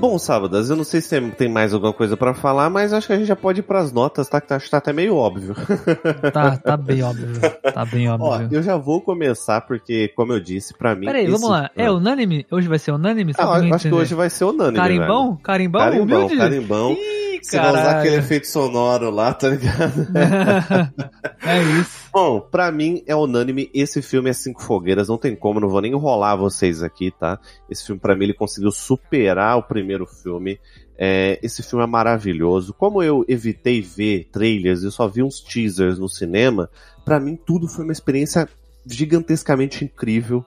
[0.00, 3.12] Bom, Sábadas, eu não sei se tem, mais alguma coisa pra falar, mas acho que
[3.12, 4.40] a gente já pode ir pras notas, tá?
[4.40, 5.54] Que tá- acho que tá até meio óbvio.
[6.32, 7.28] Tá, tá bem óbvio.
[7.74, 8.48] Tá bem Ó, óbvio.
[8.52, 11.06] eu já vou começar, porque, como eu disse, pra mim.
[11.06, 11.68] Peraí, esse- vamos lá.
[11.74, 12.46] É unânime?
[12.50, 13.34] Hoje vai ser unânime?
[13.34, 13.94] Só Ah, acho que entender.
[13.96, 14.76] hoje vai ser unânime.
[14.76, 15.36] Carimbão?
[15.42, 15.80] Carimbão?
[15.80, 16.36] Carimbão, Humilde?
[16.36, 16.92] carimbão.
[16.92, 17.98] Ih, Você vai usar caralho.
[17.98, 20.08] aquele efeito sonoro lá, tá ligado?
[21.42, 22.08] é isso.
[22.12, 25.80] Bom, pra mim é unânime, esse filme é Cinco Fogueiras, não tem como, não vou
[25.80, 27.38] nem enrolar vocês aqui, tá?
[27.70, 30.58] Esse filme pra mim ele conseguiu superar o primeiro filme.
[30.96, 32.74] É, esse filme é maravilhoso.
[32.74, 36.68] Como eu evitei ver trailers, eu só vi uns teasers no cinema,
[37.04, 38.48] pra mim tudo foi uma experiência
[38.86, 40.44] gigantescamente incrível.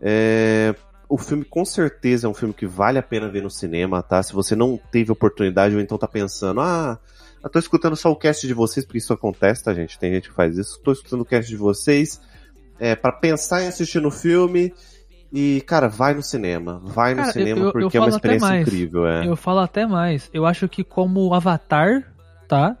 [0.00, 0.74] É,
[1.08, 4.22] o filme com certeza é um filme que vale a pena ver no cinema, tá?
[4.22, 6.98] Se você não teve oportunidade ou então tá pensando, ah,
[7.42, 9.98] eu tô escutando só o cast de vocês, porque isso acontece, tá, gente?
[9.98, 10.80] Tem gente que faz isso.
[10.82, 12.20] Tô escutando o cast de vocês
[12.78, 14.72] é, para pensar em assistir no filme.
[15.32, 16.80] E, cara, vai no cinema.
[16.84, 19.26] Vai no Cara, cinema eu- eu- porque eu é uma experiência incrível, é.
[19.26, 20.30] Eu falo até mais.
[20.32, 22.14] Eu acho que como Avatar,
[22.48, 22.76] tá?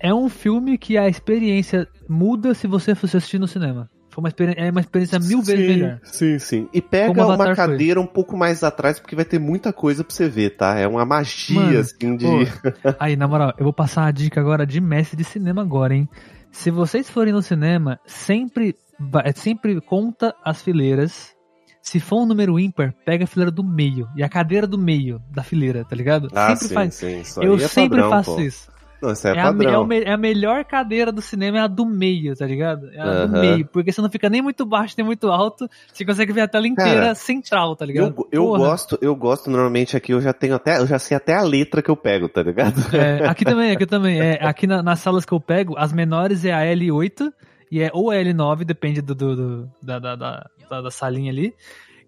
[0.00, 3.88] É um filme que a experiência muda se você fosse assistir no cinema.
[4.14, 6.00] Foi uma experiência, é uma experiência mil vezes sim, melhor.
[6.04, 6.68] Sim, sim.
[6.72, 7.54] E pega uma foi.
[7.56, 10.78] cadeira um pouco mais atrás, porque vai ter muita coisa pra você ver, tá?
[10.78, 12.24] É uma magia, Mano, assim, de.
[12.24, 15.96] pô, Aí, na moral, eu vou passar a dica agora de mestre de cinema agora,
[15.96, 16.08] hein?
[16.52, 21.34] Se vocês forem no cinema, sempre, vai- sempre conta as fileiras.
[21.82, 24.08] Se for um número ímpar, pega a fileira do meio.
[24.16, 26.28] E a cadeira do meio da fileira, tá ligado?
[26.32, 26.94] ah, sempre sim, faz.
[26.94, 27.20] sim.
[27.20, 28.40] Isso Eu é sempre padrão, faço pô.
[28.40, 28.68] isso.
[29.02, 29.82] Não, isso é, É a, é, padrão.
[29.82, 32.88] o me- é a melhor cadeira do cinema, é a do meio, tá ligado?
[32.92, 33.66] É a do meio.
[33.66, 35.68] Porque você não fica nem muito baixo, nem muito alto.
[35.92, 38.14] Você consegue ver a tela inteira Cara, central, tá ligado?
[38.32, 41.34] Eu, eu gosto, eu gosto normalmente aqui, eu já tenho até, eu já sei até
[41.34, 42.80] a letra que eu pego, tá ligado?
[42.96, 44.20] É, aqui também, aqui também.
[44.20, 47.32] É, aqui na- nas salas que eu pego, as menores é a L8
[47.70, 51.30] e é ou a L9, depende do, do- do- da, da, da, da- da salinha
[51.32, 51.52] ali.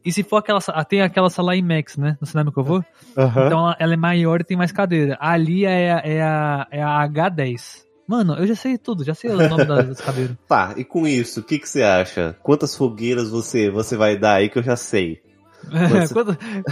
[0.06, 2.16] E se for aquela, tem aquela sala IMAX, né?
[2.20, 2.84] No cinema que eu vou.
[3.16, 3.46] Aham.
[3.46, 5.18] Então ela, ela é maior e tem mais cadeira.
[5.20, 7.84] Ali é, a- é, a, é a H10.
[8.08, 10.36] Mano, eu já sei tudo, já sei o nome das, cadeiras.
[10.46, 12.36] Tá, e com isso, o que, que você acha?
[12.40, 15.20] Quantas fogueiras você, você vai dar aí que eu já sei?
[15.66, 16.14] Você-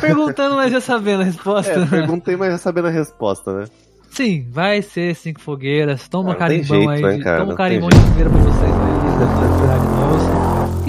[0.00, 1.72] perguntando, mas já sabendo a resposta.
[1.72, 3.64] É, perguntei, mas já sabendo a resposta, né?
[4.10, 6.06] Sim, vai ser cinco fogueiras.
[6.08, 7.18] Toma tem carimbão jeito, aí.
[7.18, 7.40] né, cara?
[7.40, 9.63] toma carimbão de fogueira pra vocês aí.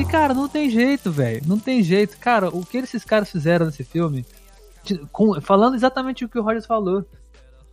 [0.10, 1.42] Cara, não tem jeito, velho.
[1.46, 2.18] Não tem jeito.
[2.18, 4.26] Cara, o que esses caras fizeram nesse filme,
[5.12, 7.06] com- falando exatamente o que o Rogers falou.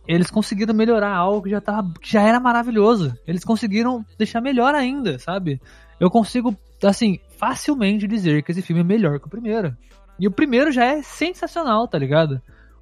[0.05, 3.17] Eles conseguiram melhorar algo que já, tava, que já era maravilhoso.
[3.25, 5.61] Eles conseguiram deixar melhor ainda, sabe?
[5.99, 6.53] Eu consigo,
[6.83, 9.75] assim, facilmente dizer que esse filme é melhor que o primeiro.
[10.19, 12.41] E o primeiro já é sensacional, tá ligado?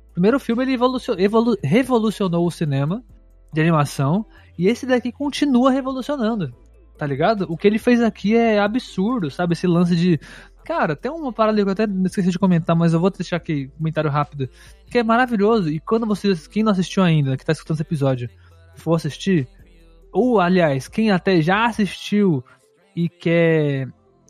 [0.10, 3.04] O primeiro filme ele evolu- revolucionou o cinema
[3.54, 4.26] de animação
[4.58, 6.52] e esse daqui continua revolucionando,
[7.02, 7.48] tá ligado?
[7.50, 9.54] O que ele fez aqui é absurdo, sabe?
[9.54, 10.20] Esse lance de.
[10.64, 13.72] Cara, tem uma parada que eu até esqueci de comentar, mas eu vou deixar aqui
[13.74, 14.48] um comentário rápido.
[14.86, 15.68] Que é maravilhoso.
[15.68, 18.30] E quando vocês, quem não assistiu ainda, que tá escutando esse episódio,
[18.76, 19.48] for assistir,
[20.14, 22.46] ou aliás, quem até já assistiu
[22.96, 23.88] e quer.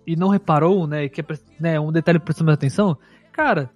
[0.07, 1.03] e não reparou, né?
[1.03, 1.25] E quer
[1.59, 2.97] né, um detalhe prestando atenção,
[3.33, 3.69] cara,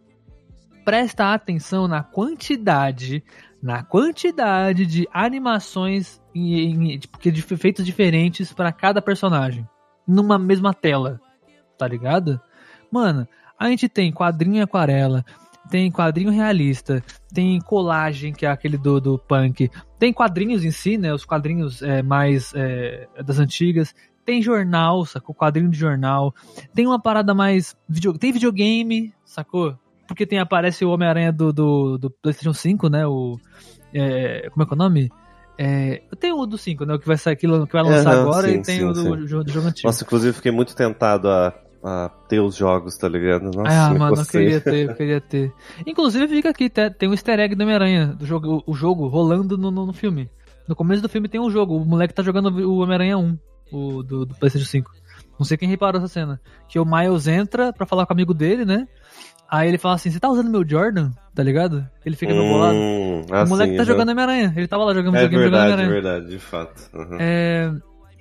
[0.85, 3.21] presta atenção na quantidade,
[3.65, 9.67] na quantidade de animações em, em, que de efeitos diferentes para cada personagem
[10.07, 11.19] numa mesma tela,
[11.75, 12.39] tá ligado?
[12.91, 13.27] Mano,
[13.57, 15.25] a gente tem quadrinho aquarela,
[15.67, 20.95] tem quadrinho realista, tem colagem que é aquele do, do punk, tem quadrinhos em si,
[20.95, 21.11] né?
[21.11, 23.95] Os quadrinhos é, mais é, das antigas.
[24.23, 25.33] Tem jornal, sacou?
[25.33, 26.35] Quadrinho de jornal.
[26.71, 27.75] Tem uma parada mais.
[27.89, 28.15] Video...
[28.15, 29.75] Tem videogame, sacou?
[30.07, 33.05] Porque tem, aparece o Homem-Aranha do, do, do PlayStation 5, né?
[33.07, 33.37] O.
[33.93, 35.11] é, como é que é o nome?
[35.57, 36.93] É, tem o do 5, né?
[36.95, 39.27] O que vai sair aquilo que vai lançar agora sim, e tem sim, o do,
[39.27, 39.87] jogo- do jogo antigo.
[39.87, 41.53] Nossa, inclusive fiquei muito tentado a,
[41.83, 43.45] a ter os jogos, tá ligado?
[43.55, 45.53] Nossa, ah, mano, eu queria ter, eu queria ter.
[45.87, 49.57] Inclusive fica aqui, te- tem um easter egg do Homem-Aranha, do jogo, o jogo rolando
[49.57, 50.29] no, no, no filme.
[50.67, 53.37] No começo do filme tem um jogo, o moleque tá jogando o Homem-Aranha 1,
[53.71, 54.91] o do, do PlayStation 5.
[55.39, 56.39] Não sei quem reparou essa cena.
[56.67, 58.87] Que o Miles entra pra falar com o amigo dele, né?
[59.49, 61.11] Aí ele fala assim: Você tá usando meu Jordan?
[61.33, 61.87] Tá ligado?
[62.05, 62.75] Ele fica meio bolado.
[62.75, 63.85] Hum, o moleque assim, tá aham.
[63.85, 64.53] jogando Homem-Aranha.
[64.55, 66.01] Ele tava lá jogando É videogame jogando verdade, é Homem-Aranha.
[66.01, 66.89] verdade, de fato.
[66.93, 67.17] Uhum.
[67.19, 67.73] É,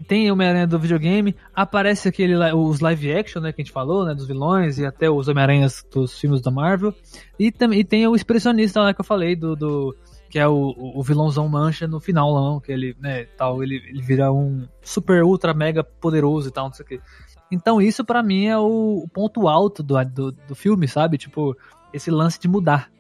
[0.08, 4.14] tem Homem-Aranha do videogame, aparece aquele os live action, né, que a gente falou, né,
[4.14, 6.92] dos vilões e até os Homem-Aranhas dos filmes da Marvel.
[7.38, 9.96] E, também e tem o expressionista lá que eu falei do, do
[10.28, 14.02] que é o, o vilãozão mancha no final lá, que ele, né, tal, ele, ele
[14.02, 17.00] vira um super ultra mega poderoso e tal, não sei o que.
[17.50, 21.18] Então isso pra mim é o, ponto alto do, do, do filme, sabe?
[21.18, 21.56] Tipo,
[21.92, 22.90] esse lance de mudar,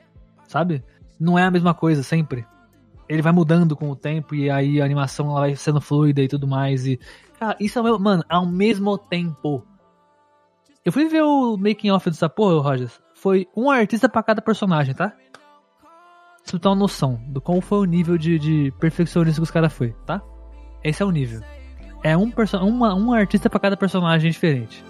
[0.46, 0.84] sabe?
[1.18, 2.46] Não é a mesma coisa sempre
[3.08, 6.28] ele vai mudando com o tempo e aí a animação ela vai sendo fluida e
[6.28, 6.86] tudo mais.
[6.86, 6.98] E,
[7.38, 9.64] cara, isso é o mesmo, mano, ao mesmo tempo.
[10.84, 13.00] Eu fui ver o making off dessa porra, Rogers.
[13.14, 15.10] Foi um artista pra cada personagem, tá?
[15.10, 15.20] Pra
[16.44, 19.72] você ter uma noção do qual foi o nível de, de perfeccionismo que os caras
[19.72, 20.20] foi, tá?
[20.82, 21.40] Esse é o nível.
[22.04, 22.30] É um,
[22.64, 24.84] uma, um artista pra cada personagem diferente.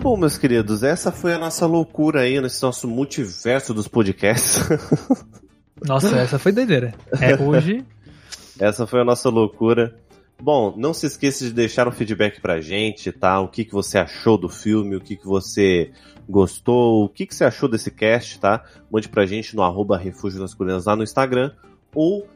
[0.00, 4.62] Bom, meus queridos, essa foi a nossa loucura aí nesse nosso multiverso dos podcasts.
[5.84, 6.94] Nossa, essa foi doideira.
[7.20, 7.84] É hoje.
[8.58, 9.94] Essa foi a nossa loucura.
[10.40, 13.40] Bom, não se esqueça de deixar um feedback pra gente, tá?
[13.40, 15.90] O que, que você achou do filme, o que, que você
[16.28, 18.64] gostou, o que, que você achou desse cast, tá?
[18.90, 21.52] Mande pra gente no arroba Refúgio nas Colinas lá no Instagram
[21.94, 22.26] ou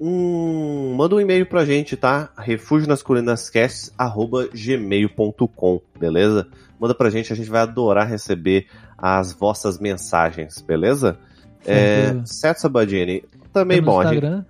[0.00, 2.30] um, manda um e-mail pra gente, tá?
[2.36, 3.50] refúgio nas colinas
[3.96, 6.46] arroba gmail.com, beleza?
[6.78, 8.66] Manda pra gente, a gente vai adorar receber
[8.98, 11.18] as vossas mensagens, beleza?
[11.64, 12.26] É, Tranquilo.
[12.26, 13.24] certo, Sabadini?
[13.52, 14.44] Também, Temos bom, a gente, Instagram.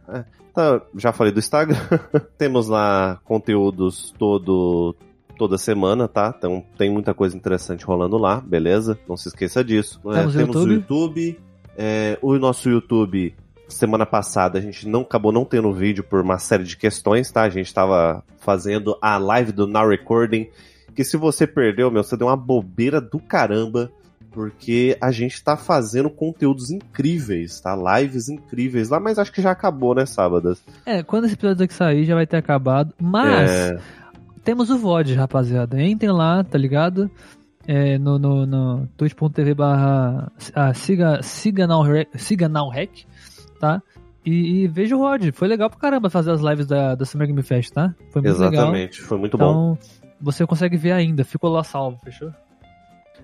[0.57, 1.77] Tá, já falei do Instagram.
[2.39, 4.97] Temos lá conteúdos todo
[5.37, 6.35] toda semana, tá?
[6.35, 8.99] Então tem muita coisa interessante rolando lá, beleza?
[9.07, 10.01] Não se esqueça disso.
[10.07, 10.71] É, Temos YouTube.
[10.71, 11.41] o YouTube.
[11.77, 13.35] é, o nosso YouTube,
[13.69, 17.43] semana passada, a gente não acabou não tendo vídeo por uma série de questões, tá?
[17.43, 20.49] A gente tava fazendo a live do Now Recording.
[20.95, 23.93] Que se você perdeu, meu, você deu uma bobeira do caramba.
[24.37, 27.75] Porque a gente tá fazendo conteúdos incríveis, tá?
[27.75, 30.63] Lives incríveis lá, mas acho que já acabou, né, sábadas?
[30.85, 32.93] É, quando esse episódio aqui sair já vai ter acabado.
[33.01, 33.79] Mas É,
[34.45, 35.81] temos o VOD, rapaziada.
[35.81, 37.11] Entrem lá, tá ligado?
[37.67, 41.83] É, no, no, no twitch.tv barra ah, siga, siga, now,
[42.17, 43.07] siga now Rec,
[43.59, 43.83] tá?
[44.23, 45.33] E, e veja o VOD.
[45.33, 47.95] Foi legal pra caramba fazer as lives da, da Summer Game Fest, tá?
[48.11, 48.53] Foi muito legal.
[48.53, 49.79] exatamente, foi muito bom.
[49.79, 49.79] Então,
[50.21, 51.25] você consegue ver ainda.
[51.25, 52.31] Ficou lá salvo, fechou?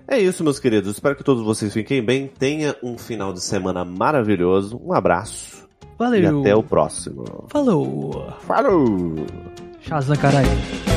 [0.07, 0.91] É isso, meus queridos.
[0.91, 2.27] Espero que todos vocês fiquem bem.
[2.27, 4.79] Tenha um final de semana maravilhoso.
[4.83, 5.67] Um abraço.
[5.97, 6.21] Valeu.
[6.21, 7.45] E até o próximo.
[7.49, 8.33] Falou.
[8.41, 9.15] Falou!
[9.81, 10.92] Shazam, caralho.